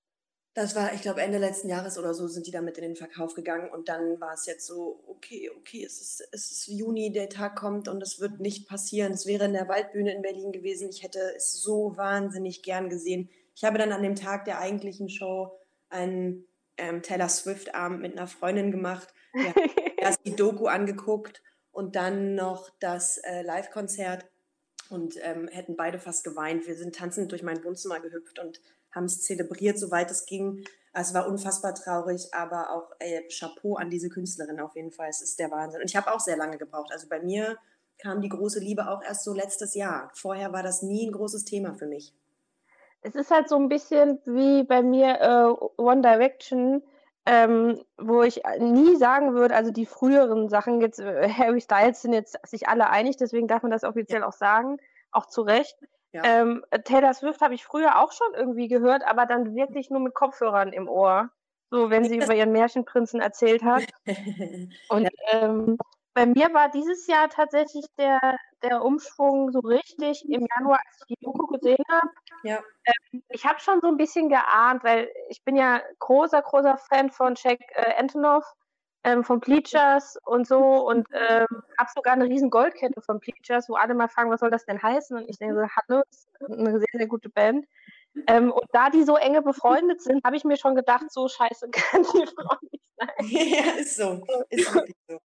Das 0.58 0.74
war, 0.74 0.92
ich 0.92 1.02
glaube, 1.02 1.22
Ende 1.22 1.38
letzten 1.38 1.68
Jahres 1.68 1.98
oder 1.98 2.14
so 2.14 2.26
sind 2.26 2.48
die 2.48 2.50
damit 2.50 2.78
in 2.78 2.82
den 2.82 2.96
Verkauf 2.96 3.34
gegangen 3.34 3.70
und 3.70 3.88
dann 3.88 4.20
war 4.20 4.32
es 4.34 4.44
jetzt 4.44 4.66
so, 4.66 5.04
okay, 5.06 5.52
okay, 5.56 5.84
es 5.84 6.00
ist, 6.00 6.28
es 6.32 6.50
ist 6.50 6.66
Juni, 6.66 7.12
der 7.12 7.28
Tag 7.28 7.54
kommt 7.54 7.86
und 7.86 8.02
es 8.02 8.18
wird 8.18 8.40
nicht 8.40 8.68
passieren. 8.68 9.12
Es 9.12 9.24
wäre 9.24 9.44
in 9.44 9.52
der 9.52 9.68
Waldbühne 9.68 10.12
in 10.12 10.20
Berlin 10.20 10.50
gewesen. 10.50 10.88
Ich 10.88 11.04
hätte 11.04 11.20
es 11.36 11.62
so 11.62 11.96
wahnsinnig 11.96 12.64
gern 12.64 12.88
gesehen. 12.88 13.30
Ich 13.54 13.62
habe 13.62 13.78
dann 13.78 13.92
an 13.92 14.02
dem 14.02 14.16
Tag 14.16 14.46
der 14.46 14.58
eigentlichen 14.58 15.08
Show 15.08 15.56
einen 15.90 16.44
ähm, 16.76 17.02
Taylor 17.02 17.28
Swift-Abend 17.28 18.00
mit 18.00 18.18
einer 18.18 18.26
Freundin 18.26 18.72
gemacht. 18.72 19.14
Wir 19.34 19.54
haben 19.54 19.70
erst 19.96 20.26
die 20.26 20.34
Doku 20.34 20.66
angeguckt 20.66 21.40
und 21.70 21.94
dann 21.94 22.34
noch 22.34 22.68
das 22.80 23.18
äh, 23.18 23.42
Live-Konzert 23.42 24.26
und 24.90 25.14
ähm, 25.22 25.46
hätten 25.46 25.76
beide 25.76 26.00
fast 26.00 26.24
geweint. 26.24 26.66
Wir 26.66 26.74
sind 26.74 26.96
tanzend 26.96 27.30
durch 27.30 27.44
mein 27.44 27.62
Wohnzimmer 27.62 28.00
gehüpft 28.00 28.40
und 28.40 28.60
haben 28.92 29.04
es 29.04 29.22
zelebriert, 29.22 29.78
soweit 29.78 30.10
es 30.10 30.26
ging. 30.26 30.64
Es 30.92 31.14
war 31.14 31.28
unfassbar 31.28 31.74
traurig, 31.74 32.28
aber 32.32 32.70
auch 32.72 32.90
ey, 32.98 33.26
Chapeau 33.28 33.76
an 33.76 33.90
diese 33.90 34.08
Künstlerin 34.08 34.60
auf 34.60 34.74
jeden 34.74 34.90
Fall. 34.90 35.08
Es 35.08 35.22
ist 35.22 35.38
der 35.38 35.50
Wahnsinn. 35.50 35.80
Und 35.80 35.88
ich 35.88 35.96
habe 35.96 36.12
auch 36.12 36.20
sehr 36.20 36.36
lange 36.36 36.58
gebraucht. 36.58 36.90
Also 36.92 37.08
bei 37.08 37.20
mir 37.20 37.58
kam 37.98 38.20
die 38.20 38.28
große 38.28 38.60
Liebe 38.60 38.88
auch 38.88 39.02
erst 39.02 39.24
so 39.24 39.32
letztes 39.32 39.74
Jahr. 39.74 40.10
Vorher 40.14 40.52
war 40.52 40.62
das 40.62 40.82
nie 40.82 41.06
ein 41.06 41.12
großes 41.12 41.44
Thema 41.44 41.74
für 41.74 41.86
mich. 41.86 42.14
Es 43.02 43.14
ist 43.14 43.30
halt 43.30 43.48
so 43.48 43.56
ein 43.56 43.68
bisschen 43.68 44.18
wie 44.24 44.64
bei 44.64 44.82
mir 44.82 45.20
äh, 45.20 45.80
One 45.80 46.02
Direction, 46.02 46.82
ähm, 47.26 47.80
wo 47.96 48.22
ich 48.22 48.42
nie 48.58 48.96
sagen 48.96 49.34
würde, 49.34 49.54
also 49.54 49.70
die 49.70 49.86
früheren 49.86 50.48
Sachen, 50.48 50.80
jetzt 50.80 50.98
äh, 50.98 51.28
Harry 51.28 51.60
Styles 51.60 52.02
sind 52.02 52.12
jetzt 52.12 52.38
sich 52.44 52.68
alle 52.68 52.90
einig, 52.90 53.16
deswegen 53.16 53.46
darf 53.46 53.62
man 53.62 53.70
das 53.70 53.84
offiziell 53.84 54.22
ja. 54.22 54.26
auch 54.26 54.32
sagen, 54.32 54.78
auch 55.12 55.26
zu 55.26 55.42
Recht. 55.42 55.76
Ja. 56.12 56.22
Ähm, 56.24 56.64
Taylor 56.84 57.12
Swift 57.12 57.40
habe 57.40 57.54
ich 57.54 57.64
früher 57.64 58.00
auch 58.00 58.12
schon 58.12 58.34
irgendwie 58.34 58.68
gehört, 58.68 59.04
aber 59.06 59.26
dann 59.26 59.54
wirklich 59.54 59.90
nur 59.90 60.00
mit 60.00 60.14
Kopfhörern 60.14 60.72
im 60.72 60.88
Ohr. 60.88 61.30
So, 61.70 61.90
wenn 61.90 62.04
sie 62.04 62.16
über 62.16 62.34
ihren 62.34 62.52
Märchenprinzen 62.52 63.20
erzählt 63.20 63.62
hat. 63.62 63.84
Und 64.88 65.08
ähm, 65.32 65.76
bei 66.14 66.26
mir 66.26 66.52
war 66.54 66.70
dieses 66.70 67.06
Jahr 67.06 67.28
tatsächlich 67.28 67.84
der, 67.98 68.38
der 68.62 68.82
Umschwung 68.82 69.52
so 69.52 69.60
richtig 69.60 70.24
im 70.28 70.46
Januar, 70.56 70.80
als 70.84 70.96
ich 71.00 71.16
die 71.16 71.24
Doku 71.24 71.46
gesehen 71.46 71.84
habe. 71.90 72.08
Ja. 72.42 72.60
Ähm, 73.12 73.22
ich 73.28 73.44
habe 73.44 73.60
schon 73.60 73.80
so 73.80 73.88
ein 73.88 73.98
bisschen 73.98 74.28
geahnt, 74.30 74.82
weil 74.82 75.10
ich 75.28 75.44
bin 75.44 75.56
ja 75.56 75.80
großer, 75.98 76.40
großer 76.40 76.78
Fan 76.78 77.10
von 77.10 77.34
Jack 77.36 77.60
äh, 77.74 77.94
Antonoff 77.98 78.44
ähm, 79.04 79.24
von 79.24 79.40
Bleachers 79.40 80.18
und 80.24 80.46
so 80.46 80.58
und 80.88 81.06
ähm, 81.12 81.46
habe 81.78 81.90
sogar 81.94 82.14
eine 82.14 82.24
riesen 82.24 82.50
Goldkette 82.50 83.00
von 83.00 83.20
Bleachers, 83.20 83.68
wo 83.68 83.74
alle 83.74 83.94
mal 83.94 84.08
fragen, 84.08 84.30
was 84.30 84.40
soll 84.40 84.50
das 84.50 84.66
denn 84.66 84.82
heißen? 84.82 85.16
Und 85.16 85.28
ich 85.28 85.38
denke 85.38 85.54
so, 85.54 85.60
hallo, 85.62 86.02
ist 86.10 86.28
eine 86.48 86.78
sehr, 86.78 86.86
sehr 86.92 87.06
gute 87.06 87.28
Band. 87.28 87.66
Ähm, 88.26 88.50
und 88.50 88.66
da 88.72 88.90
die 88.90 89.04
so 89.04 89.16
enge 89.16 89.42
befreundet 89.42 90.02
sind, 90.02 90.24
habe 90.24 90.36
ich 90.36 90.44
mir 90.44 90.56
schon 90.56 90.74
gedacht, 90.74 91.10
so 91.10 91.28
scheiße 91.28 91.68
kann 91.70 92.02
die 92.02 92.26
Frau 92.26 92.56
nicht 92.70 92.84
sein. 92.96 93.08
Ja, 93.28 93.72
ist 93.78 93.96
so. 93.96 94.22
Ist 94.50 94.74
wirklich 94.74 94.96
so. 95.08 95.18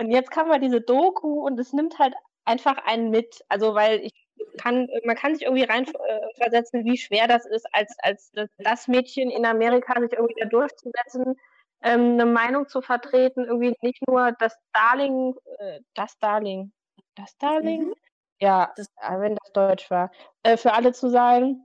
Und 0.00 0.10
jetzt 0.10 0.30
kam 0.30 0.48
mal 0.48 0.60
diese 0.60 0.80
Doku 0.80 1.44
und 1.44 1.58
es 1.58 1.72
nimmt 1.72 1.98
halt 1.98 2.14
einfach 2.44 2.78
einen 2.86 3.10
mit. 3.10 3.44
Also, 3.48 3.74
weil 3.74 4.00
ich 4.00 4.12
kann, 4.56 4.88
man 5.04 5.16
kann 5.16 5.34
sich 5.34 5.42
irgendwie 5.42 5.64
reinversetzen, 5.64 6.84
wie 6.84 6.96
schwer 6.96 7.26
das 7.26 7.44
ist, 7.44 7.66
als, 7.72 7.96
als 7.98 8.32
das 8.58 8.88
Mädchen 8.88 9.30
in 9.30 9.44
Amerika 9.44 10.00
sich 10.00 10.12
irgendwie 10.12 10.40
da 10.40 10.46
durchzusetzen 10.46 11.36
ähm, 11.82 12.12
eine 12.12 12.26
Meinung 12.26 12.68
zu 12.68 12.80
vertreten, 12.80 13.44
irgendwie 13.44 13.74
nicht 13.82 14.06
nur 14.08 14.32
das 14.32 14.56
Darling, 14.72 15.34
äh, 15.58 15.80
das 15.94 16.18
Darling, 16.18 16.72
das 17.14 17.36
Darling, 17.38 17.88
mhm. 17.88 17.94
ja, 18.40 18.72
das, 18.76 18.88
äh, 19.00 19.20
wenn 19.20 19.36
das 19.36 19.52
Deutsch 19.52 19.90
war, 19.90 20.10
äh, 20.42 20.56
für 20.56 20.72
alle 20.72 20.92
zu 20.92 21.08
sein, 21.10 21.62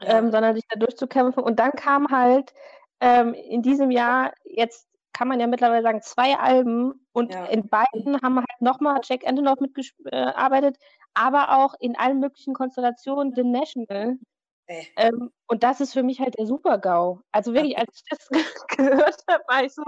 ja. 0.00 0.18
ähm, 0.18 0.30
sondern 0.30 0.54
sich 0.54 0.64
da 0.68 0.78
durchzukämpfen. 0.78 1.42
Und 1.42 1.58
dann 1.58 1.72
kam 1.72 2.08
halt 2.10 2.52
ähm, 3.00 3.34
in 3.34 3.62
diesem 3.62 3.90
Jahr, 3.90 4.32
jetzt 4.44 4.88
kann 5.12 5.28
man 5.28 5.40
ja 5.40 5.46
mittlerweile 5.46 5.82
sagen, 5.82 6.02
zwei 6.02 6.36
Alben 6.36 7.06
und 7.12 7.32
ja. 7.32 7.46
in 7.46 7.68
beiden 7.68 8.20
haben 8.20 8.36
halt 8.36 8.60
nochmal 8.60 9.00
Jack 9.02 9.26
Antonoff 9.26 9.60
mitgearbeitet, 9.60 10.76
aber 11.14 11.56
auch 11.56 11.74
in 11.80 11.96
allen 11.96 12.20
möglichen 12.20 12.52
Konstellationen 12.52 13.34
The 13.34 13.42
National. 13.42 14.18
Äh. 14.66 14.84
Ähm, 14.96 15.30
und 15.46 15.62
das 15.62 15.80
ist 15.80 15.92
für 15.92 16.02
mich 16.02 16.20
halt 16.20 16.38
der 16.38 16.46
Super-GAU. 16.46 17.20
Also 17.32 17.54
wirklich, 17.54 17.78
als 17.78 17.88
ich 17.94 18.02
das 18.10 18.28
gehört 18.76 19.22
habe, 19.30 19.44
war 19.48 19.64
ich 19.64 19.74
so, 19.74 19.82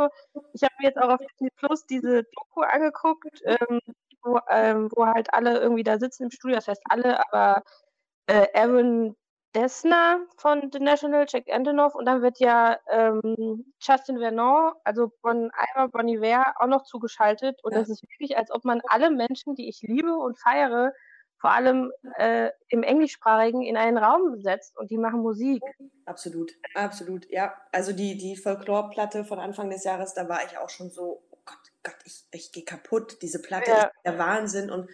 ich 0.52 0.62
habe 0.62 0.74
mir 0.78 0.88
jetzt 0.88 0.98
auch 0.98 1.10
auf 1.10 1.20
Disney 1.20 1.50
Plus 1.56 1.86
diese 1.86 2.24
Doku 2.24 2.62
angeguckt, 2.62 3.42
ähm, 3.44 3.80
wo, 4.22 4.38
ähm, 4.50 4.88
wo, 4.94 5.06
halt 5.06 5.32
alle 5.32 5.58
irgendwie 5.58 5.84
da 5.84 5.98
sitzen 5.98 6.24
im 6.24 6.30
Studio, 6.30 6.56
das 6.56 6.68
heißt 6.68 6.82
alle, 6.88 7.20
aber 7.32 7.62
äh, 8.26 8.46
Aaron 8.54 9.16
Dessner 9.54 10.20
von 10.36 10.70
The 10.72 10.78
National, 10.78 11.24
Jack 11.28 11.48
Antonoff 11.50 11.94
und 11.94 12.04
dann 12.04 12.22
wird 12.22 12.38
ja 12.38 12.78
ähm, 12.90 13.64
Justin 13.80 14.18
Vernon, 14.18 14.72
also 14.84 15.10
von 15.22 15.50
Bonnie 15.92 16.20
Ware, 16.20 16.52
auch 16.60 16.66
noch 16.66 16.82
zugeschaltet 16.82 17.58
und 17.64 17.72
ja. 17.72 17.78
das 17.78 17.88
ist 17.88 18.02
wirklich, 18.02 18.36
als 18.36 18.50
ob 18.50 18.64
man 18.64 18.82
alle 18.88 19.10
Menschen, 19.10 19.54
die 19.54 19.68
ich 19.68 19.80
liebe 19.82 20.14
und 20.14 20.38
feiere, 20.38 20.92
vor 21.38 21.52
allem 21.52 21.92
äh, 22.16 22.50
im 22.68 22.82
Englischsprachigen 22.82 23.62
in 23.62 23.76
einen 23.76 23.96
Raum 23.96 24.40
setzt 24.40 24.76
und 24.76 24.90
die 24.90 24.98
machen 24.98 25.20
Musik. 25.20 25.62
Absolut, 26.04 26.52
absolut, 26.74 27.30
ja. 27.30 27.54
Also 27.72 27.92
die, 27.92 28.18
die 28.18 28.36
Folklore-Platte 28.36 29.24
von 29.24 29.38
Anfang 29.38 29.70
des 29.70 29.84
Jahres, 29.84 30.14
da 30.14 30.28
war 30.28 30.44
ich 30.44 30.58
auch 30.58 30.68
schon 30.68 30.90
so, 30.90 31.22
oh 31.30 31.38
Gott, 31.44 31.72
Gott, 31.84 31.96
ich, 32.04 32.24
ich 32.32 32.52
gehe 32.52 32.64
kaputt. 32.64 33.18
Diese 33.22 33.40
Platte 33.40 33.70
ja. 33.70 33.82
ist 33.84 33.92
der 34.04 34.18
Wahnsinn 34.18 34.70
und 34.70 34.90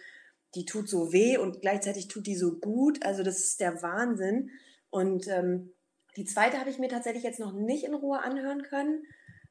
die 0.53 0.65
tut 0.65 0.87
so 0.87 1.11
weh 1.11 1.37
und 1.37 1.61
gleichzeitig 1.61 2.07
tut 2.07 2.27
die 2.27 2.35
so 2.35 2.59
gut. 2.59 3.03
Also 3.05 3.23
das 3.23 3.39
ist 3.39 3.59
der 3.59 3.81
Wahnsinn. 3.81 4.51
Und 4.89 5.27
ähm, 5.27 5.73
die 6.15 6.25
zweite 6.25 6.59
habe 6.59 6.69
ich 6.69 6.79
mir 6.79 6.89
tatsächlich 6.89 7.23
jetzt 7.23 7.39
noch 7.39 7.53
nicht 7.53 7.83
in 7.83 7.93
Ruhe 7.93 8.21
anhören 8.21 8.61
können. 8.63 9.03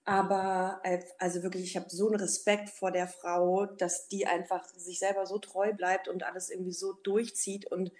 Aber 0.07 0.83
also 1.19 1.43
wirklich, 1.43 1.65
ich 1.65 1.77
habe 1.77 1.89
so 1.89 2.09
einen 2.09 2.21
Respekt 2.21 2.69
vor 2.69 2.91
der 2.91 3.09
Frau, 3.09 3.65
dass 3.65 4.07
die 4.09 4.27
einfach 4.27 4.65
sich 4.65 4.99
selber 4.99 5.27
so 5.27 5.39
treu 5.39 5.73
bleibt 5.73 6.09
und 6.09 6.25
alles 6.25 6.51
irgendwie 6.51 6.73
so 6.73 6.93
durchzieht 6.93 7.71
und 7.73 7.91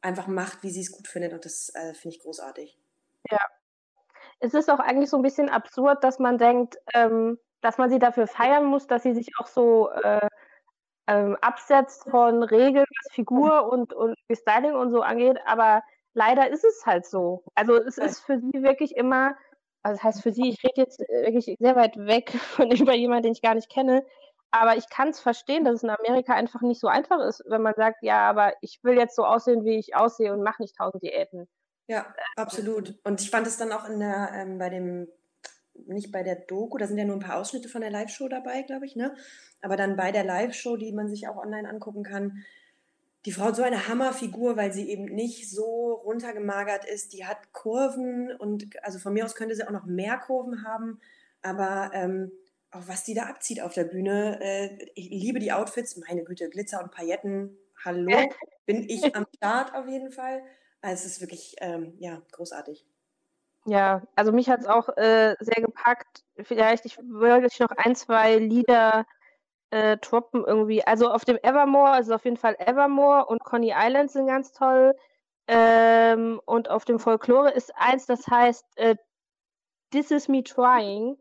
einfach 0.00 0.26
macht, 0.26 0.64
wie 0.64 0.70
sie 0.70 0.80
es 0.80 0.90
gut 0.90 1.06
findet. 1.06 1.32
Und 1.32 1.44
das 1.44 1.72
äh, 1.74 1.94
finde 1.94 2.16
ich 2.16 2.22
großartig. 2.22 2.76
Ja. 3.30 3.38
Es 4.40 4.54
ist 4.54 4.68
auch 4.68 4.80
eigentlich 4.80 5.10
so 5.10 5.16
ein 5.16 5.22
bisschen 5.22 5.48
absurd, 5.48 6.02
dass 6.02 6.18
man 6.18 6.38
denkt, 6.38 6.76
ähm, 6.94 7.38
dass 7.60 7.78
man 7.78 7.90
sie 7.90 7.98
dafür 7.98 8.26
feiern 8.26 8.64
muss, 8.64 8.86
dass 8.86 9.02
sie 9.02 9.14
sich 9.14 9.28
auch 9.38 9.46
so 9.46 9.90
äh, 9.90 10.28
ähm, 11.06 11.36
absetzt 11.40 12.08
von 12.10 12.42
Regeln, 12.42 12.86
was 13.02 13.12
Figur 13.12 13.70
und, 13.70 13.92
und 13.92 14.16
Styling 14.32 14.74
und 14.74 14.90
so 14.90 15.02
angeht. 15.02 15.38
Aber 15.46 15.82
leider 16.14 16.50
ist 16.50 16.64
es 16.64 16.84
halt 16.84 17.06
so. 17.06 17.44
Also 17.54 17.76
es 17.76 17.98
ist 17.98 18.20
für 18.20 18.38
sie 18.38 18.62
wirklich 18.62 18.96
immer 18.96 19.36
also 19.82 19.96
das 19.96 20.04
heißt 20.04 20.22
für 20.22 20.32
sie, 20.32 20.48
ich 20.50 20.62
rede 20.64 20.82
jetzt 20.82 21.00
äh, 21.00 21.24
wirklich 21.26 21.56
sehr 21.58 21.76
weit 21.76 21.96
weg 21.96 22.30
von 22.56 22.70
über 22.70 22.94
jemanden, 22.94 23.24
den 23.24 23.32
ich 23.32 23.42
gar 23.42 23.54
nicht 23.54 23.70
kenne, 23.70 24.04
Aber 24.50 24.76
ich 24.76 24.88
kann 24.88 25.08
es 25.08 25.20
verstehen, 25.20 25.64
dass 25.64 25.76
es 25.76 25.82
in 25.82 25.90
Amerika 25.90 26.34
einfach 26.34 26.62
nicht 26.62 26.80
so 26.80 26.88
einfach 26.88 27.20
ist, 27.26 27.42
wenn 27.46 27.62
man 27.62 27.74
sagt, 27.76 28.02
ja, 28.02 28.28
aber 28.28 28.54
ich 28.62 28.80
will 28.82 28.96
jetzt 28.96 29.16
so 29.16 29.24
aussehen, 29.24 29.64
wie 29.64 29.78
ich 29.78 29.94
aussehe 29.94 30.32
und 30.32 30.42
mache 30.42 30.62
nicht 30.62 30.76
tausend 30.76 31.02
Diäten. 31.02 31.48
Ja, 31.88 32.14
absolut. 32.36 32.98
Und 33.04 33.20
ich 33.20 33.30
fand 33.30 33.46
es 33.46 33.56
dann 33.58 33.72
auch 33.72 33.88
in 33.88 34.00
der, 34.00 34.30
ähm, 34.34 34.58
bei 34.58 34.70
dem, 34.70 35.08
nicht 35.86 36.12
bei 36.12 36.22
der 36.22 36.36
Doku, 36.36 36.78
da 36.78 36.86
sind 36.86 36.98
ja 36.98 37.04
nur 37.04 37.16
ein 37.16 37.20
paar 37.20 37.38
Ausschnitte 37.38 37.68
von 37.68 37.82
der 37.82 37.90
Live-Show 37.90 38.28
dabei, 38.28 38.62
glaube 38.62 38.86
ich, 38.86 38.96
ne? 38.96 39.14
Aber 39.62 39.76
dann 39.76 39.96
bei 39.96 40.12
der 40.12 40.24
Live-Show, 40.24 40.76
die 40.76 40.92
man 40.92 41.08
sich 41.08 41.28
auch 41.28 41.36
online 41.36 41.68
angucken 41.68 42.02
kann, 42.02 42.44
die 43.28 43.34
Frau 43.34 43.44
hat 43.44 43.56
so 43.56 43.62
eine 43.62 43.88
Hammerfigur, 43.88 44.56
weil 44.56 44.72
sie 44.72 44.88
eben 44.88 45.04
nicht 45.04 45.50
so 45.50 45.92
runtergemagert 45.92 46.86
ist. 46.86 47.12
Die 47.12 47.26
hat 47.26 47.52
Kurven 47.52 48.34
und 48.34 48.82
also 48.82 48.98
von 48.98 49.12
mir 49.12 49.26
aus 49.26 49.34
könnte 49.34 49.54
sie 49.54 49.68
auch 49.68 49.70
noch 49.70 49.84
mehr 49.84 50.16
Kurven 50.16 50.64
haben, 50.64 50.98
aber 51.42 51.90
ähm, 51.92 52.32
auch 52.70 52.88
was 52.88 53.04
die 53.04 53.12
da 53.12 53.24
abzieht 53.24 53.60
auf 53.60 53.74
der 53.74 53.84
Bühne, 53.84 54.40
äh, 54.40 54.78
ich 54.94 55.10
liebe 55.10 55.40
die 55.40 55.52
Outfits, 55.52 55.98
meine 55.98 56.24
Güte, 56.24 56.48
Glitzer 56.48 56.82
und 56.82 56.90
Pailletten, 56.90 57.54
hallo, 57.84 58.30
bin 58.64 58.88
ich 58.88 59.14
am 59.14 59.26
Start 59.36 59.74
auf 59.74 59.86
jeden 59.86 60.10
Fall. 60.10 60.40
Also 60.80 61.04
es 61.04 61.12
ist 61.12 61.20
wirklich, 61.20 61.54
ähm, 61.60 61.92
ja, 61.98 62.22
großartig. 62.32 62.86
Ja, 63.66 64.04
also 64.14 64.32
mich 64.32 64.48
hat 64.48 64.60
es 64.60 64.66
auch 64.66 64.88
äh, 64.96 65.36
sehr 65.40 65.62
gepackt. 65.62 66.24
Vielleicht, 66.44 66.86
ich 66.86 66.96
würde 66.96 67.48
noch 67.60 67.72
ein, 67.72 67.94
zwei 67.94 68.36
Lieder 68.36 69.04
äh, 69.70 69.96
droppen 69.98 70.44
irgendwie. 70.44 70.86
Also 70.86 71.10
auf 71.10 71.24
dem 71.24 71.38
Evermore 71.42 72.00
ist 72.00 72.06
es 72.06 72.12
auf 72.12 72.24
jeden 72.24 72.36
Fall 72.36 72.56
Evermore 72.58 73.26
und 73.26 73.44
Coney 73.44 73.72
Island 73.76 74.10
sind 74.10 74.26
ganz 74.26 74.52
toll. 74.52 74.94
Ähm, 75.46 76.40
und 76.44 76.68
auf 76.68 76.84
dem 76.84 76.98
Folklore 76.98 77.50
ist 77.50 77.72
eins, 77.76 78.06
das 78.06 78.26
heißt 78.26 78.66
äh, 78.76 78.96
This 79.90 80.10
is 80.10 80.28
me 80.28 80.42
trying. 80.42 81.16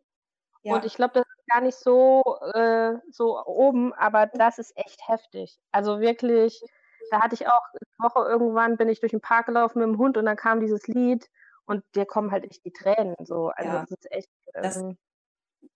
Ja. 0.63 0.75
Und 0.75 0.85
ich 0.85 0.95
glaube, 0.95 1.13
das 1.13 1.23
ist 1.23 1.47
gar 1.47 1.61
nicht 1.61 1.77
so, 1.77 2.21
äh, 2.53 2.95
so 3.09 3.41
oben, 3.45 3.93
aber 3.93 4.27
das 4.27 4.59
ist 4.59 4.77
echt 4.77 5.07
heftig. 5.07 5.57
Also 5.71 6.01
wirklich, 6.01 6.61
da 7.09 7.21
hatte 7.21 7.35
ich 7.35 7.47
auch 7.47 7.61
eine 7.71 8.09
Woche 8.09 8.29
irgendwann, 8.29 8.75
bin 8.75 8.89
ich 8.89 8.99
durch 8.99 9.11
den 9.11 9.21
Park 9.21 9.45
gelaufen 9.45 9.79
mit 9.79 9.87
dem 9.87 9.97
Hund 9.97 10.17
und 10.17 10.25
dann 10.25 10.35
kam 10.35 10.59
dieses 10.59 10.87
Lied 10.87 11.29
und 11.65 11.83
dir 11.95 12.05
kommen 12.05 12.31
halt 12.31 12.43
echt 12.43 12.65
die 12.65 12.73
Tränen. 12.73 13.15
So. 13.23 13.49
Also 13.55 13.71
ja. 13.71 13.79
das 13.81 13.91
ist 13.91 14.11
echt. 14.11 14.29
Ähm, 14.53 14.63
das, 14.63 14.83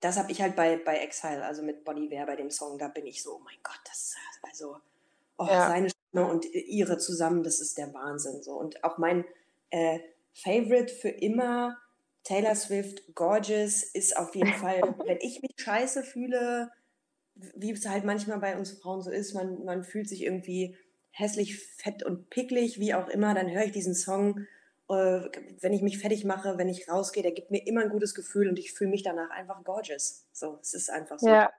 das 0.01 0.17
habe 0.17 0.31
ich 0.31 0.41
halt 0.41 0.55
bei, 0.55 0.77
bei 0.77 0.97
Exile, 0.97 1.45
also 1.45 1.61
mit 1.61 1.85
Bonnie 1.85 2.11
Ware 2.11 2.25
bei 2.25 2.35
dem 2.35 2.49
Song, 2.49 2.77
da 2.77 2.87
bin 2.87 3.05
ich 3.05 3.23
so, 3.23 3.35
oh 3.35 3.41
mein 3.45 3.57
Gott, 3.63 3.79
das 3.85 3.97
ist 3.97 4.17
also 4.41 4.77
oh, 5.37 5.45
ja. 5.45 5.67
seine 5.67 5.89
Stimme 5.89 6.27
und 6.27 6.45
ihre 6.45 6.97
zusammen, 6.97 7.43
das 7.43 7.61
ist 7.61 7.77
der 7.77 7.93
Wahnsinn. 7.93 8.41
So. 8.41 8.53
Und 8.53 8.83
auch 8.83 8.97
mein 8.97 9.25
äh, 9.69 9.99
Favorite 10.33 10.93
für 10.93 11.09
immer, 11.09 11.77
Taylor 12.23 12.55
Swift, 12.55 13.15
Gorgeous, 13.15 13.83
ist 13.83 14.17
auf 14.17 14.35
jeden 14.35 14.53
Fall, 14.53 14.81
wenn 15.05 15.17
ich 15.21 15.41
mich 15.41 15.53
scheiße 15.57 16.03
fühle, 16.03 16.71
wie 17.35 17.71
es 17.71 17.87
halt 17.87 18.03
manchmal 18.03 18.39
bei 18.39 18.57
uns 18.57 18.71
Frauen 18.71 19.01
so 19.01 19.11
ist, 19.11 19.33
man, 19.33 19.63
man 19.63 19.83
fühlt 19.83 20.09
sich 20.09 20.23
irgendwie 20.23 20.75
hässlich, 21.11 21.59
fett 21.77 22.03
und 22.03 22.29
picklig, 22.29 22.79
wie 22.79 22.93
auch 22.93 23.07
immer, 23.07 23.33
dann 23.33 23.51
höre 23.51 23.65
ich 23.65 23.71
diesen 23.71 23.95
Song 23.95 24.47
wenn 24.91 25.73
ich 25.73 25.81
mich 25.81 25.99
fertig 25.99 26.25
mache, 26.25 26.57
wenn 26.57 26.69
ich 26.69 26.89
rausgehe, 26.89 27.23
der 27.23 27.31
gibt 27.31 27.51
mir 27.51 27.65
immer 27.65 27.81
ein 27.81 27.89
gutes 27.89 28.13
Gefühl 28.13 28.49
und 28.49 28.59
ich 28.59 28.73
fühle 28.73 28.89
mich 28.89 29.03
danach 29.03 29.29
einfach 29.29 29.63
gorgeous. 29.63 30.27
So, 30.31 30.57
es 30.61 30.73
ist 30.73 30.89
einfach 30.89 31.19
so. 31.19 31.27
Ja, 31.27 31.51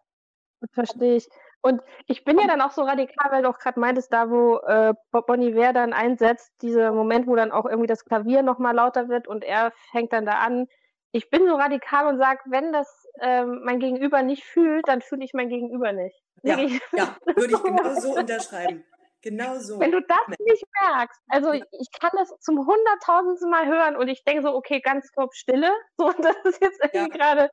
verstehe 0.72 1.16
ich. 1.16 1.28
Und 1.62 1.80
ich 2.08 2.24
bin 2.24 2.38
ja 2.38 2.48
dann 2.48 2.60
auch 2.60 2.72
so 2.72 2.82
radikal, 2.82 3.30
weil 3.30 3.42
du 3.42 3.48
auch 3.48 3.58
gerade 3.58 3.78
meintest, 3.78 4.12
da 4.12 4.28
wo 4.30 4.58
äh, 4.66 4.94
Bonnie 5.12 5.54
Ware 5.54 5.72
dann 5.72 5.92
einsetzt, 5.92 6.50
dieser 6.60 6.92
Moment, 6.92 7.28
wo 7.28 7.36
dann 7.36 7.52
auch 7.52 7.66
irgendwie 7.66 7.86
das 7.86 8.04
Klavier 8.04 8.42
nochmal 8.42 8.74
lauter 8.74 9.08
wird 9.08 9.28
und 9.28 9.44
er 9.44 9.72
fängt 9.92 10.12
dann 10.12 10.26
da 10.26 10.40
an. 10.40 10.66
Ich 11.12 11.30
bin 11.30 11.46
so 11.46 11.54
radikal 11.54 12.08
und 12.08 12.18
sage, 12.18 12.40
wenn 12.46 12.72
das 12.72 13.06
ähm, 13.20 13.60
mein 13.64 13.78
Gegenüber 13.78 14.22
nicht 14.22 14.44
fühlt, 14.44 14.88
dann 14.88 15.02
fühle 15.02 15.24
ich 15.24 15.34
mein 15.34 15.48
Gegenüber 15.48 15.92
nicht. 15.92 16.20
Ja, 16.42 16.58
ja 16.96 17.16
würde 17.24 17.52
ich 17.54 17.62
genau 17.62 17.94
so 17.94 18.16
unterschreiben. 18.16 18.84
Genau 19.22 19.56
so. 19.58 19.78
Wenn 19.78 19.92
du 19.92 20.00
das 20.02 20.38
nicht 20.40 20.64
merkst, 20.82 21.20
also 21.28 21.52
ich 21.52 21.90
kann 21.98 22.10
das 22.16 22.28
zum 22.40 22.66
hunderttausendsten 22.66 23.50
Mal 23.50 23.66
hören 23.66 23.96
und 23.96 24.08
ich 24.08 24.24
denke 24.24 24.42
so, 24.42 24.54
okay, 24.54 24.80
ganz 24.80 25.10
grob 25.12 25.34
Stille. 25.34 25.70
So, 25.96 26.10
das 26.10 26.36
ist 26.44 26.60
jetzt 26.60 26.80
irgendwie 26.82 27.18
ja. 27.18 27.34
gerade. 27.34 27.50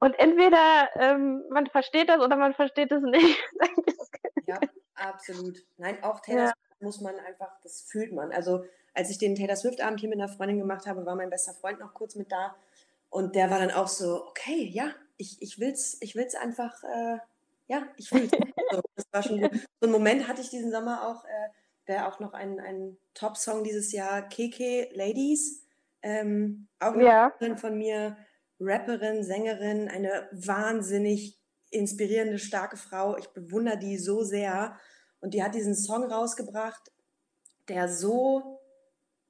Und 0.00 0.18
entweder 0.18 0.88
ähm, 0.94 1.44
man 1.50 1.66
versteht 1.66 2.08
das 2.08 2.20
oder 2.20 2.36
man 2.36 2.54
versteht 2.54 2.90
es 2.90 3.02
nicht. 3.02 3.38
ja, 4.46 4.58
absolut. 4.94 5.58
Nein, 5.76 6.02
auch 6.02 6.20
Taylor 6.20 6.44
ja. 6.44 6.52
Swift 6.52 6.82
muss 6.82 7.00
man 7.00 7.18
einfach, 7.18 7.60
das 7.62 7.82
fühlt 7.82 8.12
man. 8.12 8.32
Also 8.32 8.64
als 8.94 9.10
ich 9.10 9.18
den 9.18 9.34
Taylor 9.34 9.56
Swift-Abend 9.56 10.00
hier 10.00 10.08
mit 10.08 10.18
einer 10.18 10.28
Freundin 10.28 10.58
gemacht 10.58 10.86
habe, 10.86 11.04
war 11.04 11.16
mein 11.16 11.30
bester 11.30 11.52
Freund 11.52 11.80
noch 11.80 11.92
kurz 11.92 12.14
mit 12.14 12.32
da. 12.32 12.56
Und 13.10 13.34
der 13.34 13.50
war 13.50 13.58
dann 13.58 13.72
auch 13.72 13.88
so, 13.88 14.26
okay, 14.28 14.64
ja, 14.72 14.90
ich, 15.18 15.42
ich 15.42 15.58
will 15.58 15.72
es 15.72 15.98
ich 16.00 16.14
will's 16.14 16.34
einfach, 16.34 16.82
äh, 16.84 17.18
ja, 17.68 17.86
ich 17.96 18.08
fühle 18.08 18.28
so, 18.28 18.80
Das 18.96 19.04
war 19.12 19.22
schon 19.22 19.40
gut. 19.40 19.52
So 19.52 19.86
einen 19.86 19.92
Moment 19.92 20.26
hatte 20.26 20.40
ich 20.40 20.50
diesen 20.50 20.72
Sommer 20.72 21.06
auch, 21.06 21.24
äh, 21.24 21.48
wäre 21.86 22.06
auch 22.06 22.18
noch 22.18 22.32
ein, 22.32 22.58
ein 22.58 22.98
Top-Song 23.14 23.62
dieses 23.62 23.92
Jahr, 23.92 24.28
Keke 24.28 24.88
Ladies. 24.92 25.66
Ähm, 26.02 26.68
auch 26.80 26.92
eine 26.92 27.04
ja. 27.04 27.56
von 27.56 27.76
mir, 27.76 28.16
Rapperin, 28.60 29.22
Sängerin, 29.22 29.88
eine 29.88 30.28
wahnsinnig 30.32 31.38
inspirierende, 31.70 32.38
starke 32.38 32.76
Frau. 32.76 33.16
Ich 33.16 33.28
bewundere 33.28 33.78
die 33.78 33.98
so 33.98 34.24
sehr. 34.24 34.76
Und 35.20 35.34
die 35.34 35.42
hat 35.42 35.54
diesen 35.54 35.74
Song 35.74 36.04
rausgebracht, 36.04 36.90
der 37.68 37.88
so, 37.88 38.60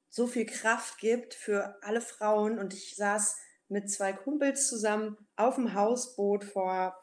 so 0.08 0.26
viel 0.26 0.46
Kraft 0.46 0.98
gibt 0.98 1.34
für 1.34 1.76
alle 1.82 2.00
Frauen. 2.00 2.58
Und 2.58 2.72
ich 2.72 2.96
saß 2.96 3.36
mit 3.68 3.90
zwei 3.90 4.12
Kumpels 4.12 4.68
zusammen 4.68 5.18
auf 5.36 5.56
dem 5.56 5.74
Hausboot 5.74 6.44
vor 6.44 6.94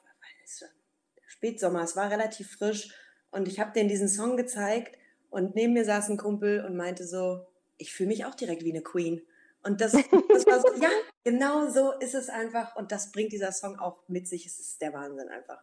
Spätsommer, 1.37 1.83
es 1.83 1.95
war 1.95 2.09
relativ 2.09 2.51
frisch 2.51 2.93
und 3.31 3.47
ich 3.47 3.59
habe 3.59 3.71
denen 3.73 3.89
diesen 3.89 4.07
Song 4.07 4.37
gezeigt 4.37 4.97
und 5.29 5.55
neben 5.55 5.73
mir 5.73 5.85
saß 5.85 6.09
ein 6.09 6.17
Kumpel 6.17 6.63
und 6.65 6.75
meinte 6.75 7.05
so, 7.05 7.45
ich 7.77 7.93
fühle 7.93 8.09
mich 8.09 8.25
auch 8.25 8.35
direkt 8.35 8.63
wie 8.63 8.71
eine 8.71 8.83
Queen. 8.83 9.21
Und 9.63 9.81
das, 9.81 9.91
das 9.93 10.45
war 10.45 10.61
so, 10.61 10.67
ja, 10.81 10.89
genau 11.23 11.67
so 11.69 11.91
ist 11.93 12.15
es 12.15 12.29
einfach 12.29 12.75
und 12.75 12.91
das 12.91 13.11
bringt 13.11 13.31
dieser 13.31 13.51
Song 13.51 13.79
auch 13.79 14.07
mit 14.07 14.27
sich. 14.27 14.45
Es 14.45 14.59
ist 14.59 14.81
der 14.81 14.93
Wahnsinn 14.93 15.27
einfach. 15.29 15.61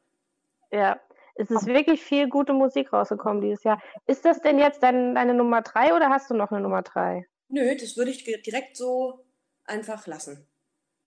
Ja, 0.71 1.01
es 1.35 1.51
ist 1.51 1.67
wirklich 1.67 2.03
viel 2.03 2.29
gute 2.29 2.53
Musik 2.53 2.93
rausgekommen 2.93 3.41
dieses 3.41 3.65
Jahr. 3.65 3.81
Ist 4.07 4.25
das 4.25 4.41
denn 4.41 4.59
jetzt 4.59 4.83
dein, 4.83 5.15
deine 5.15 5.35
Nummer 5.35 5.63
drei 5.63 5.95
oder 5.95 6.11
hast 6.11 6.31
du 6.31 6.35
noch 6.35 6.51
eine 6.51 6.61
Nummer 6.61 6.83
drei? 6.83 7.27
Nö, 7.49 7.75
das 7.77 7.97
würde 7.97 8.11
ich 8.11 8.25
direkt 8.25 8.77
so 8.77 9.25
einfach 9.65 10.07
lassen. 10.07 10.47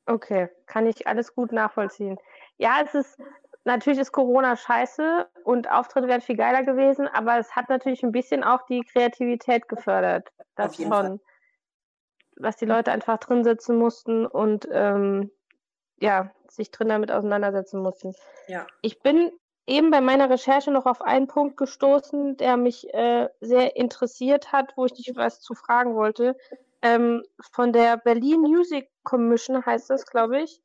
Okay, 0.08 0.50
kann 0.68 0.86
ich 0.86 1.08
alles 1.08 1.34
gut 1.34 1.52
nachvollziehen. 1.52 2.18
Ja, 2.58 2.82
es 2.86 2.94
ist, 2.94 3.18
natürlich 3.66 4.00
ist 4.00 4.12
Corona 4.12 4.56
scheiße 4.56 5.28
und 5.44 5.70
Auftritte 5.70 6.08
wären 6.08 6.22
viel 6.22 6.38
geiler 6.38 6.64
gewesen, 6.64 7.08
aber 7.08 7.38
es 7.38 7.56
hat 7.56 7.70
natürlich 7.70 8.04
ein 8.04 8.12
bisschen 8.12 8.44
auch 8.44 8.62
die 8.68 8.82
Kreativität 8.82 9.68
gefördert. 9.68 10.30
Das 10.56 10.76
schon. 10.76 10.88
Fall. 10.88 11.20
Was 12.38 12.58
die 12.58 12.66
Leute 12.66 12.92
einfach 12.92 13.18
drin 13.18 13.44
sitzen 13.44 13.78
mussten 13.78 14.26
und 14.26 14.68
ähm, 14.72 15.32
ja, 16.00 16.32
sich 16.50 16.72
drin 16.72 16.90
damit 16.90 17.12
auseinandersetzen 17.12 17.82
mussten. 17.82 18.14
Ja. 18.48 18.68
Ich 18.82 19.02
bin 19.02 19.32
eben 19.66 19.90
bei 19.90 20.02
meiner 20.02 20.30
Recherche 20.30 20.72
noch 20.72 20.86
auf 20.86 21.02
einen 21.02 21.28
Punkt 21.28 21.58
gestoßen, 21.58 22.38
der 22.38 22.58
mich 22.58 22.94
äh, 22.94 23.30
sehr 23.40 23.76
interessiert 23.78 24.52
hat, 24.52 24.74
wo 24.76 24.86
ich 24.86 24.94
dich 24.94 25.14
was 25.16 25.42
zu 25.42 25.56
fragen 25.56 25.96
wollte. 25.96 26.38
Ähm, 26.82 27.24
von 27.54 27.74
der 27.74 27.98
Berlin 27.98 28.42
Music 28.42 28.90
Commission 29.04 29.66
heißt 29.66 29.90
das, 29.90 30.06
glaube 30.06 30.42
ich 30.42 30.62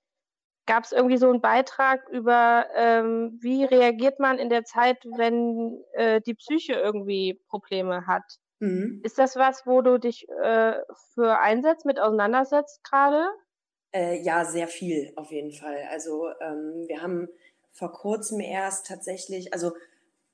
gab 0.67 0.85
es 0.85 0.93
irgendwie 0.93 1.17
so 1.17 1.29
einen 1.29 1.41
Beitrag 1.41 2.09
über, 2.09 2.67
ähm, 2.77 3.39
wie 3.41 3.65
reagiert 3.65 4.21
man 4.21 4.39
in 4.39 4.51
der 4.51 4.65
Zeit, 4.65 4.99
wenn 5.05 5.83
äh, 5.93 6.21
die 6.21 6.35
Psyche 6.35 6.75
irgendwie 6.75 7.41
Probleme 7.49 8.07
hat. 8.07 8.25
Mhm. 8.61 9.01
Ist 9.03 9.19
das 9.19 9.37
was, 9.37 9.67
wo 9.67 9.81
du 9.81 9.99
dich 9.99 10.29
äh, 10.29 10.75
für 11.15 11.39
einsetzt, 11.39 11.87
mit 11.87 11.99
auseinandersetzt 11.99 12.85
gerade? 12.85 13.27
Äh, 13.93 14.23
ja, 14.23 14.45
sehr 14.45 14.69
viel 14.69 15.13
auf 15.17 15.33
jeden 15.33 15.53
Fall. 15.53 15.89
Also 15.91 16.29
ähm, 16.41 16.85
wir 16.87 17.03
haben 17.03 17.29
vor 17.73 17.93
kurzem 17.93 18.41
erst 18.41 18.87
tatsächlich, 18.87 19.53
also 19.53 19.73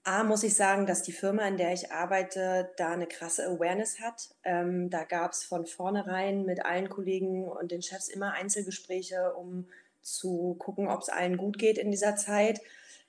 A 0.03 0.23
muss 0.23 0.45
ich 0.45 0.55
sagen, 0.55 0.87
dass 0.87 1.03
die 1.03 1.13
Firma, 1.13 1.49
in 1.49 1.57
der 1.57 1.73
ich 1.73 1.91
arbeite, 1.91 2.71
da 2.77 2.93
eine 2.93 3.09
krasse 3.09 3.45
Awareness 3.47 3.99
hat. 4.01 4.29
Ähm, 4.45 4.89
da 4.89 5.03
gab 5.03 5.33
es 5.33 5.43
von 5.43 5.67
vornherein 5.67 6.45
mit 6.45 6.65
allen 6.65 6.89
Kollegen 6.89 7.49
und 7.49 7.73
den 7.73 7.83
Chefs 7.83 8.09
immer 8.09 8.33
Einzelgespräche, 8.33 9.35
um 9.35 9.69
zu 10.07 10.55
gucken, 10.59 10.89
ob 10.89 11.03
es 11.03 11.09
allen 11.09 11.37
gut 11.37 11.59
geht 11.59 11.79
in 11.79 11.91
dieser 11.91 12.17
Zeit. 12.17 12.61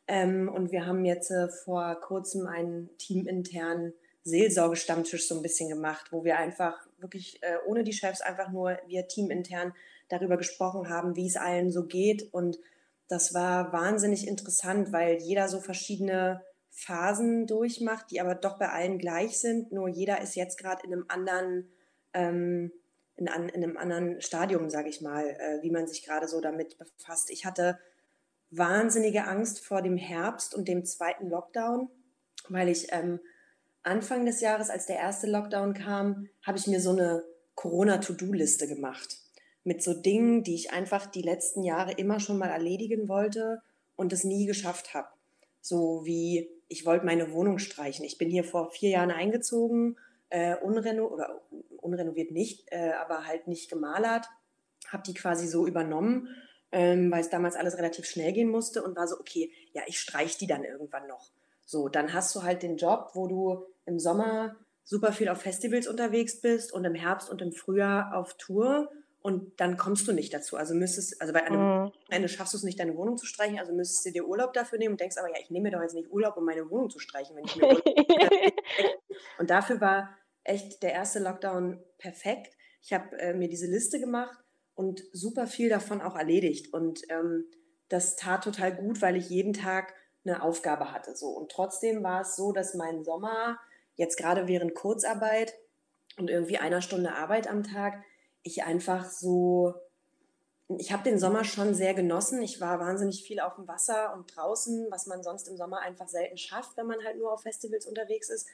Ähm, 0.07 0.49
und 0.49 0.71
wir 0.71 0.85
haben 0.85 1.05
jetzt 1.05 1.31
äh, 1.31 1.49
vor 1.49 1.95
kurzem 2.01 2.47
einen 2.47 2.89
teaminternen 2.97 3.93
Seelsorgestammtisch 4.23 5.27
so 5.27 5.35
ein 5.35 5.41
bisschen 5.41 5.69
gemacht, 5.69 6.11
wo 6.11 6.23
wir 6.23 6.37
einfach 6.37 6.75
wirklich 6.97 7.41
äh, 7.43 7.57
ohne 7.65 7.83
die 7.83 7.93
Chefs 7.93 8.21
einfach 8.21 8.51
nur 8.51 8.77
wir 8.87 9.07
teamintern 9.07 9.73
darüber 10.09 10.37
gesprochen 10.37 10.89
haben, 10.89 11.15
wie 11.15 11.27
es 11.27 11.37
allen 11.37 11.71
so 11.71 11.85
geht. 11.85 12.33
Und 12.33 12.57
das 13.07 13.33
war 13.33 13.71
wahnsinnig 13.71 14.27
interessant, 14.27 14.91
weil 14.91 15.17
jeder 15.21 15.47
so 15.47 15.59
verschiedene 15.59 16.41
Phasen 16.69 17.47
durchmacht, 17.47 18.11
die 18.11 18.21
aber 18.21 18.35
doch 18.35 18.59
bei 18.59 18.69
allen 18.69 18.97
gleich 18.97 19.39
sind. 19.39 19.71
Nur 19.71 19.87
jeder 19.87 20.21
ist 20.21 20.35
jetzt 20.35 20.57
gerade 20.57 20.85
in 20.85 20.93
einem 20.93 21.05
anderen 21.07 21.69
ähm, 22.13 22.71
in, 23.17 23.27
in 23.27 23.63
einem 23.63 23.77
anderen 23.77 24.21
Stadium, 24.21 24.69
sage 24.69 24.89
ich 24.89 25.01
mal, 25.01 25.27
äh, 25.27 25.61
wie 25.61 25.71
man 25.71 25.87
sich 25.87 26.03
gerade 26.05 26.27
so 26.27 26.39
damit 26.39 26.77
befasst. 26.77 27.29
Ich 27.29 27.45
hatte 27.45 27.79
wahnsinnige 28.49 29.25
Angst 29.25 29.59
vor 29.59 29.81
dem 29.81 29.97
Herbst 29.97 30.55
und 30.55 30.67
dem 30.67 30.85
zweiten 30.85 31.29
Lockdown, 31.29 31.89
weil 32.49 32.69
ich 32.69 32.87
ähm, 32.91 33.19
Anfang 33.83 34.25
des 34.25 34.41
Jahres, 34.41 34.69
als 34.69 34.85
der 34.85 34.97
erste 34.97 35.27
Lockdown 35.27 35.73
kam, 35.73 36.29
habe 36.45 36.57
ich 36.57 36.67
mir 36.67 36.79
so 36.79 36.91
eine 36.91 37.23
Corona-To-Do-Liste 37.55 38.67
gemacht 38.67 39.17
mit 39.63 39.83
so 39.83 39.93
Dingen, 39.93 40.43
die 40.43 40.55
ich 40.55 40.71
einfach 40.71 41.07
die 41.07 41.21
letzten 41.21 41.63
Jahre 41.63 41.91
immer 41.93 42.19
schon 42.19 42.37
mal 42.37 42.49
erledigen 42.49 43.09
wollte 43.09 43.61
und 43.97 44.13
es 44.13 44.23
nie 44.23 44.45
geschafft 44.45 44.93
habe. 44.93 45.09
So 45.61 46.05
wie 46.05 46.49
ich 46.69 46.85
wollte 46.85 47.05
meine 47.05 47.31
Wohnung 47.31 47.59
streichen. 47.59 48.05
Ich 48.05 48.17
bin 48.17 48.29
hier 48.29 48.43
vor 48.43 48.71
vier 48.71 48.89
Jahren 48.89 49.11
eingezogen, 49.11 49.97
äh, 50.29 50.55
unreno 50.57 51.07
oder 51.07 51.41
unrenoviert 51.77 52.31
nicht, 52.31 52.65
äh, 52.71 52.91
aber 52.93 53.25
halt 53.25 53.47
nicht 53.47 53.69
gemalert, 53.69 54.27
habe 54.87 55.03
die 55.03 55.13
quasi 55.13 55.47
so 55.47 55.65
übernommen, 55.67 56.29
ähm, 56.71 57.11
weil 57.11 57.21
es 57.21 57.29
damals 57.29 57.55
alles 57.55 57.77
relativ 57.77 58.05
schnell 58.05 58.33
gehen 58.33 58.49
musste 58.49 58.83
und 58.83 58.95
war 58.95 59.07
so, 59.07 59.19
okay, 59.19 59.51
ja, 59.73 59.83
ich 59.87 59.99
streiche 59.99 60.37
die 60.37 60.47
dann 60.47 60.63
irgendwann 60.63 61.07
noch. 61.07 61.31
So, 61.65 61.89
dann 61.89 62.13
hast 62.13 62.35
du 62.35 62.43
halt 62.43 62.63
den 62.63 62.77
Job, 62.77 63.11
wo 63.13 63.27
du 63.27 63.65
im 63.85 63.99
Sommer 63.99 64.55
super 64.83 65.11
viel 65.11 65.29
auf 65.29 65.41
Festivals 65.41 65.87
unterwegs 65.87 66.39
bist 66.39 66.71
und 66.71 66.85
im 66.85 66.95
Herbst 66.95 67.29
und 67.29 67.41
im 67.41 67.51
Frühjahr 67.51 68.15
auf 68.15 68.35
Tour 68.35 68.89
und 69.27 69.59
dann 69.59 69.75
kommst 69.75 70.07
du 70.07 70.13
nicht 70.13 70.33
dazu. 70.33 70.55
Also 70.55 70.73
müsstest, 70.73 71.21
also 71.21 71.33
bei 71.33 71.43
einem 71.43 71.59
mhm. 71.59 71.91
Ende 72.09 72.29
schaffst 72.29 72.53
du 72.53 72.57
es 72.59 72.63
nicht, 72.63 72.79
deine 72.79 72.95
Wohnung 72.95 73.17
zu 73.17 73.25
streichen, 73.25 73.59
also 73.59 73.73
müsstest 73.73 74.05
du 74.05 74.11
dir 74.13 74.25
Urlaub 74.25 74.53
dafür 74.53 74.79
nehmen 74.79 74.93
und 74.93 75.01
denkst 75.01 75.17
aber, 75.17 75.27
ja, 75.27 75.35
ich 75.41 75.51
nehme 75.51 75.63
mir 75.63 75.71
doch 75.71 75.81
jetzt 75.81 75.95
nicht 75.95 76.09
Urlaub, 76.09 76.37
um 76.37 76.45
meine 76.45 76.69
Wohnung 76.69 76.89
zu 76.89 76.97
streichen, 76.97 77.35
wenn 77.35 77.43
ich 77.43 77.57
mir 77.57 77.67
Und 79.37 79.49
dafür 79.49 79.81
war 79.81 80.15
echt 80.45 80.81
der 80.81 80.93
erste 80.93 81.19
Lockdown 81.19 81.83
perfekt. 81.97 82.55
Ich 82.81 82.93
habe 82.93 83.19
äh, 83.19 83.33
mir 83.33 83.49
diese 83.49 83.67
Liste 83.67 83.99
gemacht 83.99 84.39
und 84.75 85.03
super 85.11 85.45
viel 85.45 85.67
davon 85.67 85.99
auch 85.99 86.15
erledigt. 86.15 86.73
Und 86.73 87.01
ähm, 87.09 87.43
das 87.89 88.15
tat 88.15 88.45
total 88.45 88.73
gut, 88.73 89.01
weil 89.01 89.17
ich 89.17 89.29
jeden 89.29 89.51
Tag 89.51 89.93
eine 90.25 90.41
Aufgabe 90.41 90.93
hatte. 90.93 91.17
So. 91.17 91.27
Und 91.27 91.51
trotzdem 91.51 92.01
war 92.01 92.21
es 92.21 92.37
so, 92.37 92.53
dass 92.53 92.75
mein 92.75 93.03
Sommer, 93.03 93.59
jetzt 93.95 94.15
gerade 94.15 94.47
während 94.47 94.73
Kurzarbeit 94.73 95.53
und 96.17 96.29
irgendwie 96.29 96.59
einer 96.59 96.81
Stunde 96.81 97.13
Arbeit 97.13 97.49
am 97.49 97.63
Tag, 97.63 98.01
ich 98.43 98.63
einfach 98.63 99.09
so, 99.09 99.73
ich 100.77 100.91
habe 100.91 101.03
den 101.03 101.19
Sommer 101.19 101.43
schon 101.43 101.73
sehr 101.73 101.93
genossen. 101.93 102.41
Ich 102.41 102.59
war 102.59 102.79
wahnsinnig 102.79 103.23
viel 103.23 103.39
auf 103.39 103.55
dem 103.55 103.67
Wasser 103.67 104.13
und 104.13 104.35
draußen, 104.35 104.87
was 104.89 105.07
man 105.07 105.23
sonst 105.23 105.47
im 105.47 105.57
Sommer 105.57 105.79
einfach 105.79 106.07
selten 106.07 106.37
schafft, 106.37 106.75
wenn 106.77 106.87
man 106.87 107.03
halt 107.03 107.17
nur 107.17 107.31
auf 107.31 107.43
Festivals 107.43 107.85
unterwegs 107.85 108.29
ist. 108.29 108.47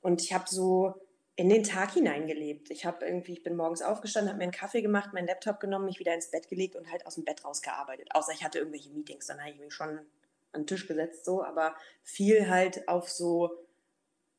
Und 0.00 0.22
ich 0.22 0.32
habe 0.32 0.44
so 0.48 0.94
in 1.36 1.48
den 1.48 1.62
Tag 1.62 1.92
hineingelebt. 1.92 2.70
Ich 2.70 2.84
habe 2.84 3.06
irgendwie, 3.06 3.32
ich 3.32 3.42
bin 3.42 3.56
morgens 3.56 3.82
aufgestanden, 3.82 4.30
habe 4.30 4.38
mir 4.38 4.44
einen 4.44 4.52
Kaffee 4.52 4.82
gemacht, 4.82 5.12
meinen 5.12 5.26
Laptop 5.26 5.60
genommen, 5.60 5.86
mich 5.86 5.98
wieder 5.98 6.14
ins 6.14 6.30
Bett 6.30 6.48
gelegt 6.48 6.76
und 6.76 6.90
halt 6.90 7.06
aus 7.06 7.14
dem 7.14 7.24
Bett 7.24 7.44
rausgearbeitet. 7.44 8.08
Außer 8.12 8.32
ich 8.32 8.44
hatte 8.44 8.58
irgendwelche 8.58 8.90
Meetings, 8.90 9.26
dann 9.26 9.40
habe 9.40 9.50
ich 9.50 9.58
mich 9.58 9.72
schon 9.72 10.00
an 10.52 10.62
den 10.62 10.66
Tisch 10.66 10.86
gesetzt, 10.86 11.24
so, 11.24 11.42
aber 11.42 11.74
viel 12.02 12.50
halt 12.50 12.88
auf 12.88 13.08
so, 13.08 13.56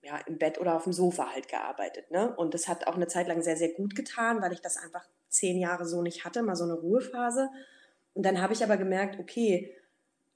ja, 0.02 0.18
im 0.26 0.38
Bett 0.38 0.60
oder 0.60 0.76
auf 0.76 0.84
dem 0.84 0.94
Sofa 0.94 1.32
halt 1.34 1.48
gearbeitet. 1.48 2.10
Ne? 2.12 2.36
Und 2.36 2.54
das 2.54 2.68
hat 2.68 2.88
auch 2.88 2.96
eine 2.96 3.08
Zeit 3.08 3.28
lang 3.28 3.42
sehr, 3.42 3.58
sehr 3.58 3.70
gut 3.70 3.96
getan, 3.96 4.42
weil 4.42 4.54
ich 4.54 4.62
das 4.62 4.78
einfach 4.78 5.06
zehn 5.30 5.58
Jahre 5.58 5.86
so 5.86 6.02
nicht 6.02 6.26
hatte, 6.26 6.42
mal 6.44 6.56
so 6.56 6.64
eine 6.64 6.74
Ruhephase. 6.74 7.50
Und 8.14 8.26
dann 8.26 8.42
habe 8.42 8.54
ich 8.54 8.64
aber 8.64 8.78
gemerkt, 8.78 9.20
okay, 9.20 9.76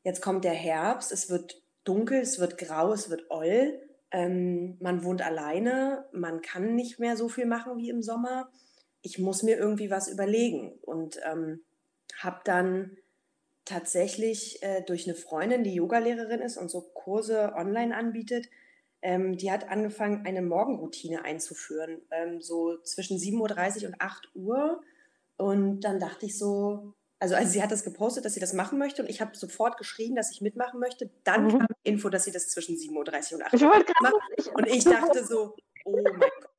jetzt 0.03 0.21
kommt 0.21 0.43
der 0.43 0.53
Herbst, 0.53 1.11
es 1.11 1.29
wird 1.29 1.61
dunkel, 1.83 2.21
es 2.21 2.39
wird 2.39 2.57
grau, 2.57 2.93
es 2.93 3.09
wird 3.09 3.29
oll. 3.29 3.79
Ähm, 4.11 4.77
man 4.79 5.03
wohnt 5.03 5.21
alleine, 5.21 6.05
man 6.11 6.41
kann 6.41 6.75
nicht 6.75 6.99
mehr 6.99 7.17
so 7.17 7.27
viel 7.27 7.45
machen 7.45 7.77
wie 7.77 7.89
im 7.89 8.01
Sommer. 8.01 8.49
Ich 9.01 9.19
muss 9.19 9.43
mir 9.43 9.57
irgendwie 9.57 9.89
was 9.89 10.07
überlegen 10.07 10.73
und 10.81 11.19
ähm, 11.25 11.61
habe 12.17 12.39
dann 12.43 12.97
tatsächlich 13.65 14.61
äh, 14.61 14.83
durch 14.83 15.07
eine 15.07 15.15
Freundin, 15.15 15.63
die 15.63 15.73
Yogalehrerin 15.73 16.41
ist 16.41 16.57
und 16.57 16.69
so 16.69 16.81
Kurse 16.81 17.53
online 17.55 17.95
anbietet, 17.95 18.47
ähm, 19.05 19.37
die 19.37 19.51
hat 19.51 19.69
angefangen, 19.69 20.25
eine 20.25 20.41
Morgenroutine 20.41 21.23
einzuführen, 21.23 22.01
ähm, 22.09 22.41
so 22.41 22.77
zwischen 22.81 23.19
7.30 23.19 23.83
Uhr 23.83 23.89
und 23.89 24.01
8 24.01 24.29
Uhr. 24.33 24.81
Und 25.37 25.81
dann 25.81 25.99
dachte 25.99 26.25
ich 26.25 26.39
so, 26.39 26.95
also, 27.19 27.35
also 27.35 27.51
sie 27.51 27.61
hat 27.61 27.71
das 27.71 27.83
gepostet, 27.83 28.25
dass 28.25 28.33
sie 28.33 28.39
das 28.39 28.53
machen 28.53 28.79
möchte 28.79 29.03
und 29.03 29.09
ich 29.09 29.21
habe 29.21 29.37
sofort 29.37 29.77
geschrieben, 29.77 30.15
dass 30.15 30.31
ich 30.31 30.41
mitmachen 30.41 30.79
möchte. 30.79 31.11
Dann 31.23 31.45
mhm. 31.45 31.59
kam 31.59 31.67
Info, 31.83 32.09
dass 32.09 32.23
sie 32.23 32.31
das 32.31 32.49
zwischen 32.49 32.77
7.30 32.77 33.33
Uhr 33.33 33.37
und 33.37 33.45
8 33.45 33.61
Uhr 33.61 33.69
macht. 34.01 34.53
Und 34.55 34.67
ich 34.67 34.83
dachte 34.83 35.23
so, 35.23 35.55
oh 35.85 36.01
mein 36.01 36.19
Gott. 36.19 36.49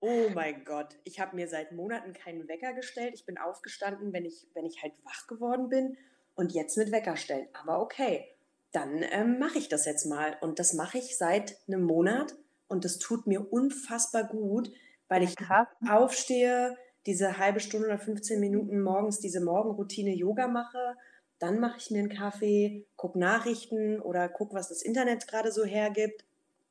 Oh 0.00 0.28
mein 0.34 0.64
Gott, 0.64 0.98
ich 1.04 1.20
habe 1.20 1.36
mir 1.36 1.48
seit 1.48 1.70
Monaten 1.70 2.12
keinen 2.14 2.48
Wecker 2.48 2.74
gestellt. 2.74 3.14
Ich 3.14 3.26
bin 3.26 3.38
aufgestanden, 3.38 4.12
wenn 4.12 4.24
ich, 4.24 4.48
wenn 4.54 4.66
ich 4.66 4.82
halt 4.82 4.92
wach 5.04 5.28
geworden 5.28 5.68
bin 5.68 5.96
und 6.34 6.52
jetzt 6.52 6.76
mit 6.76 6.90
Wecker 6.90 7.16
stellen. 7.16 7.48
Aber 7.54 7.80
okay 7.80 8.35
dann 8.76 9.02
ähm, 9.10 9.38
mache 9.38 9.58
ich 9.58 9.68
das 9.68 9.86
jetzt 9.86 10.04
mal. 10.04 10.36
Und 10.42 10.58
das 10.58 10.74
mache 10.74 10.98
ich 10.98 11.16
seit 11.16 11.56
einem 11.66 11.82
Monat 11.82 12.34
und 12.68 12.84
das 12.84 12.98
tut 12.98 13.26
mir 13.26 13.50
unfassbar 13.52 14.24
gut, 14.24 14.70
weil 15.08 15.22
ich 15.22 15.34
Krass. 15.34 15.66
aufstehe, 15.88 16.76
diese 17.06 17.38
halbe 17.38 17.60
Stunde 17.60 17.86
oder 17.86 17.98
15 17.98 18.38
Minuten 18.38 18.82
morgens 18.82 19.18
diese 19.18 19.40
Morgenroutine 19.40 20.14
Yoga 20.14 20.46
mache. 20.46 20.94
Dann 21.38 21.58
mache 21.58 21.78
ich 21.78 21.90
mir 21.90 22.00
einen 22.00 22.10
Kaffee, 22.10 22.86
gucke 22.96 23.18
Nachrichten 23.18 24.00
oder 24.00 24.28
gucke, 24.28 24.54
was 24.54 24.68
das 24.68 24.82
Internet 24.82 25.26
gerade 25.26 25.52
so 25.52 25.64
hergibt, 25.64 26.24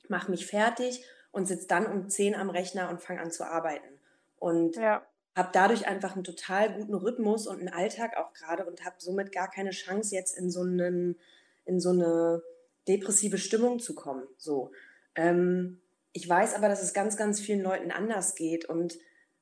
mache 0.07 0.29
mich 0.29 0.45
fertig 0.45 1.03
und 1.31 1.47
sitze 1.47 1.67
dann 1.67 1.87
um 1.87 2.07
10 2.07 2.35
am 2.35 2.51
Rechner 2.51 2.89
und 2.89 3.01
fange 3.01 3.21
an 3.21 3.31
zu 3.31 3.45
arbeiten. 3.45 3.99
Und 4.37 4.75
ja. 4.75 5.03
habe 5.35 5.49
dadurch 5.53 5.87
einfach 5.87 6.13
einen 6.13 6.23
total 6.23 6.73
guten 6.73 6.93
Rhythmus 6.93 7.47
und 7.47 7.59
einen 7.59 7.69
Alltag 7.69 8.17
auch 8.17 8.33
gerade 8.33 8.65
und 8.65 8.85
habe 8.85 8.95
somit 8.99 9.31
gar 9.31 9.49
keine 9.49 9.71
Chance, 9.71 10.13
jetzt 10.13 10.37
in 10.37 10.51
so 10.51 10.61
einen 10.61 11.17
in 11.65 11.79
so 11.79 11.89
eine 11.89 12.41
depressive 12.87 13.37
Stimmung 13.37 13.79
zu 13.79 13.95
kommen. 13.95 14.23
So. 14.37 14.71
Ähm, 15.15 15.81
ich 16.13 16.27
weiß 16.27 16.53
aber, 16.53 16.69
dass 16.69 16.81
es 16.81 16.93
ganz, 16.93 17.17
ganz 17.17 17.39
vielen 17.39 17.61
Leuten 17.61 17.91
anders 17.91 18.35
geht 18.35 18.65
und 18.65 18.97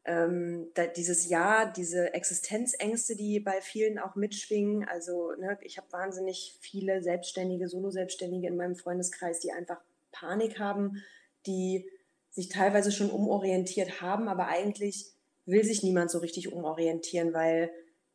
ähm, 0.05 0.67
dieses 0.97 1.29
Jahr, 1.29 1.71
diese 1.71 2.13
Existenzängste, 2.13 3.15
die 3.15 3.39
bei 3.39 3.61
vielen 3.61 3.99
auch 3.99 4.15
mitschwingen. 4.15 4.85
Also 4.85 5.31
ne, 5.39 5.57
ich 5.61 5.77
habe 5.77 5.91
wahnsinnig 5.91 6.57
viele 6.59 7.01
Selbstständige, 7.01 7.69
Solo-Selbstständige 7.69 8.47
in 8.47 8.57
meinem 8.57 8.75
Freundeskreis, 8.75 9.39
die 9.39 9.53
einfach 9.53 9.79
Panik 10.11 10.59
haben, 10.59 11.01
die 11.45 11.89
sich 12.31 12.49
teilweise 12.49 12.91
schon 12.91 13.11
umorientiert 13.11 14.01
haben, 14.01 14.27
aber 14.27 14.47
eigentlich 14.47 15.11
will 15.45 15.63
sich 15.63 15.83
niemand 15.83 16.09
so 16.09 16.19
richtig 16.19 16.51
umorientieren, 16.51 17.33
weil 17.33 17.71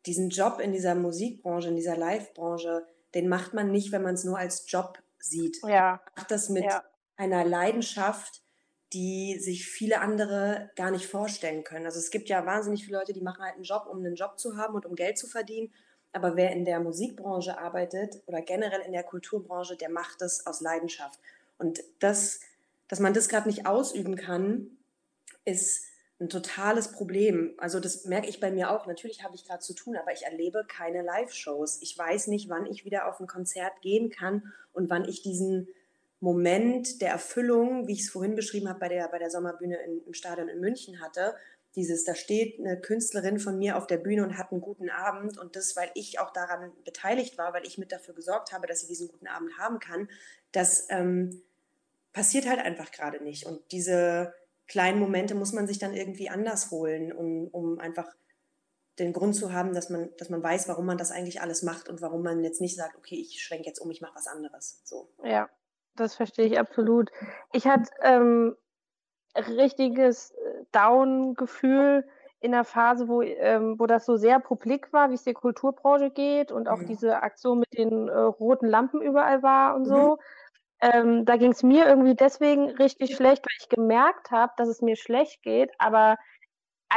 diesen 0.07 0.31
Job 0.31 0.61
in 0.61 0.73
dieser 0.73 0.95
Musikbranche, 0.95 1.69
in 1.69 1.77
dieser 1.77 1.97
Live-Branche, 1.97 2.85
den 3.19 3.29
macht 3.29 3.53
man 3.53 3.73
nicht, 3.73 3.91
wenn 3.91 4.03
man 4.03 4.15
es 4.15 4.23
nur 4.23 4.39
als 4.39 4.71
Job 4.71 5.03
sieht. 5.19 5.59
Ja. 5.65 6.01
Man 6.05 6.13
macht 6.17 6.31
das 6.31 6.51
mit 6.51 6.63
ja. 6.63 6.85
einer 7.17 7.45
Leidenschaft, 7.45 8.43
die 8.93 9.41
sich 9.41 9.67
viele 9.67 10.01
andere 10.01 10.71
gar 10.77 10.93
nicht 10.93 11.07
vorstellen 11.07 11.65
können. 11.65 11.85
Also 11.85 11.99
es 11.99 12.13
gibt 12.13 12.29
ja 12.29 12.47
wahnsinnig 12.47 12.85
viele 12.85 12.99
Leute, 12.99 13.13
die 13.13 13.21
machen 13.21 13.43
halt 13.43 13.57
einen 13.57 13.65
Job, 13.65 13.89
um 13.91 13.99
einen 13.99 14.15
Job 14.15 14.39
zu 14.39 14.57
haben 14.57 14.77
und 14.77 14.87
um 14.87 14.95
Geld 14.95 15.19
zu 15.19 15.27
verdienen. 15.27 15.73
Aber 16.13 16.37
wer 16.37 16.53
in 16.53 16.65
der 16.65 16.79
Musikbranche 16.79 17.59
arbeitet 17.59 18.23
oder 18.27 18.41
generell 18.41 18.83
in 18.83 18.93
der 18.93 19.03
Kulturbranche, 19.03 19.77
der 19.77 19.91
macht 19.91 20.21
das 20.21 20.47
aus 20.47 20.61
Leidenschaft. 20.61 21.19
Und 21.59 21.81
das, 21.99 22.39
dass 22.87 23.01
man 23.01 23.15
das 23.15 23.29
gerade 23.29 23.49
nicht 23.49 23.67
ausüben 23.67 24.15
kann, 24.15 24.79
ist 25.45 25.85
ein 26.21 26.29
totales 26.29 26.91
Problem. 26.91 27.55
Also 27.59 27.79
das 27.79 28.05
merke 28.05 28.29
ich 28.29 28.41
bei 28.41 28.51
mir 28.51 28.71
auch. 28.71 28.87
Natürlich 28.87 29.23
habe 29.23 29.37
ich 29.37 29.45
gerade 29.45 29.61
zu 29.61 29.75
tun, 29.75 29.97
aber 29.97 30.13
ich 30.13 30.23
erlebe 30.23 30.65
keine 30.67 31.03
Live-Shows. 31.03 31.79
Ich 31.81 31.97
weiß 31.97 32.27
nicht, 32.27 32.49
wann 32.49 32.67
ich 32.67 32.85
wieder 32.85 33.07
auf 33.07 33.21
ein 33.21 33.29
Konzert 33.29 33.81
gehen 33.83 34.11
kann 34.11 34.53
und 34.73 34.91
wann 34.91 35.09
ich 35.09 35.23
diesen 35.23 35.69
Moment 36.21 37.01
der 37.01 37.11
Erfüllung, 37.11 37.87
wie 37.87 37.93
ich 37.93 38.01
es 38.01 38.11
vorhin 38.11 38.35
beschrieben 38.35 38.69
habe 38.69 38.81
bei 38.81 38.89
der, 38.89 39.09
bei 39.09 39.19
der 39.19 39.31
Sommerbühne 39.31 39.77
in, 39.85 40.03
im 40.05 40.15
Stadion 40.15 40.49
in 40.49 40.59
München 40.59 41.01
hatte. 41.01 41.37
Dieses, 41.77 42.03
da 42.03 42.17
steht 42.17 42.59
eine 42.59 42.81
Künstlerin 42.81 43.39
von 43.39 43.57
mir 43.57 43.77
auf 43.77 43.87
der 43.87 43.99
Bühne 43.99 44.25
und 44.25 44.37
hat 44.37 44.51
einen 44.51 44.61
guten 44.61 44.91
Abend 44.91 45.39
und 45.39 45.55
das, 45.55 45.77
weil 45.77 45.91
ich 45.95 46.19
auch 46.19 46.33
daran 46.33 46.73
beteiligt 46.85 47.39
war, 47.39 47.53
weil 47.53 47.65
ich 47.65 47.79
mit 47.79 47.93
dafür 47.93 48.15
gesorgt 48.15 48.53
habe, 48.53 48.67
dass 48.67 48.81
sie 48.81 48.89
diesen 48.89 49.07
guten 49.07 49.29
Abend 49.29 49.57
haben 49.59 49.79
kann, 49.79 50.09
das 50.51 50.89
ähm, 50.91 51.43
passiert 52.13 52.49
halt 52.49 52.59
einfach 52.59 52.91
gerade 52.91 53.23
nicht. 53.23 53.47
Und 53.47 53.61
diese, 53.71 54.35
kleinen 54.69 55.01
Momente 55.01 55.35
muss 55.35 55.53
man 55.53 55.67
sich 55.67 55.79
dann 55.79 55.95
irgendwie 55.95 56.29
anders 56.29 56.71
holen, 56.71 57.13
um, 57.13 57.49
um 57.49 57.79
einfach 57.79 58.07
den 58.99 59.13
Grund 59.13 59.35
zu 59.35 59.53
haben, 59.53 59.75
dass 59.75 59.91
man, 59.91 60.11
dass 60.19 60.29
man 60.29 60.43
weiß, 60.43 60.69
warum 60.69 60.87
man 60.87 60.99
das 60.99 61.11
eigentlich 61.11 61.41
alles 61.41 61.63
macht 61.63 61.89
und 61.89 62.03
warum 62.03 62.23
man 62.23 62.43
jetzt 62.43 62.61
nicht 62.61 62.77
sagt, 62.77 62.97
okay, 62.97 63.17
ich 63.17 63.43
schwenke 63.43 63.67
jetzt 63.67 63.79
um, 63.79 63.91
ich 63.91 64.01
mache 64.01 64.15
was 64.15 64.27
anderes. 64.27 64.83
So. 64.85 65.09
Ja, 65.25 65.49
das 65.95 66.15
verstehe 66.15 66.47
ich 66.47 66.59
absolut. 66.59 67.11
Ich 67.53 67.67
hatte 67.67 67.91
ähm, 68.03 68.57
richtiges 69.37 70.33
äh, 70.33 70.65
Down-Gefühl 70.73 72.05
in 72.41 72.53
der 72.53 72.65
Phase, 72.65 73.09
wo, 73.09 73.23
ähm, 73.23 73.79
wo 73.79 73.87
das 73.87 74.07
so 74.07 74.17
sehr 74.17 74.39
publik 74.39 74.93
war, 74.93 75.11
wie 75.11 75.15
es 75.15 75.25
der 75.25 75.35
Kulturbranche 75.35 76.11
geht 76.11 76.53
und 76.53 76.69
auch 76.69 76.79
mhm. 76.79 76.87
diese 76.87 77.23
Aktion 77.23 77.61
mit 77.61 77.73
den 77.77 78.09
äh, 78.09 78.17
roten 78.17 78.67
Lampen 78.67 79.03
überall 79.03 79.43
war 79.43 79.75
und 79.75 79.89
mhm. 79.89 80.17
Ähm, 80.81 81.25
da 81.25 81.37
ging 81.37 81.53
es 81.53 81.63
mir 81.63 81.87
irgendwie 81.87 82.15
deswegen 82.15 82.71
richtig 82.71 83.17
schlecht, 83.17 83.45
weil 83.45 83.57
ich 83.61 83.69
gemerkt 83.69 84.31
habe, 84.31 84.53
dass 84.57 84.69
es 84.69 84.81
mir 84.81 84.97
schlecht 84.97 85.43
geht, 85.43 85.71
aber 85.79 86.17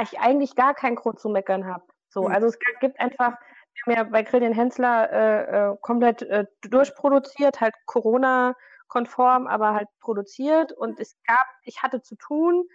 ich 0.04 0.20
eigentlich 0.20 0.56
gar 0.56 0.74
keinen 0.74 0.96
Grund 0.96 1.20
zu 1.20 1.30
meckern 1.30 1.66
habe. 1.66 1.84
So, 2.10 2.28
mhm. 2.28 2.34
also 2.34 2.48
es 2.48 2.60
gibt 2.80 3.00
einfach 3.00 3.38
wir 3.86 3.96
haben 3.96 4.06
ja 4.06 4.12
bei 4.12 4.24
Grillian 4.24 4.54
Hensler 4.54 5.12
äh, 5.12 5.72
äh, 5.72 5.78
komplett 5.82 6.22
äh, 6.24 6.46
durchproduziert, 6.62 7.62
halt 7.62 7.74
Corona-konform, 7.86 9.48
aber 9.48 9.74
halt 9.74 9.88
produziert. 10.00 10.72
Und 10.72 11.00
es 11.00 11.16
gab, 11.26 11.46
ich 11.64 11.82
hatte 11.82 12.02
zu 12.02 12.16
tun, 12.16 12.66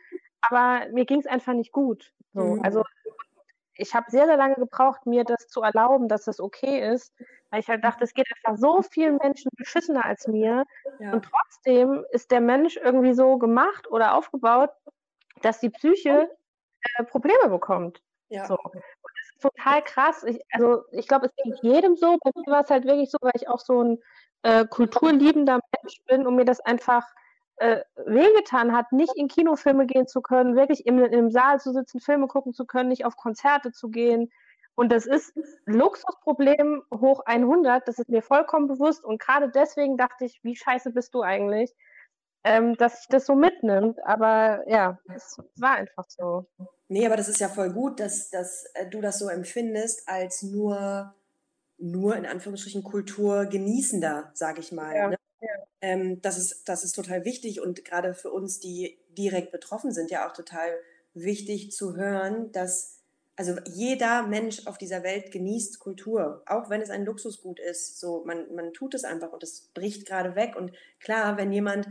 aber 0.40 0.86
mir 0.92 1.04
ging 1.04 1.20
es 1.20 1.26
einfach 1.26 1.52
nicht 1.52 1.72
gut. 1.72 2.12
So. 2.32 2.42
Mhm. 2.42 2.62
Also 2.64 2.82
ich 3.78 3.94
habe 3.94 4.10
sehr, 4.10 4.26
sehr 4.26 4.36
lange 4.36 4.56
gebraucht, 4.56 5.06
mir 5.06 5.24
das 5.24 5.48
zu 5.48 5.62
erlauben, 5.62 6.08
dass 6.08 6.24
das 6.24 6.40
okay 6.40 6.92
ist, 6.92 7.12
weil 7.50 7.60
ich 7.60 7.68
halt 7.68 7.84
dachte, 7.84 8.04
es 8.04 8.14
geht 8.14 8.26
einfach 8.36 8.58
so 8.58 8.82
vielen 8.82 9.16
Menschen 9.16 9.50
beschissener 9.56 10.04
als 10.04 10.26
mir. 10.26 10.64
Ja. 10.98 11.12
Und 11.12 11.24
trotzdem 11.24 12.04
ist 12.10 12.30
der 12.30 12.40
Mensch 12.40 12.76
irgendwie 12.76 13.14
so 13.14 13.38
gemacht 13.38 13.90
oder 13.90 14.14
aufgebaut, 14.14 14.70
dass 15.42 15.60
die 15.60 15.70
Psyche 15.70 16.30
äh, 16.98 17.04
Probleme 17.04 17.48
bekommt. 17.48 18.02
Ja. 18.28 18.46
So. 18.46 18.58
Und 18.58 18.74
das 18.74 19.34
ist 19.34 19.42
total 19.42 19.82
krass. 19.82 20.24
Ich, 20.24 20.40
also 20.52 20.82
ich 20.92 21.06
glaube, 21.06 21.26
es 21.26 21.34
geht 21.36 21.62
jedem 21.62 21.96
so. 21.96 22.18
Bei 22.22 22.30
mir 22.34 22.52
war 22.52 22.62
es 22.62 22.70
halt 22.70 22.84
wirklich 22.84 23.10
so, 23.10 23.18
weil 23.20 23.32
ich 23.34 23.48
auch 23.48 23.60
so 23.60 23.82
ein 23.82 24.02
äh, 24.42 24.66
kulturliebender 24.66 25.60
Mensch 25.80 26.00
bin 26.06 26.26
und 26.26 26.36
mir 26.36 26.44
das 26.44 26.60
einfach 26.60 27.06
äh, 27.56 27.80
wehgetan 28.04 28.72
hat, 28.72 28.92
nicht 28.92 29.16
in 29.16 29.28
Kinofilme 29.28 29.86
gehen 29.86 30.06
zu 30.06 30.20
können, 30.20 30.56
wirklich 30.56 30.86
im, 30.86 30.98
im 30.98 31.30
Saal 31.30 31.60
zu 31.60 31.72
sitzen, 31.72 32.00
Filme 32.00 32.26
gucken 32.26 32.52
zu 32.52 32.66
können, 32.66 32.88
nicht 32.88 33.04
auf 33.04 33.16
Konzerte 33.16 33.72
zu 33.72 33.88
gehen. 33.88 34.30
Und 34.74 34.92
das 34.92 35.06
ist 35.06 35.32
Luxusproblem 35.64 36.82
hoch 36.92 37.22
100, 37.24 37.88
das 37.88 37.98
ist 37.98 38.10
mir 38.10 38.22
vollkommen 38.22 38.68
bewusst. 38.68 39.04
Und 39.04 39.20
gerade 39.20 39.50
deswegen 39.50 39.96
dachte 39.96 40.26
ich, 40.26 40.38
wie 40.42 40.54
scheiße 40.54 40.90
bist 40.90 41.14
du 41.14 41.22
eigentlich, 41.22 41.74
ähm, 42.44 42.76
dass 42.76 42.98
sich 42.98 43.08
das 43.08 43.24
so 43.24 43.34
mitnimmt. 43.34 43.98
Aber 44.04 44.62
ja, 44.68 44.98
es 45.14 45.38
war 45.56 45.76
einfach 45.76 46.04
so. 46.08 46.46
Nee, 46.88 47.06
aber 47.06 47.16
das 47.16 47.28
ist 47.28 47.40
ja 47.40 47.48
voll 47.48 47.72
gut, 47.72 48.00
dass, 48.00 48.28
dass 48.28 48.66
äh, 48.74 48.86
du 48.86 49.00
das 49.00 49.18
so 49.18 49.28
empfindest 49.28 50.06
als 50.06 50.42
nur, 50.42 51.14
nur 51.78 52.14
in 52.14 52.26
Anführungsstrichen 52.26 52.84
Kultur 52.84 53.46
genießender, 53.46 54.30
sage 54.34 54.60
ich 54.60 54.72
mal. 54.72 54.94
Ja. 54.94 55.08
Ne? 55.08 55.16
Ähm, 55.80 56.20
das, 56.22 56.38
ist, 56.38 56.68
das 56.68 56.84
ist 56.84 56.92
total 56.92 57.24
wichtig 57.24 57.60
und 57.60 57.84
gerade 57.84 58.14
für 58.14 58.30
uns, 58.30 58.60
die 58.60 58.98
direkt 59.10 59.52
betroffen 59.52 59.92
sind, 59.92 60.10
ja 60.10 60.28
auch 60.28 60.32
total 60.32 60.70
wichtig 61.14 61.72
zu 61.72 61.96
hören, 61.96 62.52
dass 62.52 62.96
also 63.36 63.54
jeder 63.66 64.26
Mensch 64.26 64.66
auf 64.66 64.78
dieser 64.78 65.02
Welt 65.02 65.30
genießt 65.30 65.78
Kultur, 65.78 66.42
auch 66.46 66.70
wenn 66.70 66.80
es 66.80 66.88
ein 66.88 67.04
Luxusgut 67.04 67.60
ist. 67.60 68.00
So, 68.00 68.24
man, 68.24 68.54
man 68.54 68.72
tut 68.72 68.94
es 68.94 69.04
einfach 69.04 69.32
und 69.32 69.42
es 69.42 69.68
bricht 69.74 70.06
gerade 70.06 70.34
weg. 70.34 70.56
Und 70.56 70.72
klar, 71.00 71.36
wenn 71.36 71.52
jemand, 71.52 71.86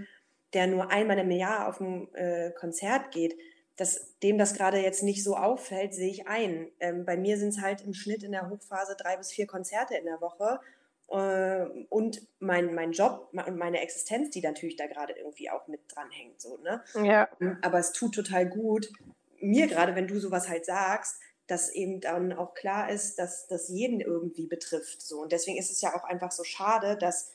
der 0.53 0.65
nur 0.65 0.89
einmal 0.89 1.19
im 1.19 1.29
Jahr 1.29 1.67
auf 1.67 1.79
ein 1.79 2.13
äh, 2.15 2.51
Konzert 2.51 3.11
geht, 3.11 3.37
dass 3.75 4.17
dem 4.23 4.37
das 4.37 4.53
gerade 4.53 4.79
jetzt 4.79 5.03
nicht 5.03 5.23
so 5.23 5.35
auffällt, 5.35 5.93
sehe 5.93 6.09
ich 6.09 6.27
ein. 6.27 6.71
Ähm, 6.79 7.05
bei 7.05 7.17
mir 7.17 7.37
sind 7.37 7.49
es 7.49 7.61
halt 7.61 7.81
im 7.81 7.93
Schnitt 7.93 8.23
in 8.23 8.31
der 8.31 8.49
Hochphase 8.49 8.95
drei 8.97 9.17
bis 9.17 9.31
vier 9.31 9.45
Konzerte 9.45 9.95
in 9.95 10.05
der 10.05 10.21
Woche 10.21 10.59
und 11.07 12.27
mein, 12.39 12.73
mein 12.73 12.91
Job 12.91 13.29
und 13.31 13.57
meine 13.57 13.81
Existenz, 13.81 14.31
die 14.31 14.41
natürlich 14.41 14.75
da 14.75 14.87
gerade 14.87 15.13
irgendwie 15.13 15.49
auch 15.49 15.67
mit 15.67 15.81
dranhängt. 15.87 16.41
So, 16.41 16.57
ne? 16.57 16.83
Ja. 17.03 17.29
Aber 17.61 17.79
es 17.79 17.91
tut 17.91 18.15
total 18.15 18.47
gut, 18.47 18.91
mir 19.39 19.67
gerade, 19.67 19.95
wenn 19.95 20.07
du 20.07 20.19
sowas 20.19 20.49
halt 20.49 20.65
sagst, 20.65 21.19
dass 21.47 21.69
eben 21.69 22.01
dann 22.01 22.33
auch 22.33 22.55
klar 22.55 22.89
ist, 22.89 23.19
dass 23.19 23.47
das 23.47 23.69
jeden 23.69 24.01
irgendwie 24.01 24.47
betrifft. 24.47 25.01
So. 25.01 25.21
Und 25.21 25.31
deswegen 25.31 25.57
ist 25.57 25.69
es 25.69 25.81
ja 25.81 25.95
auch 25.95 26.03
einfach 26.03 26.31
so 26.31 26.43
schade, 26.43 26.97
dass 26.97 27.31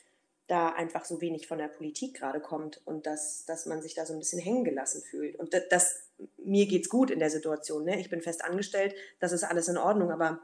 da 0.47 0.69
einfach 0.69 1.05
so 1.05 1.21
wenig 1.21 1.47
von 1.47 1.59
der 1.59 1.69
Politik 1.69 2.17
gerade 2.17 2.41
kommt 2.41 2.85
und 2.85 3.05
dass, 3.05 3.45
dass 3.45 3.65
man 3.67 3.81
sich 3.81 3.93
da 3.93 4.05
so 4.05 4.11
ein 4.11 4.19
bisschen 4.19 4.41
hängen 4.41 4.65
gelassen 4.65 5.01
fühlt. 5.01 5.37
Und 5.39 5.53
das, 5.53 5.63
das 5.69 6.09
mir 6.37 6.67
geht's 6.67 6.89
gut 6.89 7.09
in 7.09 7.19
der 7.19 7.29
Situation. 7.29 7.85
Ne? 7.85 8.01
Ich 8.01 8.09
bin 8.09 8.21
fest 8.21 8.43
angestellt, 8.43 8.93
das 9.21 9.31
ist 9.31 9.45
alles 9.45 9.69
in 9.69 9.77
Ordnung, 9.77 10.11
aber 10.11 10.41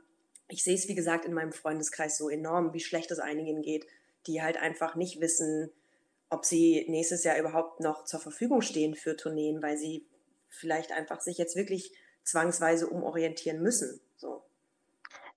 ich 0.48 0.64
sehe 0.64 0.76
es, 0.76 0.88
wie 0.88 0.96
gesagt, 0.96 1.26
in 1.26 1.34
meinem 1.34 1.52
Freundeskreis 1.52 2.18
so 2.18 2.30
enorm, 2.30 2.74
wie 2.74 2.80
schlecht 2.80 3.12
es 3.12 3.20
einigen 3.20 3.62
geht, 3.62 3.86
die 4.28 4.42
halt 4.42 4.58
einfach 4.58 4.96
nicht 4.96 5.20
wissen, 5.20 5.72
ob 6.30 6.46
sie 6.46 6.86
nächstes 6.90 7.24
Jahr 7.24 7.38
überhaupt 7.38 7.80
noch 7.80 8.06
zur 8.06 8.20
Verfügung 8.20 8.62
stehen 8.62 8.96
für 8.96 9.16
Tourneen, 9.16 9.62
weil 9.62 9.78
sie 9.78 10.06
vielleicht 10.50 10.92
einfach 10.92 11.22
sich 11.22 11.38
jetzt 11.38 11.56
wirklich 11.56 11.92
zwangsweise 12.24 12.88
umorientieren 12.88 13.62
müssen. 13.62 14.02
So. 14.18 14.44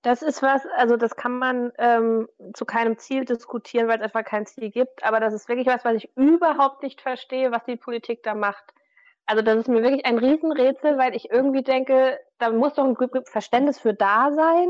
Das 0.03 0.23
ist 0.23 0.43
was, 0.43 0.63
also 0.77 0.97
das 0.97 1.15
kann 1.15 1.39
man 1.39 1.73
ähm, 1.79 2.29
zu 2.55 2.65
keinem 2.65 2.99
Ziel 2.99 3.25
diskutieren, 3.25 3.87
weil 3.87 3.99
es 3.99 4.05
einfach 4.05 4.25
kein 4.25 4.47
Ziel 4.47 4.71
gibt. 4.71 5.05
Aber 5.05 5.21
das 5.21 5.35
ist 5.35 5.49
wirklich 5.49 5.67
was, 5.67 5.85
was 5.85 5.97
ich 5.97 6.17
überhaupt 6.17 6.83
nicht 6.83 7.01
verstehe, 7.01 7.53
was 7.53 7.65
die 7.65 7.77
Politik 7.77 8.23
da 8.23 8.35
macht. 8.35 8.65
Also 9.27 9.43
das 9.43 9.59
ist 9.59 9.69
mir 9.69 9.83
wirklich 9.83 10.07
ein 10.07 10.19
Riesenrätsel, 10.19 10.99
weil 10.99 11.15
ich 11.15 11.31
irgendwie 11.31 11.63
denke, 11.63 12.19
da 12.39 12.51
muss 12.51 12.75
doch 12.75 12.85
ein 12.85 12.97
Verständnis 13.27 13.79
für 13.79 13.95
da 13.95 14.33
sein 14.33 14.69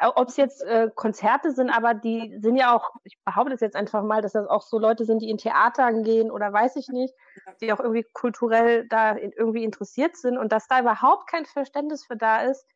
ob 0.00 0.28
es 0.28 0.36
jetzt 0.36 0.62
äh, 0.62 0.90
Konzerte 0.94 1.52
sind, 1.52 1.70
aber 1.70 1.94
die 1.94 2.38
sind 2.40 2.56
ja 2.56 2.74
auch, 2.74 2.90
ich 3.04 3.18
behaupte 3.24 3.54
es 3.54 3.60
jetzt 3.60 3.76
einfach 3.76 4.02
mal, 4.02 4.22
dass 4.22 4.32
das 4.32 4.48
auch 4.48 4.62
so 4.62 4.78
Leute 4.78 5.04
sind, 5.04 5.20
die 5.20 5.30
in 5.30 5.38
Theatern 5.38 6.02
gehen 6.02 6.30
oder 6.30 6.52
weiß 6.52 6.76
ich 6.76 6.88
nicht, 6.88 7.14
die 7.60 7.72
auch 7.72 7.80
irgendwie 7.80 8.04
kulturell 8.12 8.86
da 8.88 9.12
in, 9.12 9.32
irgendwie 9.32 9.64
interessiert 9.64 10.16
sind 10.16 10.38
und 10.38 10.50
dass 10.50 10.66
da 10.66 10.80
überhaupt 10.80 11.30
kein 11.30 11.44
Verständnis 11.44 12.04
für 12.04 12.16
da 12.16 12.42
ist, 12.42 12.66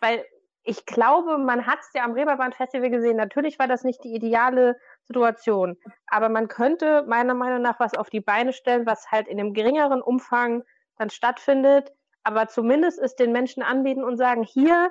weil 0.00 0.24
ich 0.62 0.84
glaube, 0.84 1.38
man 1.38 1.66
hat 1.66 1.78
es 1.80 1.90
ja 1.94 2.04
am 2.04 2.12
Reeperbahn 2.12 2.52
Festival 2.52 2.90
gesehen. 2.90 3.16
Natürlich 3.16 3.58
war 3.58 3.68
das 3.68 3.84
nicht 3.84 4.04
die 4.04 4.14
ideale 4.14 4.76
Situation, 5.04 5.78
aber 6.06 6.28
man 6.28 6.48
könnte 6.48 7.04
meiner 7.04 7.32
Meinung 7.32 7.62
nach 7.62 7.80
was 7.80 7.94
auf 7.94 8.10
die 8.10 8.20
Beine 8.20 8.52
stellen, 8.52 8.84
was 8.84 9.10
halt 9.10 9.28
in 9.28 9.40
einem 9.40 9.54
geringeren 9.54 10.02
Umfang 10.02 10.62
dann 10.98 11.08
stattfindet, 11.08 11.90
aber 12.22 12.48
zumindest 12.48 12.98
es 12.98 13.16
den 13.16 13.32
Menschen 13.32 13.62
anbieten 13.62 14.04
und 14.04 14.18
sagen, 14.18 14.42
hier 14.42 14.90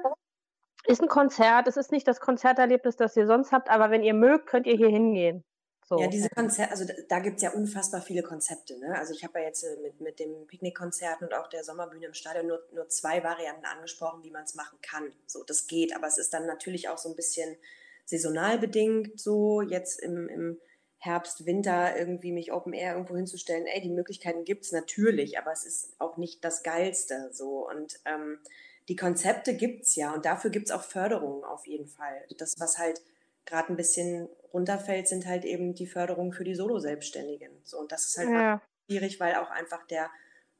ist 0.87 1.01
ein 1.01 1.07
Konzert, 1.07 1.67
es 1.67 1.77
ist 1.77 1.91
nicht 1.91 2.07
das 2.07 2.19
Konzerterlebnis, 2.19 2.95
das 2.95 3.15
ihr 3.15 3.27
sonst 3.27 3.51
habt, 3.51 3.69
aber 3.69 3.91
wenn 3.91 4.03
ihr 4.03 4.13
mögt, 4.13 4.47
könnt 4.47 4.67
ihr 4.67 4.75
hier 4.75 4.89
hingehen. 4.89 5.43
So. 5.87 5.97
Ja, 5.99 6.07
diese 6.07 6.29
Konzerte, 6.29 6.71
also 6.71 6.83
da, 6.83 6.93
da 7.07 7.19
gibt 7.19 7.37
es 7.37 7.43
ja 7.43 7.51
unfassbar 7.51 8.01
viele 8.01 8.21
Konzepte. 8.21 8.77
Ne? 8.77 8.93
Also 8.97 9.13
ich 9.13 9.23
habe 9.23 9.39
ja 9.39 9.45
jetzt 9.45 9.63
äh, 9.63 9.77
mit, 9.81 10.01
mit 10.01 10.19
dem 10.19 10.45
Picknickkonzert 10.45 11.21
und 11.21 11.33
auch 11.33 11.47
der 11.47 11.63
Sommerbühne 11.63 12.07
im 12.07 12.13
Stadion 12.13 12.47
nur, 12.47 12.59
nur 12.73 12.89
zwei 12.89 13.23
Varianten 13.23 13.65
angesprochen, 13.65 14.21
wie 14.23 14.31
man 14.31 14.43
es 14.43 14.53
machen 14.53 14.79
kann. 14.81 15.13
So, 15.27 15.45
das 15.45 15.67
geht, 15.67 15.95
aber 15.95 16.07
es 16.07 16.17
ist 16.17 16.33
dann 16.33 16.45
natürlich 16.45 16.89
auch 16.89 16.97
so 16.97 17.07
ein 17.07 17.15
bisschen 17.15 17.55
saisonal 18.03 18.59
bedingt, 18.59 19.17
so 19.17 19.61
jetzt 19.61 20.01
im, 20.01 20.27
im 20.27 20.59
Herbst, 20.97 21.45
Winter 21.45 21.97
irgendwie 21.97 22.33
mich 22.33 22.51
Open 22.51 22.73
Air 22.73 22.93
irgendwo 22.93 23.15
hinzustellen. 23.15 23.65
Ey, 23.65 23.79
die 23.79 23.89
Möglichkeiten 23.89 24.43
gibt 24.43 24.65
es 24.65 24.73
natürlich, 24.73 25.37
aber 25.37 25.53
es 25.53 25.65
ist 25.65 25.95
auch 25.99 26.17
nicht 26.17 26.43
das 26.43 26.63
Geilste. 26.63 27.29
So 27.31 27.65
und 27.65 27.97
ähm, 28.03 28.39
die 28.87 28.95
Konzepte 28.95 29.55
gibt 29.55 29.83
es 29.83 29.95
ja 29.95 30.13
und 30.13 30.25
dafür 30.25 30.49
gibt 30.49 30.67
es 30.67 30.71
auch 30.71 30.83
Förderungen 30.83 31.43
auf 31.43 31.67
jeden 31.67 31.87
Fall. 31.87 32.25
Das, 32.37 32.55
was 32.59 32.77
halt 32.77 33.01
gerade 33.45 33.71
ein 33.73 33.77
bisschen 33.77 34.29
runterfällt, 34.53 35.07
sind 35.07 35.25
halt 35.25 35.45
eben 35.45 35.73
die 35.73 35.87
Förderungen 35.87 36.33
für 36.33 36.43
die 36.43 36.55
Solo-Selbstständigen. 36.55 37.51
So, 37.63 37.79
und 37.79 37.91
das 37.91 38.05
ist 38.05 38.17
halt 38.17 38.29
ja. 38.29 38.61
schwierig, 38.85 39.19
weil 39.19 39.35
auch 39.35 39.49
einfach 39.49 39.85
der 39.87 40.09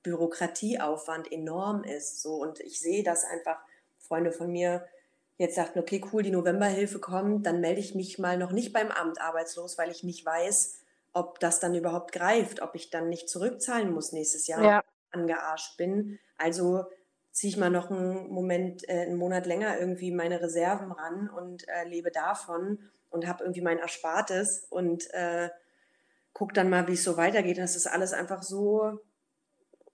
Bürokratieaufwand 0.04 1.32
enorm 1.32 1.84
ist. 1.84 2.22
So, 2.22 2.36
und 2.36 2.60
ich 2.60 2.80
sehe, 2.80 3.04
dass 3.04 3.26
einfach 3.26 3.60
Freunde 4.00 4.32
von 4.32 4.52
mir 4.52 4.88
jetzt 5.38 5.56
sagten, 5.56 5.80
okay, 5.80 6.04
cool, 6.12 6.24
die 6.24 6.32
Novemberhilfe 6.32 7.00
kommt, 7.00 7.46
dann 7.46 7.62
melde 7.62 7.80
ich 7.80 7.94
mich 7.94 8.18
mal 8.18 8.38
noch 8.38 8.52
nicht 8.52 8.74
beim 8.74 8.90
Amt 8.90 9.22
arbeitslos, 9.22 9.78
weil 9.78 9.92
ich 9.92 10.04
nicht 10.04 10.26
weiß, 10.26 10.80
ob 11.14 11.40
das 11.40 11.60
dann 11.60 11.76
überhaupt 11.76 12.12
greift, 12.12 12.62
ob 12.62 12.76
ich 12.76 12.90
dann 12.90 13.10
nicht 13.10 13.30
zurückzahlen 13.30 13.92
muss 13.92 14.12
nächstes 14.12 14.48
Jahr, 14.48 14.64
ja. 14.64 14.84
angearscht 15.12 15.78
bin. 15.78 16.20
Also 16.38 16.86
ziehe 17.38 17.52
ich 17.52 17.58
mal 17.58 17.70
noch 17.70 17.92
einen 17.92 18.30
Moment, 18.30 18.90
äh, 18.90 19.02
einen 19.02 19.16
Monat 19.16 19.46
länger 19.46 19.80
irgendwie 19.80 20.12
meine 20.12 20.42
Reserven 20.42 20.92
ran 20.92 21.30
und 21.30 21.68
äh, 21.68 21.88
lebe 21.88 22.10
davon 22.10 22.80
und 23.12 23.28
habe 23.28 23.44
irgendwie 23.44 23.62
mein 23.62 23.78
Erspartes 23.78 24.66
und 24.72 25.14
äh, 25.14 25.52
gucke 26.34 26.56
dann 26.56 26.72
mal, 26.72 26.88
wie 26.88 26.94
es 26.94 27.04
so 27.04 27.16
weitergeht. 27.16 27.60
Das 27.60 27.76
ist 27.76 27.86
alles 27.86 28.12
einfach 28.14 28.42
so 28.42 29.00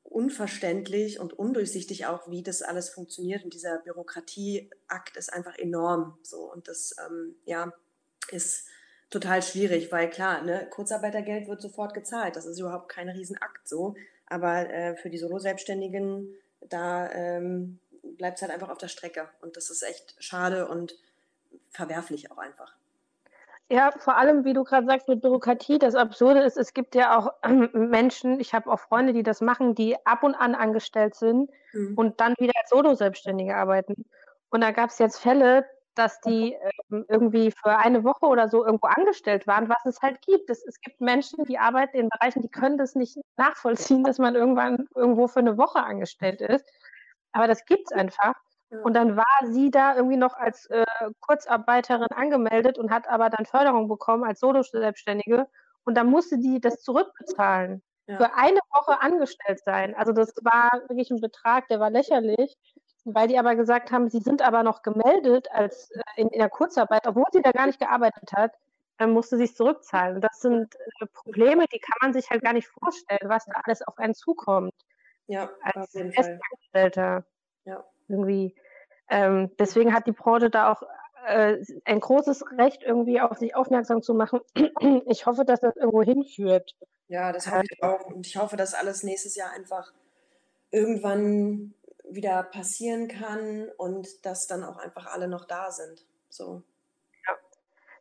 unverständlich 0.03 1.19
und 1.19 1.33
undurchsichtig 1.33 2.05
auch, 2.05 2.29
wie 2.29 2.43
das 2.43 2.61
alles 2.61 2.89
funktioniert. 2.89 3.43
Und 3.43 3.53
dieser 3.53 3.79
Bürokratieakt 3.79 5.17
ist 5.17 5.33
einfach 5.33 5.57
enorm. 5.57 6.17
So 6.23 6.49
und 6.49 6.69
das 6.69 6.95
ähm, 7.05 7.35
ja 7.43 7.73
ist 8.31 8.69
total 9.09 9.41
schwierig, 9.41 9.91
weil 9.91 10.09
klar, 10.09 10.43
ne, 10.43 10.65
Kurzarbeitergeld 10.69 11.49
wird 11.49 11.61
sofort 11.61 11.93
gezahlt. 11.93 12.37
Das 12.37 12.45
ist 12.45 12.57
überhaupt 12.57 12.87
kein 12.87 13.09
Riesenakt 13.09 13.67
so. 13.67 13.95
Aber 14.27 14.69
äh, 14.69 14.95
für 14.95 15.09
die 15.09 15.17
Solo-Selbstständigen 15.17 16.37
da 16.69 17.11
ähm, 17.11 17.79
bleibt 18.17 18.37
es 18.37 18.41
halt 18.41 18.51
einfach 18.51 18.69
auf 18.69 18.77
der 18.77 18.87
Strecke. 18.87 19.29
Und 19.41 19.57
das 19.57 19.69
ist 19.69 19.83
echt 19.83 20.15
schade 20.19 20.67
und 20.67 20.95
verwerflich 21.69 22.31
auch 22.31 22.37
einfach. 22.37 22.75
Ja, 23.69 23.91
vor 23.97 24.17
allem, 24.17 24.45
wie 24.45 24.53
du 24.53 24.63
gerade 24.63 24.85
sagst, 24.85 25.07
mit 25.07 25.21
Bürokratie, 25.21 25.79
das 25.79 25.95
Absurde 25.95 26.41
ist, 26.41 26.57
es 26.57 26.73
gibt 26.73 26.95
ja 26.95 27.17
auch 27.17 27.33
äh, 27.43 27.49
Menschen, 27.73 28.39
ich 28.39 28.53
habe 28.53 28.69
auch 28.71 28.79
Freunde, 28.79 29.13
die 29.13 29.23
das 29.23 29.41
machen, 29.41 29.73
die 29.73 29.95
ab 30.05 30.23
und 30.23 30.35
an 30.35 30.53
angestellt 30.53 31.15
sind 31.15 31.49
mhm. 31.71 31.93
und 31.95 32.19
dann 32.19 32.35
wieder 32.39 32.53
als 32.59 32.69
Solo-Selbstständige 32.69 33.55
arbeiten. 33.55 34.05
Und 34.49 34.61
da 34.61 34.71
gab 34.71 34.89
es 34.89 34.99
jetzt 34.99 35.17
Fälle, 35.19 35.65
dass 35.95 36.19
die 36.21 36.57
ähm, 36.91 37.05
irgendwie 37.07 37.51
für 37.51 37.77
eine 37.77 38.03
Woche 38.03 38.25
oder 38.25 38.47
so 38.47 38.65
irgendwo 38.65 38.87
angestellt 38.87 39.47
waren, 39.47 39.69
was 39.69 39.85
es 39.85 40.01
halt 40.01 40.21
gibt. 40.21 40.49
Es, 40.49 40.65
es 40.65 40.79
gibt 40.81 41.01
Menschen, 41.01 41.43
die 41.45 41.59
arbeiten 41.59 41.97
in 41.97 42.09
Bereichen, 42.09 42.41
die 42.41 42.49
können 42.49 42.77
das 42.77 42.95
nicht 42.95 43.17
nachvollziehen, 43.37 44.03
dass 44.03 44.17
man 44.17 44.35
irgendwann 44.35 44.87
irgendwo 44.95 45.27
für 45.27 45.39
eine 45.39 45.57
Woche 45.57 45.83
angestellt 45.83 46.41
ist. 46.41 46.65
Aber 47.31 47.47
das 47.47 47.65
gibt 47.65 47.91
es 47.91 47.97
einfach. 47.97 48.33
Und 48.81 48.95
dann 48.95 49.15
war 49.15 49.51
sie 49.51 49.69
da 49.69 49.95
irgendwie 49.95 50.17
noch 50.17 50.33
als 50.33 50.65
äh, 50.67 50.85
Kurzarbeiterin 51.19 52.07
angemeldet 52.15 52.79
und 52.79 52.89
hat 52.89 53.07
aber 53.07 53.29
dann 53.29 53.45
Förderung 53.45 53.87
bekommen 53.87 54.23
als 54.23 54.39
Solo-Selbstständige. 54.39 55.47
Und 55.83 55.95
dann 55.95 56.07
musste 56.07 56.39
die 56.39 56.59
das 56.59 56.81
zurückbezahlen. 56.81 57.83
Ja. 58.07 58.17
Für 58.17 58.33
eine 58.35 58.59
Woche 58.71 59.01
angestellt 59.01 59.61
sein. 59.63 59.95
Also 59.95 60.11
das 60.11 60.33
war 60.41 60.71
wirklich 60.87 61.09
ein 61.11 61.21
Betrag, 61.21 61.67
der 61.67 61.79
war 61.79 61.89
lächerlich. 61.89 62.57
Weil 63.05 63.27
die 63.27 63.37
aber 63.37 63.55
gesagt 63.55 63.91
haben, 63.91 64.09
sie 64.09 64.19
sind 64.19 64.41
aber 64.41 64.63
noch 64.63 64.81
gemeldet 64.81 65.51
als 65.51 65.91
äh, 65.91 66.01
in, 66.15 66.29
in 66.29 66.39
der 66.39 66.49
Kurzarbeit, 66.49 67.05
obwohl 67.05 67.25
sie 67.31 67.41
da 67.41 67.51
gar 67.51 67.67
nicht 67.67 67.79
gearbeitet 67.79 68.31
hat, 68.33 68.53
dann 68.97 69.11
musste 69.11 69.37
sie 69.37 69.43
es 69.43 69.55
zurückzahlen. 69.55 70.21
Das 70.21 70.39
sind 70.39 70.75
äh, 70.75 71.05
Probleme, 71.07 71.65
die 71.73 71.79
kann 71.79 71.97
man 72.01 72.13
sich 72.13 72.29
halt 72.29 72.43
gar 72.43 72.53
nicht 72.53 72.67
vorstellen, 72.67 73.27
was 73.29 73.45
da 73.45 73.61
alles 73.63 73.81
auf 73.81 73.97
einen 73.97 74.13
zukommt. 74.13 74.73
Ja, 75.27 75.49
als 75.61 75.91
Festangestellter. 75.91 77.25
Ja. 77.65 77.83
Irgendwie. 78.07 78.55
Ähm, 79.09 79.51
deswegen 79.59 79.93
hat 79.93 80.07
die 80.07 80.11
Branche 80.11 80.49
da 80.49 80.71
auch 80.71 80.83
äh, 81.25 81.57
ein 81.85 81.99
großes 81.99 82.43
Recht, 82.57 82.83
irgendwie 82.83 83.21
auf 83.21 83.37
sich 83.37 83.55
aufmerksam 83.55 84.01
zu 84.01 84.13
machen. 84.13 84.39
Ich 85.07 85.25
hoffe, 85.25 85.45
dass 85.45 85.61
das 85.61 85.75
irgendwo 85.75 86.03
hinführt. 86.03 86.75
Ja, 87.07 87.31
das 87.31 87.49
hoffe 87.49 87.63
ich 87.69 87.83
auch. 87.83 88.05
Und 88.07 88.25
ich 88.25 88.37
hoffe, 88.37 88.57
dass 88.57 88.73
alles 88.73 89.03
nächstes 89.03 89.35
Jahr 89.35 89.51
einfach 89.51 89.93
irgendwann 90.71 91.73
wieder 92.15 92.43
passieren 92.43 93.07
kann 93.07 93.69
und 93.77 94.25
dass 94.25 94.47
dann 94.47 94.63
auch 94.63 94.77
einfach 94.77 95.07
alle 95.07 95.27
noch 95.27 95.45
da 95.45 95.71
sind. 95.71 96.05
So. 96.29 96.63
Ja. 97.27 97.33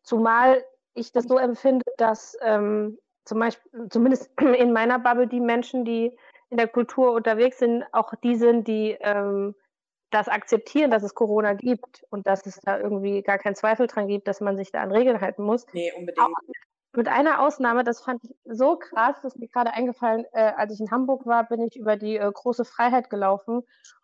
Zumal 0.02 0.64
ich 0.94 1.12
das 1.12 1.24
so 1.24 1.38
empfinde, 1.38 1.84
dass 1.96 2.36
ähm, 2.42 2.98
zum 3.24 3.38
Beispiel, 3.38 3.88
zumindest 3.90 4.30
in 4.40 4.72
meiner 4.72 4.98
Bubble, 4.98 5.26
die 5.26 5.40
Menschen, 5.40 5.84
die 5.84 6.16
in 6.50 6.56
der 6.58 6.68
Kultur 6.68 7.12
unterwegs 7.12 7.58
sind, 7.58 7.84
auch 7.92 8.12
die 8.22 8.36
sind, 8.36 8.68
die 8.68 8.96
ähm, 9.00 9.54
das 10.10 10.28
akzeptieren, 10.28 10.90
dass 10.90 11.02
es 11.02 11.14
Corona 11.14 11.54
gibt 11.54 12.04
und 12.10 12.26
dass 12.26 12.44
es 12.44 12.60
da 12.60 12.78
irgendwie 12.78 13.22
gar 13.22 13.38
keinen 13.38 13.54
Zweifel 13.54 13.86
dran 13.86 14.08
gibt, 14.08 14.28
dass 14.28 14.40
man 14.40 14.56
sich 14.58 14.70
da 14.70 14.82
an 14.82 14.92
Regeln 14.92 15.20
halten 15.20 15.42
muss. 15.42 15.66
Nee, 15.72 15.92
unbedingt. 15.96 16.26
Auch 16.26 16.32
mit 16.94 17.08
einer 17.08 17.40
Ausnahme, 17.40 17.84
das 17.84 18.02
fand 18.02 18.22
ich 18.24 18.34
so 18.44 18.76
krass, 18.76 19.16
das 19.22 19.34
ist 19.34 19.40
mir 19.40 19.48
gerade 19.48 19.72
eingefallen, 19.72 20.26
äh, 20.32 20.52
als 20.56 20.74
ich 20.74 20.80
in 20.80 20.90
Hamburg 20.90 21.24
war, 21.24 21.48
bin 21.48 21.62
ich 21.62 21.76
über 21.76 21.96
die 21.96 22.18
äh, 22.18 22.30
große 22.30 22.66
Freiheit 22.66 23.08
gelaufen. 23.08 23.62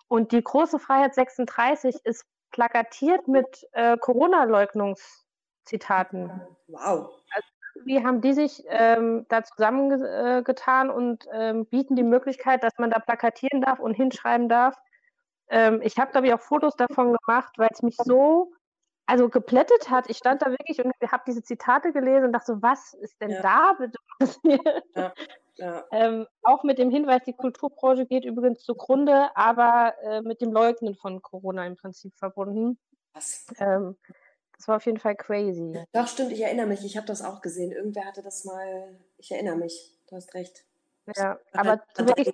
Und 0.09 0.32
die 0.32 0.42
große 0.42 0.78
Freiheit 0.78 1.14
36 1.14 2.04
ist 2.04 2.24
plakatiert 2.50 3.28
mit 3.28 3.68
äh, 3.72 3.98
Corona-Leugnungszitaten. 3.98 6.30
Wow. 6.66 7.11
Also, 7.30 7.48
wie 7.84 8.04
haben 8.04 8.20
die 8.20 8.32
sich 8.32 8.64
ähm, 8.68 9.26
da 9.28 9.44
zusammengetan 9.44 10.90
und 10.90 11.28
ähm, 11.32 11.66
bieten 11.66 11.94
die 11.94 12.02
Möglichkeit, 12.02 12.64
dass 12.64 12.76
man 12.78 12.90
da 12.90 12.98
plakatieren 12.98 13.61
darf 13.61 13.78
und 13.78 13.94
hinschreiben 13.94 14.48
darf. 14.48 14.76
Ähm, 15.48 15.80
ich 15.82 15.96
habe, 15.98 16.11
glaube 16.11 16.26
ich, 16.26 16.34
auch 16.34 16.40
Fotos 16.40 16.74
davon 16.76 17.14
gemacht, 17.14 17.54
weil 17.56 17.68
es 17.70 17.82
mich 17.82 17.96
so 17.96 18.52
also 19.06 19.28
geplättet 19.30 19.88
hat. 19.88 20.11
Ich 20.11 20.18
stand 20.18 20.42
da 20.42 20.50
wirklich 20.50 20.84
und 20.84 20.92
habe 21.11 21.22
diese 21.26 21.42
Zitate 21.42 21.92
gelesen 21.92 22.26
und 22.26 22.32
dachte 22.32 22.54
so, 22.54 22.62
was 22.62 22.92
ist 22.94 23.20
denn 23.20 23.30
ja. 23.30 23.40
da 23.40 23.72
bitte 23.78 23.98
passiert? 24.18 24.82
Ja. 24.94 25.12
Ja. 25.59 25.84
Ähm, 25.90 26.26
auch 26.42 26.62
mit 26.62 26.78
dem 26.78 26.90
Hinweis, 26.90 27.22
die 27.24 27.32
Kulturbranche 27.32 28.06
geht 28.06 28.24
übrigens 28.24 28.62
zugrunde, 28.62 29.30
aber 29.34 29.94
äh, 30.02 30.22
mit 30.22 30.40
dem 30.40 30.52
Leugnen 30.52 30.94
von 30.94 31.20
Corona 31.20 31.66
im 31.66 31.76
Prinzip 31.76 32.14
verbunden. 32.16 32.78
Was? 33.12 33.46
Ähm, 33.59 33.96
das 34.56 34.68
war 34.68 34.76
auf 34.76 34.86
jeden 34.86 34.98
Fall 34.98 35.16
crazy. 35.16 35.84
Doch, 35.92 36.06
stimmt, 36.06 36.32
ich 36.32 36.42
erinnere 36.42 36.66
mich. 36.66 36.84
Ich 36.84 36.96
habe 36.96 37.06
das 37.06 37.22
auch 37.22 37.40
gesehen. 37.40 37.72
Irgendwer 37.72 38.04
hatte 38.04 38.22
das 38.22 38.44
mal. 38.44 38.96
Ich 39.16 39.30
erinnere 39.32 39.56
mich. 39.56 39.96
Du 40.09 40.16
hast 40.16 40.32
recht. 40.34 40.64
Ja, 41.16 41.38
aber 41.52 41.82
zu 41.94 42.06
wirklich, 42.06 42.32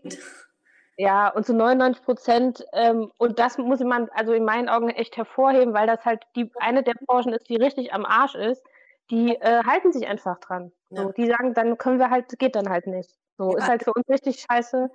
ja, 0.97 1.29
und 1.29 1.47
zu 1.47 1.55
99 1.55 2.05
Prozent, 2.05 2.67
ähm, 2.73 3.11
und 3.19 3.39
das 3.39 3.59
muss 3.59 3.81
man 3.81 4.09
also 4.15 4.33
in 4.33 4.45
meinen 4.45 4.69
Augen 4.69 4.91
echt 4.91 5.17
hervorheben, 5.17 5.75
weil 5.75 5.87
das 5.87 6.05
halt 6.05 6.25
die 6.37 6.51
eine 6.57 6.83
der 6.83 6.95
Branchen 7.07 7.33
ist, 7.33 7.49
die 7.49 7.57
richtig 7.57 7.93
am 7.93 8.05
Arsch 8.05 8.35
ist, 8.35 8.63
die 9.11 9.35
äh, 9.35 9.63
halten 9.65 9.93
sich 9.93 10.07
einfach 10.07 10.39
dran. 10.41 10.73
So, 10.91 10.97
ja. 10.97 11.13
Die 11.13 11.27
sagen, 11.27 11.55
dann 11.55 11.79
können 11.79 11.99
wir 11.99 12.11
halt, 12.11 12.39
geht 12.39 12.55
dann 12.57 12.69
halt 12.69 12.87
nicht. 12.87 13.11
So, 13.37 13.53
ja. 13.53 13.59
ist 13.59 13.69
halt 13.69 13.85
für 13.85 13.93
uns 13.93 14.09
richtig 14.09 14.45
scheiße. 14.49 14.91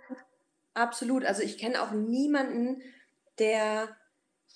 Absolut. 0.73 1.25
Also 1.25 1.41
ich 1.43 1.57
kenne 1.57 1.81
auch 1.81 1.91
niemanden, 1.91 2.81
der, 3.37 3.89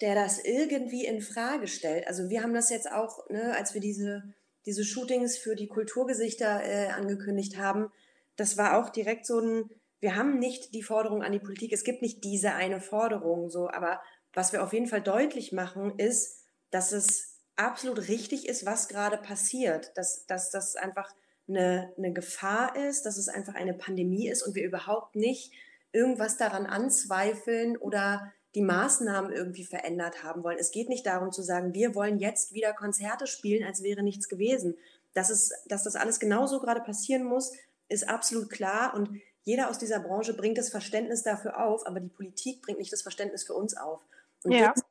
der 0.01 0.15
das 0.15 0.43
irgendwie 0.43 1.05
in 1.05 1.21
Frage 1.21 1.67
stellt. 1.67 2.07
Also 2.07 2.29
wir 2.29 2.43
haben 2.43 2.53
das 2.53 2.69
jetzt 2.69 2.91
auch, 2.91 3.29
ne, 3.29 3.55
als 3.57 3.73
wir 3.73 3.81
diese, 3.81 4.23
diese 4.65 4.83
Shootings 4.83 5.37
für 5.37 5.55
die 5.55 5.67
Kulturgesichter 5.67 6.63
äh, 6.63 6.87
angekündigt 6.87 7.57
haben, 7.57 7.91
das 8.35 8.57
war 8.57 8.77
auch 8.77 8.89
direkt 8.89 9.25
so 9.25 9.39
ein, 9.39 9.69
wir 9.99 10.15
haben 10.15 10.39
nicht 10.39 10.73
die 10.73 10.83
Forderung 10.83 11.21
an 11.21 11.31
die 11.31 11.39
Politik, 11.39 11.71
es 11.71 11.83
gibt 11.83 12.01
nicht 12.01 12.23
diese 12.23 12.53
eine 12.53 12.81
Forderung, 12.81 13.49
so, 13.49 13.69
aber 13.69 14.01
was 14.33 14.51
wir 14.51 14.63
auf 14.63 14.73
jeden 14.73 14.87
Fall 14.87 15.01
deutlich 15.01 15.51
machen, 15.51 15.97
ist, 15.97 16.43
dass 16.71 16.91
es 16.91 17.32
absolut 17.55 18.07
richtig 18.07 18.47
ist, 18.47 18.65
was 18.65 18.87
gerade 18.87 19.17
passiert, 19.17 19.91
dass, 19.95 20.25
dass 20.25 20.49
das 20.49 20.75
einfach 20.75 21.09
eine, 21.47 21.93
eine 21.97 22.13
Gefahr 22.13 22.75
ist, 22.75 23.05
dass 23.05 23.17
es 23.17 23.29
einfach 23.29 23.55
eine 23.55 23.73
Pandemie 23.73 24.29
ist 24.29 24.43
und 24.43 24.55
wir 24.55 24.63
überhaupt 24.63 25.15
nicht 25.15 25.51
irgendwas 25.91 26.37
daran 26.37 26.65
anzweifeln 26.65 27.77
oder 27.77 28.31
die 28.55 28.61
Maßnahmen 28.61 29.31
irgendwie 29.31 29.65
verändert 29.65 30.23
haben 30.23 30.43
wollen. 30.43 30.59
Es 30.59 30.71
geht 30.71 30.89
nicht 30.89 31.05
darum 31.05 31.31
zu 31.31 31.41
sagen, 31.41 31.73
wir 31.73 31.95
wollen 31.95 32.19
jetzt 32.19 32.53
wieder 32.53 32.73
Konzerte 32.73 33.27
spielen, 33.27 33.65
als 33.65 33.83
wäre 33.83 34.03
nichts 34.03 34.29
gewesen. 34.29 34.77
Dass, 35.13 35.29
es, 35.29 35.51
dass 35.67 35.83
das 35.83 35.95
alles 35.95 36.19
genauso 36.19 36.59
gerade 36.59 36.81
passieren 36.81 37.23
muss, 37.23 37.51
ist 37.87 38.07
absolut 38.07 38.49
klar 38.49 38.93
und 38.95 39.21
jeder 39.43 39.69
aus 39.69 39.77
dieser 39.77 39.99
Branche 39.99 40.33
bringt 40.33 40.57
das 40.57 40.69
Verständnis 40.69 41.21
dafür 41.21 41.63
auf, 41.63 41.85
aber 41.85 41.99
die 41.99 42.09
Politik 42.09 42.61
bringt 42.61 42.79
nicht 42.79 42.93
das 42.93 43.01
Verständnis 43.01 43.43
für 43.43 43.53
uns 43.53 43.75
auf. 43.75 44.01
Und 44.43 44.53
ja. 44.53 44.71
das, 44.73 44.83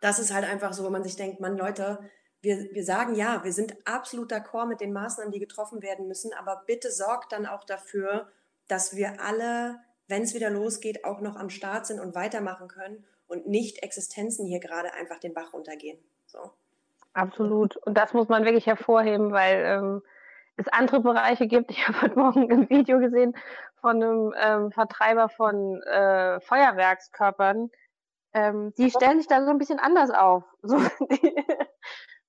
das 0.00 0.18
ist 0.18 0.32
halt 0.32 0.44
einfach 0.44 0.72
so, 0.72 0.84
wenn 0.84 0.92
man 0.92 1.04
sich 1.04 1.16
denkt, 1.16 1.40
man 1.40 1.56
Leute, 1.56 1.98
wir, 2.42 2.72
wir 2.72 2.84
sagen 2.84 3.14
ja, 3.14 3.44
wir 3.44 3.52
sind 3.52 3.76
absolut 3.84 4.32
d'accord 4.32 4.66
mit 4.66 4.80
den 4.80 4.92
Maßnahmen, 4.92 5.32
die 5.32 5.38
getroffen 5.38 5.82
werden 5.82 6.08
müssen, 6.08 6.32
aber 6.32 6.62
bitte 6.66 6.90
sorgt 6.90 7.32
dann 7.32 7.46
auch 7.46 7.64
dafür, 7.64 8.28
dass 8.66 8.96
wir 8.96 9.20
alle, 9.20 9.78
wenn 10.08 10.22
es 10.22 10.34
wieder 10.34 10.50
losgeht, 10.50 11.04
auch 11.04 11.20
noch 11.20 11.36
am 11.36 11.50
Start 11.50 11.86
sind 11.86 12.00
und 12.00 12.14
weitermachen 12.14 12.68
können 12.68 13.04
und 13.28 13.46
nicht 13.46 13.82
Existenzen 13.82 14.46
hier 14.46 14.60
gerade 14.60 14.94
einfach 14.94 15.18
den 15.18 15.34
Bach 15.34 15.52
runtergehen. 15.52 15.98
So. 16.26 16.50
Absolut. 17.12 17.76
Und 17.76 17.94
das 17.94 18.12
muss 18.12 18.28
man 18.28 18.44
wirklich 18.44 18.66
hervorheben, 18.66 19.32
weil 19.32 19.64
ähm, 19.64 20.02
es 20.56 20.68
andere 20.68 21.00
Bereiche 21.00 21.46
gibt. 21.46 21.70
Ich 21.70 21.86
habe 21.88 22.00
heute 22.02 22.18
Morgen 22.18 22.50
ein 22.50 22.70
Video 22.70 22.98
gesehen 22.98 23.36
von 23.80 24.02
einem 24.02 24.34
ähm, 24.40 24.72
Vertreiber 24.72 25.28
von 25.28 25.82
äh, 25.82 26.40
Feuerwerkskörpern. 26.40 27.70
Ähm, 28.32 28.72
die 28.78 28.90
stellen 28.90 29.18
sich 29.18 29.26
da 29.26 29.44
so 29.44 29.50
ein 29.50 29.58
bisschen 29.58 29.78
anders 29.78 30.10
auf. 30.10 30.44
So, 30.62 30.78
die, 30.78 31.34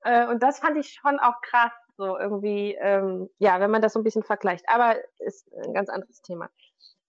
äh, 0.04 0.28
und 0.28 0.42
das 0.42 0.60
fand 0.60 0.78
ich 0.78 0.94
schon 0.94 1.20
auch 1.20 1.42
krass, 1.42 1.72
so 1.98 2.18
irgendwie, 2.18 2.76
ähm, 2.80 3.30
ja, 3.38 3.60
wenn 3.60 3.70
man 3.72 3.82
das 3.82 3.94
so 3.94 4.00
ein 4.00 4.04
bisschen 4.04 4.24
vergleicht. 4.24 4.66
Aber 4.68 4.96
ist 5.20 5.52
ein 5.54 5.74
ganz 5.74 5.90
anderes 5.90 6.22
Thema. 6.22 6.50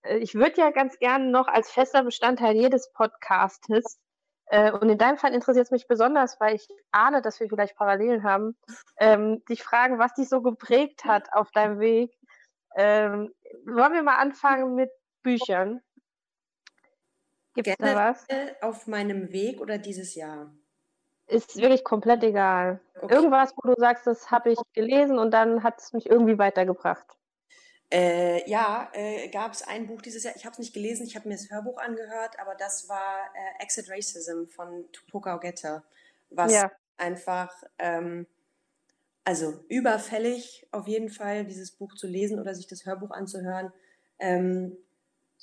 Äh, 0.03 0.19
ich 0.19 0.35
würde 0.35 0.61
ja 0.61 0.71
ganz 0.71 0.99
gerne 0.99 1.31
noch 1.31 1.49
als 1.49 1.71
fester 1.71 2.03
Bestandteil 2.03 2.55
jedes 2.55 2.93
Podcastes 2.93 3.99
äh, 4.47 4.71
und 4.71 4.91
in 4.91 4.99
deinem 4.99 5.17
Fall 5.17 5.33
interessiert 5.33 5.65
es 5.65 5.71
mich 5.71 5.89
besonders, 5.89 6.39
weil 6.39 6.57
ich 6.57 6.69
ahne, 6.91 7.23
dass 7.23 7.41
wir 7.41 7.49
vielleicht 7.49 7.77
Parallelen 7.77 8.23
haben, 8.23 8.55
ähm, 8.99 9.43
dich 9.49 9.63
fragen, 9.63 9.99
was 9.99 10.13
dich 10.15 10.29
so 10.29 10.43
geprägt 10.43 11.07
hat 11.07 11.33
auf 11.33 11.51
deinem 11.53 11.81
Weg. 11.81 12.13
Ähm, 12.77 13.33
wollen 13.65 13.95
wir 13.95 14.03
mal 14.03 14.17
anfangen 14.17 14.75
mit 14.75 14.91
Büchern? 15.23 15.81
Gibt 17.55 17.69
es 17.69 17.77
da 17.79 17.95
was? 17.95 18.27
Auf 18.61 18.87
meinem 18.87 19.33
Weg 19.33 19.61
oder 19.61 19.79
dieses 19.79 20.15
Jahr? 20.15 20.51
Ist 21.27 21.57
wirklich 21.57 21.85
komplett 21.85 22.23
egal. 22.25 22.81
Okay. 23.01 23.15
Irgendwas, 23.15 23.55
wo 23.57 23.73
du 23.73 23.81
sagst, 23.81 24.07
das 24.07 24.31
habe 24.31 24.53
ich 24.53 24.59
gelesen 24.75 25.19
und 25.19 25.31
dann 25.31 25.63
hat 25.63 25.81
es 25.81 25.93
mich 25.93 26.09
irgendwie 26.09 26.39
weitergebracht. 26.39 27.07
Äh, 27.93 28.49
ja, 28.49 28.89
äh, 28.95 29.29
gab 29.29 29.53
es 29.53 29.63
ein 29.63 29.87
Buch 29.87 30.01
dieses 30.01 30.25
Jahr, 30.25 30.35
ich 30.35 30.47
habe 30.47 30.53
es 30.53 30.59
nicht 30.59 30.73
gelesen, 30.73 31.07
ich 31.07 31.15
habe 31.15 31.29
mir 31.29 31.35
das 31.35 31.51
Hörbuch 31.51 31.77
angehört, 31.77 32.39
aber 32.39 32.55
das 32.55 32.89
war 32.89 33.19
äh, 33.35 33.63
Exit 33.63 33.91
Racism 33.91 34.47
von 34.47 34.91
Tupoka 34.93 35.37
Ogette, 35.37 35.83
was 36.31 36.55
ja. 36.55 36.73
einfach, 36.97 37.53
ähm, 37.79 38.27
also 39.25 39.63
überfällig 39.69 40.67
auf 40.71 40.89
jeden 40.89 41.11
Fall, 41.11 41.45
dieses 41.45 41.71
Buch 41.71 41.95
zu 41.95 42.07
lesen 42.07 42.41
oder 42.41 42.55
sich 42.55 42.67
das 42.67 42.87
Hörbuch 42.87 43.11
anzuhören. 43.11 43.73
Ähm, 44.19 44.75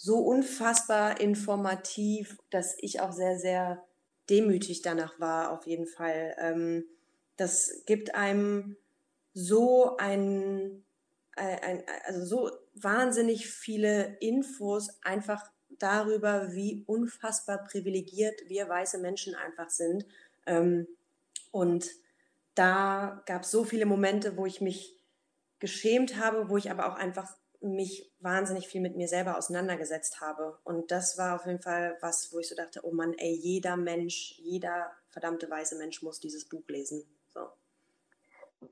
so 0.01 0.19
unfassbar 0.19 1.19
informativ, 1.19 2.37
dass 2.51 2.77
ich 2.79 3.01
auch 3.01 3.11
sehr, 3.11 3.37
sehr 3.37 3.83
demütig 4.29 4.81
danach 4.81 5.19
war, 5.19 5.51
auf 5.51 5.67
jeden 5.67 5.87
Fall. 5.87 6.35
Ähm, 6.39 6.85
das 7.35 7.83
gibt 7.85 8.15
einem 8.15 8.77
so 9.33 9.97
ein 9.97 10.85
ein, 11.35 11.83
also 12.05 12.25
so 12.25 12.51
wahnsinnig 12.75 13.47
viele 13.47 14.17
Infos 14.19 14.89
einfach 15.01 15.49
darüber, 15.69 16.53
wie 16.53 16.83
unfassbar 16.85 17.63
privilegiert 17.65 18.41
wir 18.47 18.67
weiße 18.67 18.97
Menschen 18.97 19.35
einfach 19.35 19.69
sind. 19.69 20.05
Ähm, 20.45 20.87
und 21.51 21.89
da 22.55 23.23
gab 23.25 23.43
es 23.43 23.51
so 23.51 23.63
viele 23.63 23.85
Momente, 23.85 24.35
wo 24.35 24.45
ich 24.45 24.59
mich 24.59 24.97
geschämt 25.59 26.17
habe, 26.17 26.49
wo 26.49 26.57
ich 26.57 26.69
aber 26.69 26.91
auch 26.91 26.95
einfach 26.95 27.37
mich 27.61 28.09
wahnsinnig 28.19 28.67
viel 28.67 28.81
mit 28.81 28.95
mir 28.95 29.07
selber 29.07 29.37
auseinandergesetzt 29.37 30.21
habe. 30.21 30.57
Und 30.63 30.91
das 30.91 31.17
war 31.17 31.35
auf 31.35 31.45
jeden 31.45 31.61
Fall 31.61 31.97
was, 32.01 32.31
wo 32.31 32.39
ich 32.39 32.47
so 32.47 32.55
dachte, 32.55 32.81
oh 32.83 32.91
Mann, 32.91 33.13
ey, 33.17 33.33
jeder 33.33 33.75
Mensch, 33.75 34.35
jeder 34.37 34.91
verdammte 35.09 35.49
weiße 35.49 35.77
Mensch 35.77 36.01
muss 36.01 36.19
dieses 36.19 36.47
Buch 36.47 36.63
lesen. 36.67 37.03
So. 37.33 37.41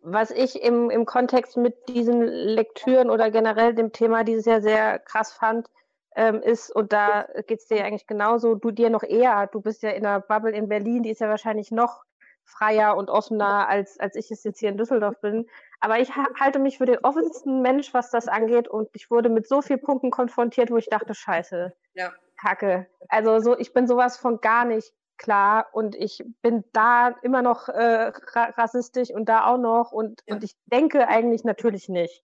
Was 0.01 0.31
ich 0.31 0.61
im, 0.61 0.89
im 0.89 1.05
Kontext 1.05 1.57
mit 1.57 1.89
diesen 1.89 2.21
Lektüren 2.21 3.09
oder 3.09 3.31
generell 3.31 3.73
dem 3.73 3.91
Thema 3.91 4.23
dieses 4.23 4.45
Jahr 4.45 4.61
sehr 4.61 4.99
krass 4.99 5.33
fand, 5.33 5.67
ähm, 6.15 6.41
ist, 6.41 6.75
und 6.75 6.93
da 6.93 7.27
geht 7.45 7.59
es 7.59 7.67
dir 7.67 7.85
eigentlich 7.85 8.07
genauso, 8.07 8.55
du 8.55 8.71
dir 8.71 8.89
noch 8.89 9.03
eher, 9.03 9.47
du 9.47 9.61
bist 9.61 9.83
ja 9.83 9.91
in 9.91 10.03
der 10.03 10.19
Bubble 10.19 10.51
in 10.51 10.67
Berlin, 10.67 11.03
die 11.03 11.11
ist 11.11 11.21
ja 11.21 11.29
wahrscheinlich 11.29 11.71
noch 11.71 12.03
freier 12.43 12.95
und 12.95 13.09
offener, 13.09 13.67
als, 13.67 13.99
als 13.99 14.15
ich 14.15 14.31
es 14.31 14.43
jetzt 14.43 14.59
hier 14.59 14.69
in 14.69 14.77
Düsseldorf 14.77 15.19
bin. 15.21 15.47
Aber 15.79 15.99
ich 15.99 16.15
halte 16.15 16.59
mich 16.59 16.77
für 16.77 16.85
den 16.85 16.99
offensten 16.99 17.61
Mensch, 17.61 17.93
was 17.93 18.09
das 18.09 18.27
angeht. 18.27 18.67
Und 18.67 18.89
ich 18.93 19.11
wurde 19.11 19.29
mit 19.29 19.47
so 19.47 19.61
vielen 19.61 19.81
Punkten 19.81 20.09
konfrontiert, 20.09 20.71
wo 20.71 20.77
ich 20.77 20.89
dachte, 20.89 21.13
scheiße, 21.13 21.73
ja. 21.93 22.13
Kacke. 22.39 22.87
Also 23.09 23.39
so, 23.39 23.57
ich 23.57 23.73
bin 23.73 23.87
sowas 23.87 24.17
von 24.17 24.41
gar 24.41 24.65
nicht 24.65 24.93
klar 25.17 25.67
und 25.73 25.95
ich 25.95 26.23
bin 26.41 26.63
da 26.73 27.09
immer 27.21 27.41
noch 27.41 27.69
äh, 27.69 28.11
rassistisch 28.35 29.09
und 29.09 29.27
da 29.27 29.47
auch 29.47 29.57
noch 29.57 29.91
und, 29.91 30.21
ja. 30.27 30.35
und 30.35 30.43
ich 30.43 30.55
denke 30.65 31.07
eigentlich 31.07 31.43
natürlich 31.43 31.89
nicht. 31.89 32.23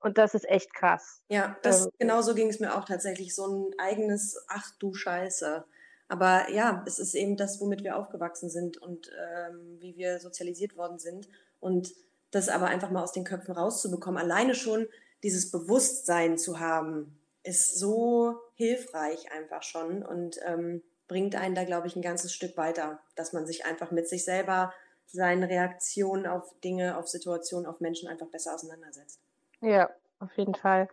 Und 0.00 0.18
das 0.18 0.34
ist 0.34 0.48
echt 0.48 0.74
krass. 0.74 1.22
Ja, 1.28 1.56
das 1.62 1.84
ähm, 1.84 1.92
genau 1.98 2.22
so 2.22 2.34
ging 2.34 2.48
es 2.48 2.58
mir 2.58 2.76
auch 2.76 2.84
tatsächlich. 2.84 3.34
So 3.34 3.46
ein 3.46 3.70
eigenes, 3.78 4.44
ach 4.48 4.70
du 4.80 4.94
Scheiße. 4.94 5.64
Aber 6.08 6.50
ja, 6.50 6.82
es 6.86 6.98
ist 6.98 7.14
eben 7.14 7.36
das, 7.36 7.60
womit 7.60 7.84
wir 7.84 7.96
aufgewachsen 7.96 8.50
sind 8.50 8.78
und 8.78 9.10
ähm, 9.16 9.76
wie 9.78 9.96
wir 9.96 10.18
sozialisiert 10.18 10.76
worden 10.76 10.98
sind. 10.98 11.28
Und 11.60 11.94
das 12.32 12.48
aber 12.48 12.66
einfach 12.66 12.90
mal 12.90 13.02
aus 13.02 13.12
den 13.12 13.24
Köpfen 13.24 13.54
rauszubekommen, 13.54 14.20
alleine 14.20 14.54
schon 14.56 14.88
dieses 15.22 15.52
Bewusstsein 15.52 16.36
zu 16.36 16.58
haben, 16.58 17.16
ist 17.44 17.78
so 17.78 18.36
hilfreich 18.54 19.30
einfach 19.32 19.62
schon 19.62 20.02
und 20.02 20.38
ähm, 20.44 20.82
bringt 21.06 21.36
einen 21.36 21.54
da, 21.54 21.64
glaube 21.64 21.86
ich, 21.86 21.94
ein 21.94 22.02
ganzes 22.02 22.32
Stück 22.32 22.56
weiter, 22.56 23.00
dass 23.14 23.32
man 23.32 23.46
sich 23.46 23.64
einfach 23.66 23.90
mit 23.90 24.08
sich 24.08 24.24
selber, 24.24 24.72
seinen 25.06 25.44
Reaktionen 25.44 26.26
auf 26.26 26.54
Dinge, 26.64 26.96
auf 26.96 27.06
Situationen, 27.06 27.66
auf 27.66 27.80
Menschen 27.80 28.08
einfach 28.08 28.28
besser 28.28 28.54
auseinandersetzt. 28.54 29.20
Ja, 29.60 29.90
auf 30.20 30.34
jeden 30.36 30.54
Fall. 30.54 30.88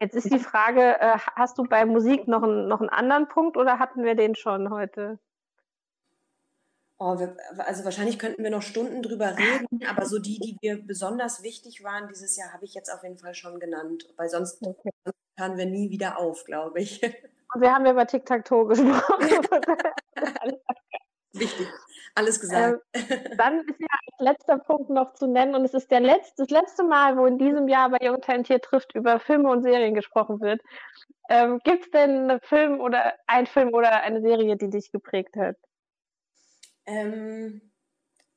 Jetzt 0.00 0.14
ist 0.14 0.32
die 0.32 0.38
Frage, 0.38 0.98
äh, 1.00 1.18
hast 1.36 1.58
du 1.58 1.64
bei 1.64 1.84
Musik 1.84 2.28
noch, 2.28 2.42
ein, 2.42 2.68
noch 2.68 2.80
einen 2.80 2.88
anderen 2.88 3.28
Punkt 3.28 3.56
oder 3.56 3.78
hatten 3.78 4.04
wir 4.04 4.14
den 4.14 4.36
schon 4.36 4.70
heute? 4.70 5.18
Oh, 7.00 7.16
wir, 7.16 7.36
also 7.58 7.84
wahrscheinlich 7.84 8.18
könnten 8.18 8.42
wir 8.42 8.50
noch 8.50 8.62
Stunden 8.62 9.02
drüber 9.02 9.36
reden, 9.36 9.86
aber 9.86 10.04
so 10.04 10.18
die, 10.18 10.40
die 10.40 10.56
mir 10.60 10.82
besonders 10.84 11.44
wichtig 11.44 11.84
waren 11.84 12.08
dieses 12.08 12.36
Jahr, 12.36 12.52
habe 12.52 12.64
ich 12.64 12.74
jetzt 12.74 12.92
auf 12.92 13.04
jeden 13.04 13.18
Fall 13.18 13.34
schon 13.34 13.60
genannt, 13.60 14.12
weil 14.16 14.28
sonst 14.28 14.60
okay. 14.66 14.90
hören 15.38 15.56
wir 15.56 15.66
nie 15.66 15.90
wieder 15.90 16.18
auf, 16.18 16.44
glaube 16.44 16.80
ich. 16.80 17.00
Und 17.54 17.60
wir 17.60 17.72
haben 17.72 17.86
ja 17.86 17.92
über 17.92 18.06
Tic-Tac-Toe 18.06 18.66
gesprochen. 18.66 19.28
Wichtig. 21.32 21.68
Alles 22.14 22.40
gesagt. 22.40 22.82
Ähm, 22.92 23.04
dann 23.36 23.60
ist 23.60 23.78
ja 23.78 23.86
als 24.06 24.18
letzter 24.18 24.58
Punkt 24.58 24.90
noch 24.90 25.14
zu 25.14 25.28
nennen, 25.28 25.54
und 25.54 25.64
es 25.64 25.72
ist 25.72 25.90
der 25.90 26.00
letzte, 26.00 26.42
das 26.42 26.50
letzte 26.50 26.82
Mal, 26.82 27.16
wo 27.16 27.26
in 27.26 27.38
diesem 27.38 27.68
Jahr 27.68 27.90
bei 27.90 28.04
Jung 28.04 28.20
Talentiert 28.20 28.64
trifft 28.64 28.94
über 28.94 29.20
Filme 29.20 29.50
und 29.50 29.62
Serien 29.62 29.94
gesprochen 29.94 30.40
wird. 30.40 30.60
Ähm, 31.30 31.60
Gibt 31.62 31.84
es 31.84 31.90
denn 31.90 32.28
einen 32.28 32.40
Film 32.40 32.80
oder 32.80 33.14
ein 33.28 33.46
Film 33.46 33.72
oder 33.72 34.02
eine 34.02 34.20
Serie, 34.20 34.56
die 34.56 34.68
dich 34.68 34.90
geprägt 34.90 35.36
hat? 35.36 35.56
Ähm, 36.88 37.60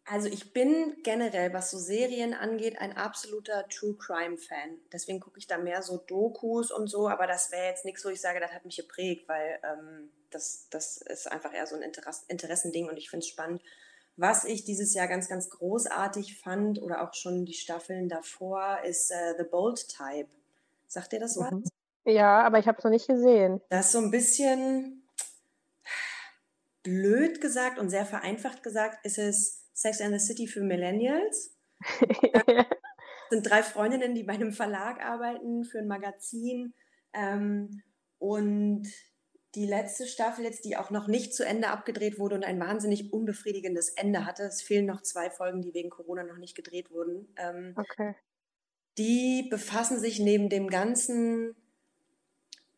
also 0.05 0.27
ich 0.27 0.51
bin 0.51 0.97
generell, 1.03 1.53
was 1.53 1.71
so 1.71 1.77
Serien 1.77 2.33
angeht, 2.33 2.79
ein 2.79 2.97
absoluter 2.97 3.67
True 3.69 3.95
Crime 3.95 4.37
Fan. 4.37 4.77
Deswegen 4.91 5.19
gucke 5.19 5.39
ich 5.39 5.47
da 5.47 5.57
mehr 5.57 5.81
so 5.81 5.97
Dokus 5.97 6.71
und 6.71 6.87
so, 6.87 7.07
aber 7.07 7.27
das 7.27 7.51
wäre 7.51 7.67
jetzt 7.67 7.85
nichts, 7.85 8.03
wo 8.03 8.09
ich 8.09 8.19
sage, 8.19 8.39
das 8.39 8.51
hat 8.51 8.65
mich 8.65 8.75
geprägt, 8.75 9.27
weil 9.27 9.59
ähm, 9.63 10.09
das, 10.29 10.67
das 10.69 10.97
ist 10.97 11.31
einfach 11.31 11.53
eher 11.53 11.65
so 11.65 11.75
ein 11.75 11.81
Interess 11.81 12.25
Interessending 12.27 12.89
und 12.89 12.97
ich 12.97 13.09
finde 13.09 13.23
es 13.23 13.29
spannend. 13.29 13.61
Was 14.17 14.43
ich 14.43 14.65
dieses 14.65 14.93
Jahr 14.93 15.07
ganz, 15.07 15.29
ganz 15.29 15.49
großartig 15.49 16.39
fand 16.39 16.81
oder 16.81 17.01
auch 17.03 17.13
schon 17.13 17.45
die 17.45 17.53
Staffeln 17.53 18.09
davor, 18.09 18.79
ist 18.83 19.11
äh, 19.11 19.35
The 19.37 19.45
Bold 19.45 19.87
Type. 19.87 20.29
Sagt 20.87 21.13
ihr 21.13 21.19
das 21.19 21.37
was? 21.37 21.51
Mhm. 21.51 21.63
Ja, 22.03 22.41
aber 22.41 22.59
ich 22.59 22.67
habe 22.67 22.77
es 22.77 22.83
noch 22.83 22.91
nicht 22.91 23.07
gesehen. 23.07 23.61
Das 23.69 23.85
ist 23.85 23.91
so 23.93 23.99
ein 23.99 24.11
bisschen 24.11 25.00
blöd 26.83 27.41
gesagt 27.41 27.79
und 27.79 27.89
sehr 27.89 28.05
vereinfacht 28.05 28.63
gesagt, 28.63 29.05
ist 29.05 29.17
es 29.17 29.69
Sex 29.73 30.01
and 30.01 30.13
the 30.13 30.25
City 30.25 30.47
für 30.47 30.61
Millennials. 30.61 31.55
äh, 31.99 32.63
sind 33.29 33.49
drei 33.49 33.63
Freundinnen, 33.63 34.13
die 34.15 34.23
bei 34.23 34.33
einem 34.33 34.51
Verlag 34.51 35.03
arbeiten, 35.03 35.63
für 35.63 35.79
ein 35.79 35.87
Magazin. 35.87 36.73
Ähm, 37.13 37.81
und 38.19 38.87
die 39.55 39.65
letzte 39.65 40.07
Staffel 40.07 40.45
jetzt, 40.45 40.63
die 40.63 40.77
auch 40.77 40.91
noch 40.91 41.07
nicht 41.07 41.33
zu 41.33 41.45
Ende 41.45 41.69
abgedreht 41.69 42.19
wurde 42.19 42.35
und 42.35 42.45
ein 42.45 42.59
wahnsinnig 42.59 43.11
unbefriedigendes 43.11 43.89
Ende 43.89 44.25
hatte. 44.25 44.43
Es 44.43 44.61
fehlen 44.61 44.85
noch 44.85 45.01
zwei 45.01 45.29
Folgen, 45.29 45.61
die 45.61 45.73
wegen 45.73 45.89
Corona 45.89 46.23
noch 46.23 46.37
nicht 46.37 46.55
gedreht 46.55 46.91
wurden. 46.91 47.33
Ähm, 47.37 47.73
okay. 47.75 48.15
Die 48.97 49.47
befassen 49.49 49.99
sich 49.99 50.19
neben 50.19 50.49
dem 50.49 50.69
ganzen 50.69 51.55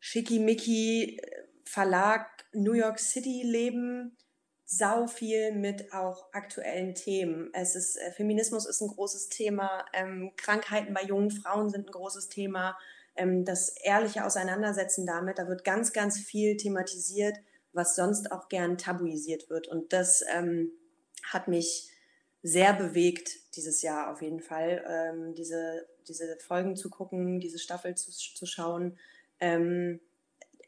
Schickimicki 0.00 1.20
Verlag 1.64 2.33
New 2.54 2.72
York 2.72 2.98
City 2.98 3.42
Leben 3.42 4.16
sau 4.66 5.06
viel 5.06 5.52
mit 5.52 5.92
auch 5.92 6.32
aktuellen 6.32 6.94
Themen. 6.94 7.50
Es 7.52 7.76
ist, 7.76 7.96
äh, 7.96 8.12
Feminismus 8.12 8.66
ist 8.66 8.80
ein 8.80 8.88
großes 8.88 9.28
Thema, 9.28 9.84
ähm, 9.92 10.32
Krankheiten 10.36 10.94
bei 10.94 11.02
jungen 11.02 11.30
Frauen 11.30 11.70
sind 11.70 11.86
ein 11.86 11.92
großes 11.92 12.28
Thema, 12.28 12.76
ähm, 13.16 13.44
das 13.44 13.68
ehrliche 13.82 14.24
Auseinandersetzen 14.24 15.06
damit, 15.06 15.38
da 15.38 15.48
wird 15.48 15.64
ganz, 15.64 15.92
ganz 15.92 16.18
viel 16.18 16.56
thematisiert, 16.56 17.36
was 17.72 17.94
sonst 17.94 18.32
auch 18.32 18.48
gern 18.48 18.78
tabuisiert 18.78 19.50
wird. 19.50 19.68
Und 19.68 19.92
das 19.92 20.24
ähm, 20.34 20.70
hat 21.24 21.48
mich 21.48 21.90
sehr 22.42 22.72
bewegt 22.74 23.56
dieses 23.56 23.82
Jahr 23.82 24.12
auf 24.12 24.22
jeden 24.22 24.40
Fall, 24.40 24.84
ähm, 24.88 25.34
diese, 25.34 25.86
diese 26.08 26.36
Folgen 26.38 26.76
zu 26.76 26.90
gucken, 26.90 27.40
diese 27.40 27.58
Staffel 27.58 27.94
zu, 27.94 28.10
zu 28.10 28.46
schauen. 28.46 28.98
Ähm, 29.40 30.00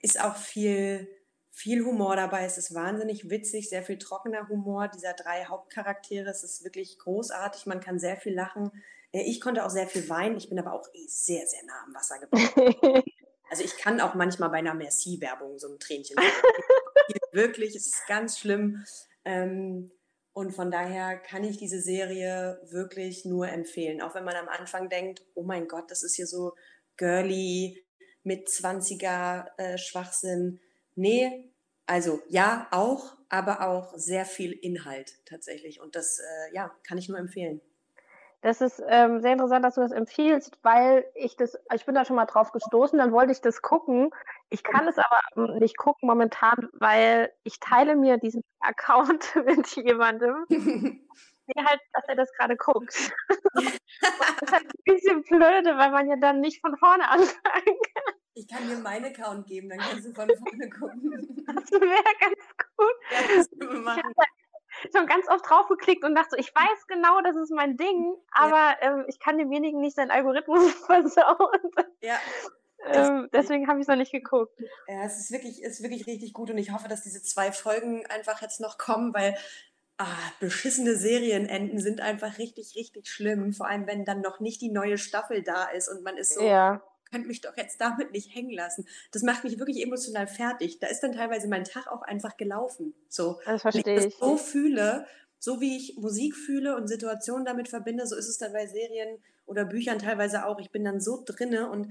ist 0.03 0.21
auch 0.21 0.37
viel 0.37 1.09
viel 1.57 1.87
Humor 1.87 2.17
dabei. 2.17 2.45
Es 2.45 2.59
ist 2.59 2.75
wahnsinnig 2.75 3.31
witzig, 3.31 3.71
sehr 3.71 3.83
viel 3.83 3.97
trockener 3.97 4.47
Humor 4.51 4.89
dieser 4.89 5.15
drei 5.15 5.47
Hauptcharaktere. 5.47 6.29
Es 6.29 6.45
ist 6.45 6.65
wirklich 6.65 6.99
großartig. 6.99 7.65
Man 7.65 7.81
kann 7.81 7.99
sehr 7.99 8.19
viel 8.19 8.35
lachen. 8.35 8.71
Äh, 9.11 9.23
ich 9.23 9.41
konnte 9.41 9.65
auch 9.65 9.71
sehr 9.71 9.89
viel 9.89 10.07
weinen. 10.11 10.37
Ich 10.37 10.51
bin 10.51 10.59
aber 10.59 10.75
auch 10.75 10.87
eh 10.93 11.07
sehr, 11.09 11.47
sehr 11.47 11.65
nah 11.65 11.83
am 11.87 11.95
Wasser 11.95 12.19
geblieben. 12.19 13.03
also 13.51 13.65
ich 13.65 13.79
kann 13.79 14.03
auch 14.03 14.15
manchmal 14.15 14.51
bei 14.51 14.59
einer 14.59 14.75
Merci-Werbung 14.75 15.59
so 15.59 15.73
ein 15.73 15.79
Tränchen. 15.79 16.17
wirklich, 17.33 17.75
es 17.75 17.87
ist 17.87 18.07
ganz 18.07 18.39
schlimm. 18.39 18.85
Ähm, 19.25 19.91
und 20.35 20.53
von 20.53 20.71
daher 20.71 21.17
kann 21.17 21.43
ich 21.43 21.57
diese 21.57 21.81
Serie 21.81 22.61
wirklich 22.65 23.25
nur 23.25 23.49
empfehlen. 23.49 24.03
Auch 24.03 24.15
wenn 24.15 24.25
man 24.25 24.37
am 24.37 24.49
Anfang 24.49 24.91
denkt, 24.91 25.25
oh 25.35 25.43
mein 25.43 25.69
Gott, 25.69 25.91
das 25.91 26.03
ist 26.03 26.17
hier 26.17 26.27
so 26.27 26.53
girly 26.99 27.83
mit 28.25 28.47
20er 28.47 29.47
äh, 29.57 29.79
Schwachsinn 29.79 30.61
Nee, 30.97 31.53
also 31.87 32.21
ja, 32.29 32.67
auch, 32.73 33.17
aber 33.29 33.61
auch 33.69 33.93
sehr 33.97 34.25
viel 34.25 34.53
Inhalt 34.53 35.25
tatsächlich. 35.27 35.81
Und 35.81 35.95
das, 35.95 36.19
äh, 36.19 36.55
ja, 36.55 36.75
kann 36.87 36.99
ich 36.99 37.09
nur 37.09 37.19
empfehlen. 37.19 37.61
Das 38.43 38.61
ist 38.61 38.83
ähm, 38.87 39.21
sehr 39.21 39.33
interessant, 39.33 39.65
dass 39.65 39.75
du 39.75 39.81
das 39.81 39.93
empfiehlst, 39.93 40.59
weil 40.63 41.05
ich 41.15 41.37
das, 41.37 41.59
ich 41.75 41.85
bin 41.87 41.95
da 41.95 42.05
schon 42.05 42.17
mal 42.17 42.27
drauf 42.27 42.53
gestoßen, 42.53 42.99
dann 42.99 43.13
wollte 43.13 43.33
ich 43.33 43.41
das 43.41 43.63
gucken. 43.63 44.11
Ich 44.51 44.63
kann 44.63 44.87
es 44.87 44.97
aber 44.99 45.59
nicht 45.59 45.77
gucken 45.77 46.07
momentan, 46.07 46.69
weil 46.75 47.33
ich 47.45 47.59
teile 47.61 47.97
mir 47.97 48.19
diesen 48.19 48.43
Account 48.61 49.35
mit 49.45 49.67
jemandem, 49.77 50.47
der 50.51 51.65
halt, 51.65 51.81
dass 51.93 52.05
er 52.09 52.17
das 52.17 52.33
gerade 52.35 52.57
guckt. 52.57 53.13
das 53.55 54.43
ist 54.43 54.53
halt 54.53 54.65
ein 54.65 54.85
bisschen 54.85 55.23
blöde, 55.23 55.77
weil 55.77 55.91
man 55.91 56.09
ja 56.09 56.17
dann 56.17 56.41
nicht 56.41 56.61
von 56.61 56.77
vorne 56.77 57.09
anfangen 57.09 57.79
kann. 57.95 58.15
Ich 58.37 58.47
kann 58.47 58.69
dir 58.69 58.77
meinen 58.77 59.07
Account 59.07 59.47
geben, 59.47 59.71
dann 59.71 59.79
kannst 59.79 60.05
du 60.05 60.13
von 60.13 60.29
vorne 60.29 60.69
gucken. 60.79 61.43
Das 61.47 61.71
wäre 61.73 62.15
ganz 62.21 62.47
gut. 62.77 62.95
Ja, 63.11 63.35
das 63.35 63.51
können 63.51 63.73
wir 63.73 63.81
machen. 63.81 64.03
Ich 64.11 64.95
habe 64.95 64.99
schon 64.99 65.07
ganz 65.07 65.27
oft 65.31 65.49
drauf 65.49 65.69
geklickt 65.69 66.05
und 66.05 66.15
dachte 66.15 66.37
ich 66.39 66.55
weiß 66.55 66.87
genau, 66.87 67.23
das 67.23 67.35
ist 67.35 67.51
mein 67.51 67.79
Ding, 67.79 68.15
aber 68.33 68.57
ja. 68.57 68.77
ähm, 68.83 69.05
ich 69.09 69.19
kann 69.21 69.39
demjenigen 69.39 69.81
nicht 69.81 69.97
seinen 69.97 70.11
Algorithmus 70.11 70.71
versauen. 70.87 71.61
Ja. 72.03 72.19
Ähm, 72.85 73.31
deswegen 73.33 73.69
habe 73.69 73.79
ich 73.79 73.85
es 73.85 73.89
noch 73.89 73.97
nicht 73.97 74.13
geguckt. 74.13 74.53
Ja, 74.87 75.03
es 75.05 75.19
ist 75.19 75.33
wirklich, 75.33 75.63
ist 75.63 75.83
wirklich 75.83 76.07
richtig 76.07 76.35
gut 76.35 76.51
und 76.51 76.59
ich 76.59 76.73
hoffe, 76.73 76.89
dass 76.89 77.03
diese 77.03 77.23
zwei 77.23 77.53
Folgen 77.53 78.05
einfach 78.07 78.43
jetzt 78.43 78.61
noch 78.61 78.77
kommen, 78.77 79.15
weil 79.15 79.35
ah, 79.97 80.05
beschissene 80.41 80.95
Serienenden 80.95 81.81
sind 81.81 82.03
einfach 82.03 82.37
richtig, 82.37 82.75
richtig 82.77 83.09
schlimm. 83.09 83.55
Vor 83.55 83.67
allem, 83.67 83.87
wenn 83.87 84.05
dann 84.05 84.21
noch 84.21 84.41
nicht 84.41 84.61
die 84.61 84.71
neue 84.71 84.99
Staffel 84.99 85.43
da 85.43 85.65
ist 85.71 85.89
und 85.89 86.03
man 86.03 86.19
ist 86.19 86.35
so, 86.35 86.43
ja 86.43 86.83
könnt 87.11 87.27
mich 87.27 87.41
doch 87.41 87.57
jetzt 87.57 87.81
damit 87.81 88.13
nicht 88.13 88.35
hängen 88.35 88.53
lassen. 88.53 88.87
Das 89.13 89.23
macht 89.23 89.45
mich 89.45 89.59
wirklich 89.59 89.83
emotional 89.83 90.27
fertig. 90.27 90.79
Da 90.79 90.89
ist 90.89 91.01
dann 91.01 91.13
teilweise 91.13 91.49
mein 91.49 91.65
Tag 91.65 91.87
auch 91.87 92.03
einfach 92.03 92.37
gelaufen. 92.37 92.95
So, 93.09 93.41
das 93.45 93.63
verstehe 93.63 93.99
ich. 93.99 94.07
ich 94.07 94.17
so 94.17 94.37
fühle, 94.37 95.07
so 95.39 95.61
wie 95.61 95.77
ich 95.77 95.97
Musik 95.97 96.35
fühle 96.35 96.77
und 96.77 96.89
Situationen 96.89 97.45
damit 97.45 97.69
verbinde, 97.69 98.07
so 98.07 98.17
ist 98.17 98.29
es 98.29 98.39
dann 98.39 98.53
bei 98.53 98.67
Serien 98.67 99.19
oder 99.47 99.65
Büchern 99.65 99.99
teilweise 99.99 100.47
auch. 100.47 100.59
Ich 100.59 100.71
bin 100.71 100.85
dann 100.85 101.01
so 101.01 101.23
drinne 101.25 101.71
und 101.71 101.89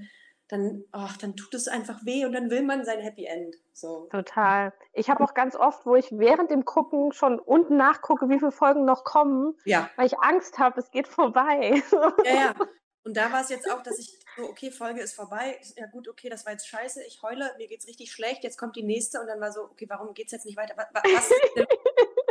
dann, 0.48 0.84
ach, 0.92 1.16
dann 1.16 1.34
tut 1.34 1.54
es 1.54 1.66
einfach 1.66 2.04
weh 2.04 2.24
und 2.24 2.32
dann 2.32 2.50
will 2.50 2.62
man 2.62 2.84
sein 2.84 3.00
Happy 3.00 3.24
End. 3.24 3.56
So. 3.72 4.08
Total. 4.12 4.72
Ich 4.92 5.10
habe 5.10 5.24
auch 5.24 5.34
ganz 5.34 5.56
oft, 5.56 5.86
wo 5.86 5.96
ich 5.96 6.06
während 6.12 6.50
dem 6.50 6.64
Gucken 6.64 7.12
schon 7.12 7.40
unten 7.40 7.76
nachgucke, 7.76 8.28
wie 8.28 8.38
viele 8.38 8.52
Folgen 8.52 8.84
noch 8.84 9.02
kommen, 9.02 9.56
ja. 9.64 9.90
weil 9.96 10.06
ich 10.06 10.18
Angst 10.20 10.58
habe, 10.58 10.78
es 10.78 10.90
geht 10.90 11.08
vorbei. 11.08 11.82
Ja, 12.24 12.34
ja. 12.34 12.54
Und 13.04 13.16
da 13.16 13.30
war 13.32 13.40
es 13.40 13.50
jetzt 13.50 13.70
auch, 13.70 13.82
dass 13.82 14.00
ich 14.00 14.18
so, 14.36 14.44
okay, 14.44 14.70
Folge 14.70 15.00
ist 15.00 15.14
vorbei. 15.14 15.58
Ja 15.76 15.86
gut, 15.86 16.08
okay, 16.08 16.28
das 16.28 16.44
war 16.44 16.52
jetzt 16.52 16.68
scheiße. 16.68 17.02
Ich 17.04 17.22
heule, 17.22 17.50
mir 17.58 17.66
geht's 17.66 17.86
richtig 17.86 18.12
schlecht. 18.12 18.44
Jetzt 18.44 18.58
kommt 18.58 18.76
die 18.76 18.82
nächste 18.82 19.20
und 19.20 19.26
dann 19.26 19.40
war 19.40 19.52
so, 19.52 19.62
okay, 19.62 19.86
warum 19.88 20.14
geht's 20.14 20.32
jetzt 20.32 20.46
nicht 20.46 20.56
weiter? 20.56 20.74
Was, 20.76 20.86
was 20.92 21.30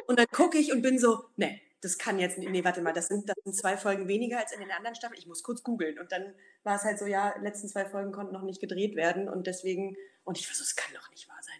und 0.07 0.19
dann 0.19 0.27
gucke 0.31 0.57
ich 0.57 0.71
und 0.71 0.81
bin 0.81 0.99
so, 0.99 1.25
nee, 1.35 1.61
das 1.81 1.97
kann 1.97 2.19
jetzt, 2.19 2.37
nee, 2.37 2.63
warte 2.63 2.81
mal, 2.81 2.93
das 2.93 3.07
sind, 3.07 3.29
das 3.29 3.35
sind 3.43 3.55
zwei 3.55 3.77
Folgen 3.77 4.07
weniger 4.07 4.39
als 4.39 4.51
in 4.51 4.59
den 4.59 4.71
anderen 4.71 4.95
Staffeln. 4.95 5.19
Ich 5.19 5.27
muss 5.27 5.43
kurz 5.43 5.63
googeln. 5.63 5.99
Und 5.99 6.11
dann 6.11 6.33
war 6.63 6.75
es 6.75 6.83
halt 6.83 6.99
so, 6.99 7.05
ja, 7.05 7.35
letzten 7.41 7.67
zwei 7.67 7.85
Folgen 7.85 8.11
konnten 8.11 8.33
noch 8.33 8.41
nicht 8.41 8.61
gedreht 8.61 8.95
werden 8.95 9.29
und 9.29 9.47
deswegen, 9.47 9.95
und 10.23 10.39
ich 10.39 10.47
war 10.47 10.55
so, 10.55 10.63
es 10.63 10.75
kann 10.75 10.93
doch 10.93 11.09
nicht 11.11 11.27
wahr 11.27 11.39
sein. 11.41 11.55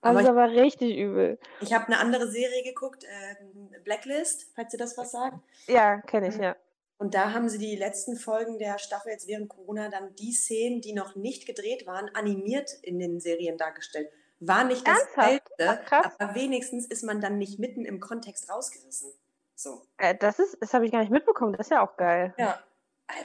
Aber 0.00 0.18
also 0.20 0.30
aber 0.30 0.50
richtig 0.50 0.96
übel. 0.96 1.38
Ich 1.60 1.72
habe 1.72 1.86
eine 1.86 1.98
andere 1.98 2.30
Serie 2.30 2.62
geguckt, 2.62 3.04
äh, 3.04 3.80
Blacklist, 3.80 4.50
falls 4.54 4.72
ihr 4.72 4.78
das 4.78 4.96
was 4.96 5.10
sagt. 5.10 5.38
Ja, 5.66 6.00
kenne 6.02 6.28
ich, 6.28 6.36
ja. 6.36 6.56
Und 6.98 7.14
da 7.14 7.32
haben 7.32 7.48
sie 7.48 7.58
die 7.58 7.76
letzten 7.76 8.16
Folgen 8.16 8.58
der 8.58 8.78
Staffel 8.78 9.12
jetzt 9.12 9.28
während 9.28 9.48
Corona 9.48 9.88
dann 9.88 10.14
die 10.16 10.32
Szenen, 10.32 10.80
die 10.80 10.92
noch 10.92 11.14
nicht 11.14 11.46
gedreht 11.46 11.86
waren, 11.86 12.10
animiert 12.14 12.72
in 12.82 12.98
den 12.98 13.20
Serien 13.20 13.56
dargestellt. 13.56 14.10
War 14.40 14.64
nicht 14.64 14.86
das 14.86 15.06
Beste, 15.14 15.80
aber 15.90 16.34
wenigstens 16.34 16.86
ist 16.86 17.04
man 17.04 17.20
dann 17.20 17.38
nicht 17.38 17.58
mitten 17.58 17.84
im 17.84 18.00
Kontext 18.00 18.50
rausgerissen. 18.50 19.12
So. 19.54 19.82
Äh, 19.96 20.16
das 20.16 20.38
ist, 20.38 20.56
das 20.60 20.74
habe 20.74 20.86
ich 20.86 20.92
gar 20.92 21.00
nicht 21.00 21.10
mitbekommen. 21.10 21.52
Das 21.52 21.66
ist 21.66 21.70
ja 21.70 21.82
auch 21.84 21.96
geil. 21.96 22.34
Ja, 22.38 22.62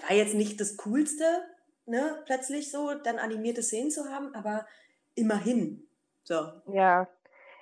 war 0.07 0.15
jetzt 0.15 0.33
nicht 0.33 0.59
das 0.59 0.77
Coolste, 0.77 1.23
ne, 1.85 2.23
plötzlich 2.25 2.71
so 2.71 2.93
dann 2.93 3.19
animierte 3.19 3.61
Szenen 3.61 3.91
zu 3.91 4.09
haben, 4.09 4.33
aber 4.33 4.65
immerhin. 5.15 5.87
So. 6.23 6.51
Ja. 6.67 7.07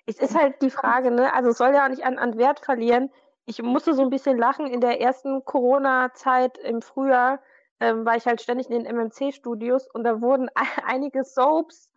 Es 0.06 0.20
ist 0.20 0.36
halt 0.36 0.62
die 0.62 0.72
Frage, 0.72 1.12
ne? 1.12 1.34
Also 1.34 1.50
es 1.50 1.58
soll 1.58 1.74
ja 1.74 1.86
auch 1.86 1.90
nicht 1.90 2.04
an, 2.04 2.18
an 2.18 2.38
Wert 2.38 2.60
verlieren. 2.60 3.12
Ich 3.46 3.62
musste 3.62 3.94
so 3.94 4.02
ein 4.02 4.10
bisschen 4.10 4.38
lachen 4.38 4.68
in 4.68 4.82
der 4.82 5.02
ersten 5.02 5.44
Corona-Zeit 5.44 6.58
im 6.60 6.82
Frühjahr, 6.82 7.42
ähm, 7.80 8.06
war 8.06 8.16
ich 8.16 8.26
halt 8.26 8.42
ständig 8.42 8.70
in 8.70 8.84
den 8.84 8.96
MMC-Studios 8.96 9.88
und 9.88 10.04
da 10.04 10.22
wurden 10.22 10.50
einige 10.86 11.24
Soaps 11.24 11.90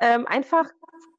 ähm, 0.00 0.26
einfach 0.26 0.68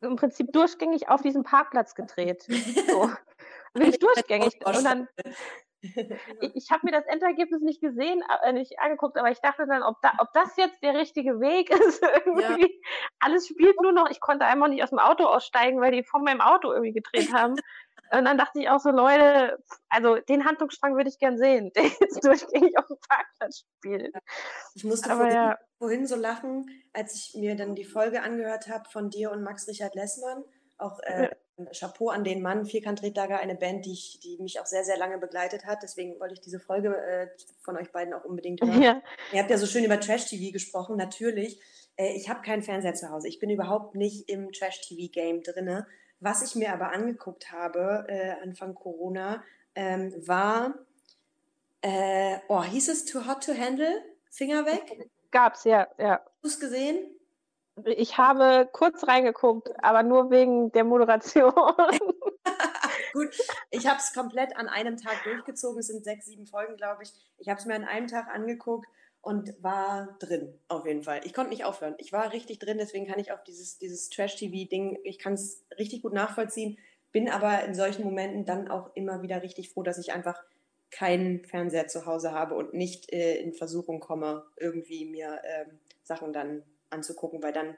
im 0.01 0.15
Prinzip 0.15 0.51
durchgängig 0.53 1.09
auf 1.09 1.21
diesem 1.21 1.43
Parkplatz 1.43 1.95
gedreht. 1.95 2.43
So. 2.43 3.09
Wirklich 3.73 3.99
durchgängig. 3.99 4.59
Und 4.65 4.83
dann, 4.83 5.07
ich, 5.81 6.55
ich 6.55 6.71
habe 6.71 6.81
mir 6.85 6.91
das 6.91 7.05
Endergebnis 7.05 7.61
nicht 7.61 7.81
gesehen, 7.81 8.23
äh, 8.43 8.53
nicht 8.53 8.79
angeguckt, 8.79 9.17
aber 9.17 9.31
ich 9.31 9.39
dachte 9.39 9.65
dann, 9.67 9.83
ob, 9.83 10.01
da, 10.01 10.13
ob 10.19 10.33
das 10.33 10.55
jetzt 10.57 10.81
der 10.83 10.95
richtige 10.95 11.39
Weg 11.39 11.69
ist. 11.69 12.03
irgendwie. 12.25 12.61
Ja. 12.61 12.67
Alles 13.19 13.47
spielt 13.47 13.79
nur 13.81 13.91
noch. 13.91 14.09
Ich 14.09 14.19
konnte 14.19 14.45
einfach 14.45 14.67
nicht 14.67 14.83
aus 14.83 14.89
dem 14.89 14.99
Auto 14.99 15.25
aussteigen, 15.25 15.79
weil 15.81 15.91
die 15.91 16.03
von 16.03 16.23
meinem 16.23 16.41
Auto 16.41 16.71
irgendwie 16.71 16.93
gedreht 16.93 17.33
haben. 17.33 17.55
Und 18.11 18.25
dann 18.25 18.37
dachte 18.37 18.59
ich 18.59 18.69
auch 18.69 18.79
so, 18.79 18.89
Leute, 18.89 19.57
also 19.89 20.15
den 20.17 20.45
Handlungsstrang 20.45 20.95
würde 20.95 21.09
ich 21.09 21.19
gern 21.19 21.37
sehen, 21.37 21.71
der 21.75 21.83
jetzt 21.83 22.23
durchgängig 22.23 22.77
auf 22.77 22.87
dem 22.87 22.97
Parkplatz 23.07 23.65
spielt. 23.77 24.13
Ich 24.75 24.83
musste 24.83 25.09
vorhin, 25.09 25.33
ja. 25.33 25.57
vorhin, 25.77 26.07
so 26.07 26.15
lachen, 26.15 26.69
als 26.93 27.15
ich 27.15 27.35
mir 27.35 27.55
dann 27.55 27.75
die 27.75 27.85
Folge 27.85 28.21
angehört 28.21 28.67
habe 28.67 28.89
von 28.89 29.09
dir 29.09 29.31
und 29.31 29.43
Max 29.43 29.67
Richard 29.67 29.95
Lessmann. 29.95 30.43
Auch 30.77 30.99
äh, 31.01 31.29
Chapeau 31.77 32.09
an 32.09 32.23
den 32.23 32.41
Mann, 32.41 32.65
Vierkant 32.65 33.03
Reddagger, 33.03 33.39
eine 33.39 33.55
Band, 33.55 33.85
die, 33.85 33.91
ich, 33.91 34.19
die 34.23 34.37
mich 34.41 34.59
auch 34.59 34.65
sehr, 34.65 34.83
sehr 34.83 34.97
lange 34.97 35.17
begleitet 35.17 35.65
hat. 35.65 35.83
Deswegen 35.83 36.19
wollte 36.19 36.33
ich 36.35 36.41
diese 36.41 36.59
Folge 36.59 36.95
äh, 36.95 37.27
von 37.61 37.77
euch 37.77 37.91
beiden 37.91 38.13
auch 38.13 38.23
unbedingt 38.23 38.61
hören. 38.61 38.81
Ja. 38.81 39.01
Ihr 39.33 39.39
habt 39.39 39.51
ja 39.51 39.57
so 39.57 39.65
schön 39.65 39.83
über 39.83 39.99
Trash-TV 39.99 40.51
gesprochen, 40.53 40.95
natürlich. 40.95 41.61
Äh, 41.97 42.13
ich 42.15 42.29
habe 42.29 42.41
keinen 42.41 42.63
Fernseher 42.63 42.93
zu 42.93 43.09
Hause. 43.09 43.27
Ich 43.27 43.39
bin 43.39 43.49
überhaupt 43.49 43.95
nicht 43.95 44.29
im 44.29 44.51
Trash-TV-Game 44.51 45.43
drinne. 45.43 45.85
Was 46.19 46.41
ich 46.41 46.55
mir 46.55 46.73
aber 46.73 46.91
angeguckt 46.91 47.51
habe, 47.51 48.05
äh, 48.07 48.31
Anfang 48.43 48.75
Corona, 48.75 49.43
ähm, 49.75 50.13
war, 50.27 50.73
äh, 51.81 52.37
oh, 52.49 52.63
hieß 52.63 52.89
es 52.89 53.05
Too 53.05 53.25
Hot 53.25 53.45
to 53.45 53.53
Handle? 53.53 54.03
Finger 54.29 54.65
weg? 54.65 55.09
Gab's, 55.31 55.63
ja, 55.63 55.87
ja. 55.97 56.19
Hast 56.19 56.43
du 56.43 56.47
es 56.47 56.59
gesehen? 56.59 57.15
Ich 57.85 58.17
habe 58.17 58.67
kurz 58.71 59.07
reingeguckt, 59.07 59.69
aber 59.81 60.03
nur 60.03 60.29
wegen 60.29 60.71
der 60.73 60.83
Moderation. 60.83 61.53
Gut, 63.13 63.29
ich 63.71 63.87
habe 63.87 63.99
es 63.99 64.13
komplett 64.13 64.55
an 64.57 64.67
einem 64.67 64.97
Tag 64.97 65.23
durchgezogen. 65.23 65.79
Es 65.79 65.87
sind 65.87 66.03
sechs, 66.03 66.25
sieben 66.25 66.45
Folgen, 66.45 66.75
glaube 66.75 67.03
ich. 67.03 67.13
Ich 67.37 67.47
habe 67.47 67.59
es 67.59 67.65
mir 67.65 67.75
an 67.75 67.85
einem 67.85 68.07
Tag 68.07 68.27
angeguckt 68.27 68.87
und 69.21 69.61
war 69.61 70.17
drin, 70.19 70.53
auf 70.67 70.85
jeden 70.85 71.03
Fall. 71.03 71.21
Ich 71.25 71.33
konnte 71.33 71.49
nicht 71.49 71.65
aufhören. 71.65 71.95
Ich 71.97 72.13
war 72.13 72.31
richtig 72.31 72.59
drin, 72.59 72.77
deswegen 72.77 73.07
kann 73.07 73.19
ich 73.19 73.31
auch 73.31 73.43
dieses, 73.43 73.77
dieses 73.77 74.09
Trash-TV-Ding, 74.09 74.99
ich 75.03 75.19
kann 75.19 75.33
es 75.33 75.65
richtig 75.77 76.01
gut 76.01 76.13
nachvollziehen, 76.13 76.77
bin 77.11 77.29
aber 77.29 77.63
in 77.63 77.73
solchen 77.73 78.03
Momenten 78.03 78.45
dann 78.45 78.69
auch 78.69 78.95
immer 78.95 79.21
wieder 79.21 79.41
richtig 79.43 79.69
froh, 79.69 79.83
dass 79.83 79.97
ich 79.97 80.13
einfach 80.13 80.41
keinen 80.91 81.43
Fernseher 81.43 81.87
zu 81.87 82.05
Hause 82.05 82.31
habe 82.31 82.55
und 82.55 82.73
nicht 82.73 83.11
äh, 83.11 83.37
in 83.37 83.53
Versuchung 83.53 83.99
komme, 83.99 84.45
irgendwie 84.57 85.05
mir 85.05 85.39
äh, 85.43 85.65
Sachen 86.03 86.33
dann 86.33 86.63
anzugucken, 86.89 87.43
weil 87.43 87.53
dann 87.53 87.77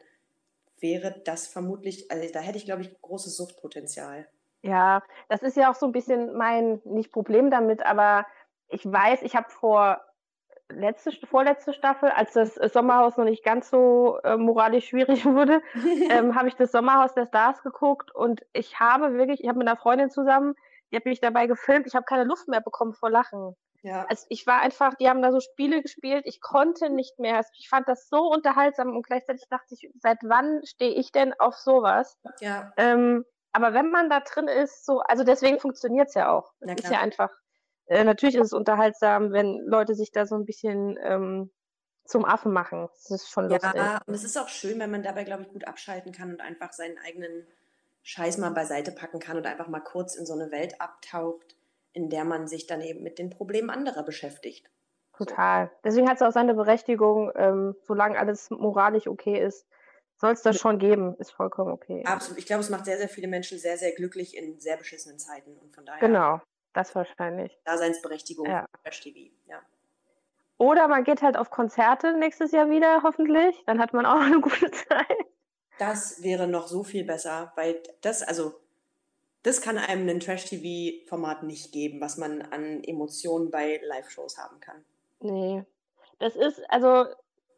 wäre 0.79 1.21
das 1.25 1.47
vermutlich, 1.47 2.09
also 2.11 2.27
da 2.31 2.39
hätte 2.39 2.57
ich, 2.57 2.65
glaube 2.65 2.81
ich, 2.81 3.01
großes 3.01 3.35
Suchtpotenzial. 3.35 4.27
Ja, 4.63 5.03
das 5.27 5.41
ist 5.41 5.57
ja 5.57 5.71
auch 5.71 5.75
so 5.75 5.85
ein 5.85 5.91
bisschen 5.91 6.35
mein, 6.35 6.81
nicht 6.85 7.11
Problem 7.11 7.49
damit, 7.51 7.85
aber 7.85 8.25
ich 8.69 8.85
weiß, 8.85 9.21
ich 9.23 9.35
habe 9.35 9.49
vor 9.49 10.01
letzte, 10.71 11.11
vorletzte 11.25 11.73
Staffel, 11.73 12.09
als 12.09 12.33
das 12.33 12.55
Sommerhaus 12.55 13.17
noch 13.17 13.25
nicht 13.25 13.43
ganz 13.43 13.69
so 13.69 14.19
äh, 14.23 14.37
moralisch 14.37 14.87
schwierig 14.87 15.25
wurde, 15.25 15.61
ähm, 16.09 16.35
habe 16.35 16.47
ich 16.47 16.55
das 16.55 16.71
Sommerhaus 16.71 17.13
der 17.13 17.27
Stars 17.27 17.61
geguckt 17.63 18.13
und 18.13 18.45
ich 18.53 18.79
habe 18.79 19.13
wirklich, 19.13 19.41
ich 19.41 19.47
habe 19.47 19.59
mit 19.59 19.67
einer 19.67 19.77
Freundin 19.77 20.09
zusammen, 20.09 20.55
die 20.91 20.97
hat 20.97 21.05
mich 21.05 21.21
dabei 21.21 21.47
gefilmt, 21.47 21.87
ich 21.87 21.95
habe 21.95 22.05
keine 22.05 22.25
Luft 22.25 22.47
mehr 22.47 22.61
bekommen 22.61 22.93
vor 22.93 23.09
Lachen. 23.09 23.55
Ja. 23.83 24.05
Also 24.09 24.25
ich 24.29 24.45
war 24.45 24.61
einfach, 24.61 24.93
die 24.95 25.09
haben 25.09 25.21
da 25.21 25.31
so 25.31 25.39
Spiele 25.39 25.81
gespielt, 25.81 26.23
ich 26.25 26.39
konnte 26.39 26.89
nicht 26.89 27.17
mehr. 27.17 27.37
Also 27.37 27.49
ich 27.57 27.67
fand 27.67 27.87
das 27.87 28.09
so 28.09 28.31
unterhaltsam 28.31 28.95
und 28.95 29.05
gleichzeitig 29.05 29.47
dachte 29.49 29.73
ich, 29.73 29.89
seit 29.99 30.19
wann 30.23 30.61
stehe 30.65 30.93
ich 30.93 31.11
denn 31.11 31.33
auf 31.39 31.55
sowas? 31.55 32.19
Ja. 32.39 32.71
Ähm, 32.77 33.25
aber 33.53 33.73
wenn 33.73 33.89
man 33.89 34.09
da 34.09 34.19
drin 34.19 34.47
ist, 34.47 34.85
so, 34.85 34.99
also 34.99 35.23
deswegen 35.23 35.59
funktioniert 35.59 36.09
es 36.09 36.13
ja 36.13 36.31
auch. 36.31 36.53
Es 36.59 36.83
ist 36.83 36.91
ja 36.91 36.99
einfach 36.99 37.29
äh, 37.91 38.05
natürlich 38.05 38.35
ist 38.35 38.47
es 38.47 38.53
unterhaltsam, 38.53 39.33
wenn 39.33 39.59
Leute 39.65 39.95
sich 39.95 40.11
da 40.11 40.25
so 40.25 40.35
ein 40.35 40.45
bisschen 40.45 40.97
ähm, 41.03 41.51
zum 42.05 42.23
Affen 42.23 42.53
machen. 42.53 42.87
Das 42.93 43.11
ist 43.11 43.29
schon 43.29 43.49
lustig. 43.49 43.73
Ja, 43.75 44.01
und 44.05 44.13
es 44.13 44.23
ist 44.23 44.37
auch 44.37 44.47
schön, 44.47 44.79
wenn 44.79 44.91
man 44.91 45.03
dabei, 45.03 45.25
glaube 45.25 45.43
ich, 45.43 45.49
gut 45.49 45.67
abschalten 45.67 46.13
kann 46.13 46.31
und 46.31 46.39
einfach 46.39 46.71
seinen 46.71 46.97
eigenen 47.05 47.45
Scheiß 48.03 48.37
mal 48.37 48.51
beiseite 48.51 48.93
packen 48.93 49.19
kann 49.19 49.35
und 49.35 49.45
einfach 49.45 49.67
mal 49.67 49.81
kurz 49.81 50.15
in 50.15 50.25
so 50.25 50.33
eine 50.33 50.51
Welt 50.51 50.79
abtaucht, 50.79 51.57
in 51.91 52.09
der 52.09 52.23
man 52.23 52.47
sich 52.47 52.65
dann 52.65 52.79
eben 52.79 53.03
mit 53.03 53.19
den 53.19 53.29
Problemen 53.29 53.69
anderer 53.69 54.03
beschäftigt. 54.03 54.69
Total. 55.17 55.69
Deswegen 55.83 56.07
hat 56.07 56.15
es 56.15 56.21
auch 56.21 56.31
seine 56.31 56.53
Berechtigung, 56.53 57.31
ähm, 57.35 57.75
solange 57.83 58.17
alles 58.17 58.49
moralisch 58.51 59.07
okay 59.07 59.37
ist, 59.43 59.67
soll 60.15 60.31
es 60.31 60.43
das 60.43 60.57
schon 60.57 60.79
geben, 60.79 61.15
ist 61.17 61.31
vollkommen 61.31 61.71
okay. 61.71 62.03
Absolut. 62.05 62.39
Ich 62.39 62.45
glaube, 62.45 62.61
es 62.61 62.69
macht 62.69 62.85
sehr, 62.85 62.97
sehr 62.97 63.09
viele 63.09 63.27
Menschen 63.27 63.57
sehr, 63.57 63.77
sehr 63.77 63.91
glücklich 63.91 64.37
in 64.37 64.59
sehr 64.59 64.77
beschissenen 64.77 65.19
Zeiten 65.19 65.57
und 65.57 65.75
von 65.75 65.85
daher. 65.85 65.99
Genau. 65.99 66.39
Das 66.73 66.95
wahrscheinlich. 66.95 67.57
Daseinsberechtigung 67.65 68.45
ja. 68.45 68.65
Trash 68.83 69.01
TV, 69.01 69.31
ja. 69.47 69.61
Oder 70.57 70.87
man 70.87 71.03
geht 71.03 71.21
halt 71.21 71.37
auf 71.37 71.49
Konzerte 71.49 72.13
nächstes 72.17 72.51
Jahr 72.51 72.69
wieder, 72.69 73.01
hoffentlich. 73.03 73.63
Dann 73.65 73.79
hat 73.79 73.93
man 73.93 74.05
auch 74.05 74.19
eine 74.19 74.39
gute 74.41 74.69
Zeit. 74.71 75.17
Das 75.79 76.21
wäre 76.21 76.47
noch 76.47 76.67
so 76.67 76.83
viel 76.83 77.03
besser, 77.03 77.51
weil 77.55 77.81
das, 78.01 78.21
also, 78.21 78.53
das 79.41 79.61
kann 79.61 79.79
einem 79.79 80.07
ein 80.07 80.19
Trash-TV-Format 80.19 81.43
nicht 81.43 81.71
geben, 81.71 81.99
was 81.99 82.17
man 82.17 82.43
an 82.43 82.83
Emotionen 82.83 83.49
bei 83.49 83.81
Live-Shows 83.83 84.37
haben 84.37 84.59
kann. 84.59 84.85
Nee. 85.19 85.65
Das 86.19 86.35
ist, 86.35 86.61
also, 86.69 87.07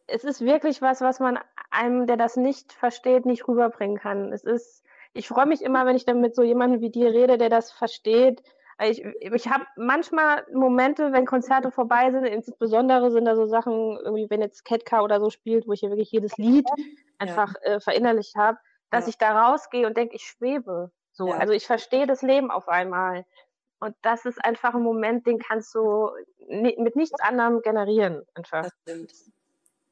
es 0.08 0.24
ist 0.24 0.42
wirklich 0.42 0.82
was, 0.82 1.02
was 1.02 1.20
man 1.20 1.38
einem, 1.70 2.08
der 2.08 2.18
das 2.18 2.38
nicht 2.38 2.72
versteht, 2.72 3.26
nicht 3.26 3.48
rüberbringen 3.48 3.98
kann. 3.98 4.32
Es 4.32 4.46
ist, 4.46 4.84
ich 5.14 5.28
freue 5.28 5.46
mich 5.46 5.62
immer, 5.62 5.86
wenn 5.86 5.98
ich 5.98 6.06
dann 6.06 6.22
mit 6.22 6.36
so 6.36 6.44
jemandem 6.44 6.80
wie 6.82 6.90
dir 6.90 7.14
rede, 7.14 7.38
der 7.38 7.50
das 7.50 7.72
versteht 7.72 8.42
ich, 8.92 9.04
ich 9.20 9.48
habe 9.48 9.66
manchmal 9.76 10.46
Momente, 10.52 11.12
wenn 11.12 11.26
Konzerte 11.26 11.72
vorbei 11.72 12.12
sind, 12.12 12.26
insbesondere 12.26 13.12
sind 13.12 13.26
da 13.26 13.36
so 13.36 13.46
Sachen, 13.46 13.98
irgendwie, 14.04 14.30
wenn 14.30 14.42
jetzt 14.42 14.66
Ketka 14.66 15.02
oder 15.02 15.20
so 15.20 15.30
spielt, 15.30 15.68
wo 15.68 15.74
ich 15.74 15.82
ja 15.82 15.90
wirklich 15.90 16.12
jedes 16.12 16.38
Lied 16.38 16.68
einfach 17.18 17.54
ja. 17.64 17.74
äh, 17.74 17.80
verinnerlicht 17.80 18.36
habe, 18.36 18.58
dass 18.90 19.06
ja. 19.06 19.10
ich 19.10 19.18
da 19.18 19.48
rausgehe 19.48 19.86
und 19.88 19.98
denke, 19.98 20.16
ich 20.16 20.24
schwebe. 20.24 20.92
So, 21.12 21.28
ja. 21.28 21.38
also 21.38 21.54
ich 21.54 21.68
verstehe 21.68 22.08
das 22.08 22.22
Leben 22.22 22.52
auf 22.52 22.68
einmal. 22.68 23.26
Und 23.80 23.96
das 24.02 24.26
ist 24.26 24.44
einfach 24.44 24.74
ein 24.74 24.82
Moment, 24.82 25.28
den 25.28 25.40
kannst 25.40 25.76
du 25.76 26.10
mit 26.48 26.96
nichts 26.96 27.20
anderem 27.20 27.62
generieren. 27.62 28.24
Einfach. 28.34 28.64
Das 28.64 28.74
stimmt. 28.82 29.14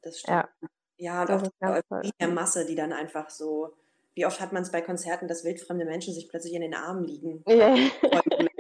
Das 0.02 0.20
stimmt. 0.20 0.48
Ja, 0.98 1.22
ja 1.26 1.36
und 1.36 1.52
auch 1.62 2.02
die 2.02 2.12
der 2.20 2.30
Masse, 2.30 2.66
die 2.66 2.76
dann 2.76 2.94
einfach 2.94 3.30
so, 3.30 3.74
wie 4.16 4.26
oft 4.26 4.40
hat 4.40 4.54
man 4.54 4.64
es 4.64 4.72
bei 4.72 4.82
Konzerten, 4.82 5.28
dass 5.28 5.44
wildfremde 5.44 5.86
Menschen 5.86 6.14
sich 6.14 6.30
plötzlich 6.30 6.54
in 6.54 6.62
den 6.62 6.74
Armen 6.74 7.04
liegen. 7.04 7.44
Ja. 7.48 7.76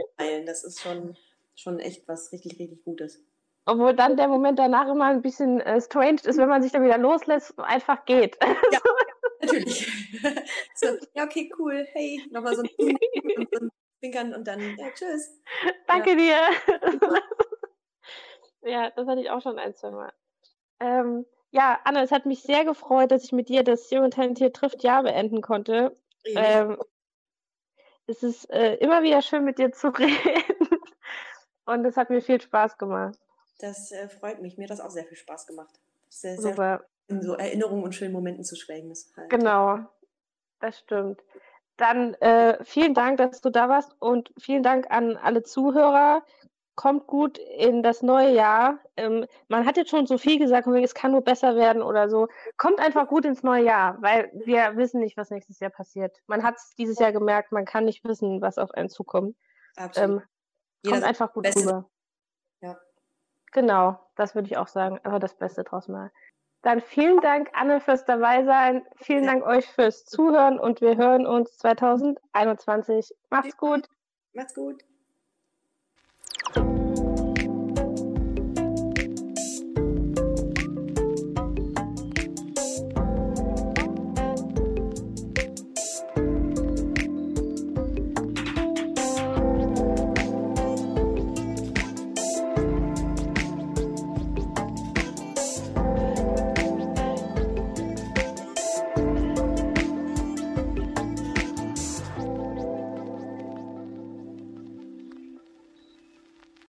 teilen. 0.42 0.46
Das 0.46 0.64
ist 0.64 0.82
schon, 0.82 1.18
schon 1.56 1.80
echt 1.80 2.08
was 2.08 2.32
richtig, 2.32 2.60
richtig 2.60 2.84
Gutes. 2.84 3.24
Obwohl 3.66 3.94
dann 3.94 4.18
der 4.18 4.28
Moment 4.28 4.58
danach 4.58 4.88
immer 4.89 5.06
ein 5.06 5.22
bisschen 5.22 5.62
äh, 5.62 5.80
strange 5.80 6.22
ist, 6.24 6.38
wenn 6.38 6.50
man 6.50 6.64
sich 6.64 6.72
dann 6.72 6.84
wieder 6.84 6.98
loslässt 6.98 7.58
und 7.58 7.64
einfach 7.64 8.06
geht. 8.06 8.38
Ja, 8.42 8.80
natürlich. 9.42 9.88
so, 10.76 10.88
ja, 11.14 11.26
okay, 11.26 11.52
cool. 11.60 11.86
Hey, 11.94 12.24
nochmal 12.32 12.56
so 12.56 12.64
ein 12.64 12.70
und 13.38 13.48
so 13.52 13.66
ein 13.66 13.70
Zwinkern 14.00 14.34
und 14.34 14.48
dann, 14.48 14.60
ja, 14.78 14.89
tschüss. 14.94 15.39
Danke 15.88 16.12
ja. 16.12 16.16
dir. 16.16 17.22
ja, 18.72 18.89
das 18.92 19.08
hatte 19.08 19.22
ich 19.22 19.30
auch 19.30 19.42
schon 19.42 19.60
ein, 19.60 19.76
zwei 19.76 19.92
Mal. 19.92 20.14
Ähm, 20.80 21.26
ja, 21.52 21.80
Anna, 21.84 22.02
es 22.02 22.12
hat 22.12 22.26
mich 22.26 22.42
sehr 22.42 22.66
gefreut, 22.66 23.12
dass 23.12 23.24
ich 23.24 23.32
mit 23.32 23.48
dir 23.50 23.64
das 23.64 23.92
Jung 23.92 24.10
Talentiert 24.10 24.56
trifft 24.56 24.82
Jahr 24.82 25.04
beenden 25.04 25.42
konnte. 25.42 25.96
Ähm, 26.26 26.78
es 28.08 28.24
ist 28.24 28.49
äh, 28.49 28.76
immer 28.76 29.04
wieder 29.04 29.22
schön, 29.22 29.43
mit 29.43 29.58
dir 29.58 29.72
zu 29.72 29.88
reden. 29.99 30.80
Und 31.66 31.86
es 31.86 31.97
hat 31.97 32.10
mir 32.10 32.22
viel 32.22 32.41
Spaß 32.41 32.78
gemacht. 32.78 33.18
Das 33.60 33.91
äh, 33.91 34.10
freut 34.10 34.41
mich. 34.41 34.58
Mir 34.58 34.64
hat 34.64 34.72
das 34.72 34.82
auch 34.82 34.89
sehr 34.89 35.06
viel 35.06 35.18
Spaß 35.18 35.47
gemacht. 35.47 35.80
Sehr, 36.10 36.38
sehr 36.38 36.52
Super. 36.52 36.86
In 37.08 37.22
so 37.22 37.36
Erinnerungen 37.36 37.84
und 37.84 37.93
schönen 37.93 38.14
Momenten 38.14 38.43
zu 38.43 38.56
schwelgen. 38.56 38.93
Halt. 39.16 39.30
Genau, 39.30 39.80
das 40.60 40.80
stimmt. 40.80 41.22
Dann 41.78 42.14
äh, 42.16 42.64
vielen 42.64 42.93
Dank, 42.93 43.18
dass 43.18 43.41
du 43.41 43.49
da 43.49 43.70
warst 43.70 43.95
und 43.99 44.34
vielen 44.39 44.64
Dank 44.64 44.89
an 44.89 45.18
alle 45.18 45.43
Zuhörer. 45.43 46.24
Kommt 46.82 47.05
gut 47.05 47.38
in 47.38 47.84
das 47.84 48.01
neue 48.01 48.34
Jahr. 48.34 48.79
Ähm, 48.97 49.27
man 49.49 49.67
hat 49.67 49.77
jetzt 49.77 49.91
schon 49.91 50.07
so 50.07 50.17
viel 50.17 50.39
gesagt, 50.39 50.65
es 50.65 50.95
kann 50.95 51.11
nur 51.11 51.21
besser 51.21 51.55
werden 51.55 51.84
oder 51.84 52.09
so. 52.09 52.27
Kommt 52.57 52.79
einfach 52.79 53.07
gut 53.07 53.23
ins 53.23 53.43
neue 53.43 53.63
Jahr, 53.63 54.01
weil 54.01 54.32
wir 54.34 54.75
wissen 54.77 54.99
nicht, 54.99 55.15
was 55.15 55.29
nächstes 55.29 55.59
Jahr 55.59 55.69
passiert. 55.69 56.17
Man 56.25 56.41
hat 56.41 56.55
es 56.55 56.71
dieses 56.79 56.97
Jahr 56.97 57.11
gemerkt, 57.11 57.51
man 57.51 57.65
kann 57.65 57.86
nicht 57.86 58.03
wissen, 58.03 58.41
was 58.41 58.57
auf 58.57 58.71
einen 58.71 58.89
zukommt. 58.89 59.38
Absolut. 59.75 60.23
Ähm, 60.84 60.89
kommt 60.89 61.03
einfach 61.03 61.32
gut 61.34 61.43
Beste. 61.43 61.61
rüber. 61.61 61.89
Ja. 62.61 62.79
Genau, 63.51 63.99
das 64.15 64.34
würde 64.34 64.47
ich 64.47 64.57
auch 64.57 64.67
sagen. 64.67 64.99
Aber 65.03 65.19
das 65.19 65.38
Beste 65.38 65.63
draus 65.63 65.88
mal. 65.88 66.11
Dann 66.63 66.82
vielen 66.82 67.21
Dank, 67.21 67.51
Anne, 67.53 67.79
fürs 67.79 68.05
Dabeisein. 68.05 68.88
Vielen 68.95 69.27
Dank 69.27 69.45
euch 69.45 69.67
fürs 69.67 70.03
Zuhören 70.05 70.59
und 70.59 70.82
wir 70.82 70.97
hören 70.97 71.27
uns 71.27 71.59
2021. 71.59 73.15
Macht's 73.29 73.55
gut. 73.55 73.88
Macht's 74.34 74.55
gut. 74.55 74.84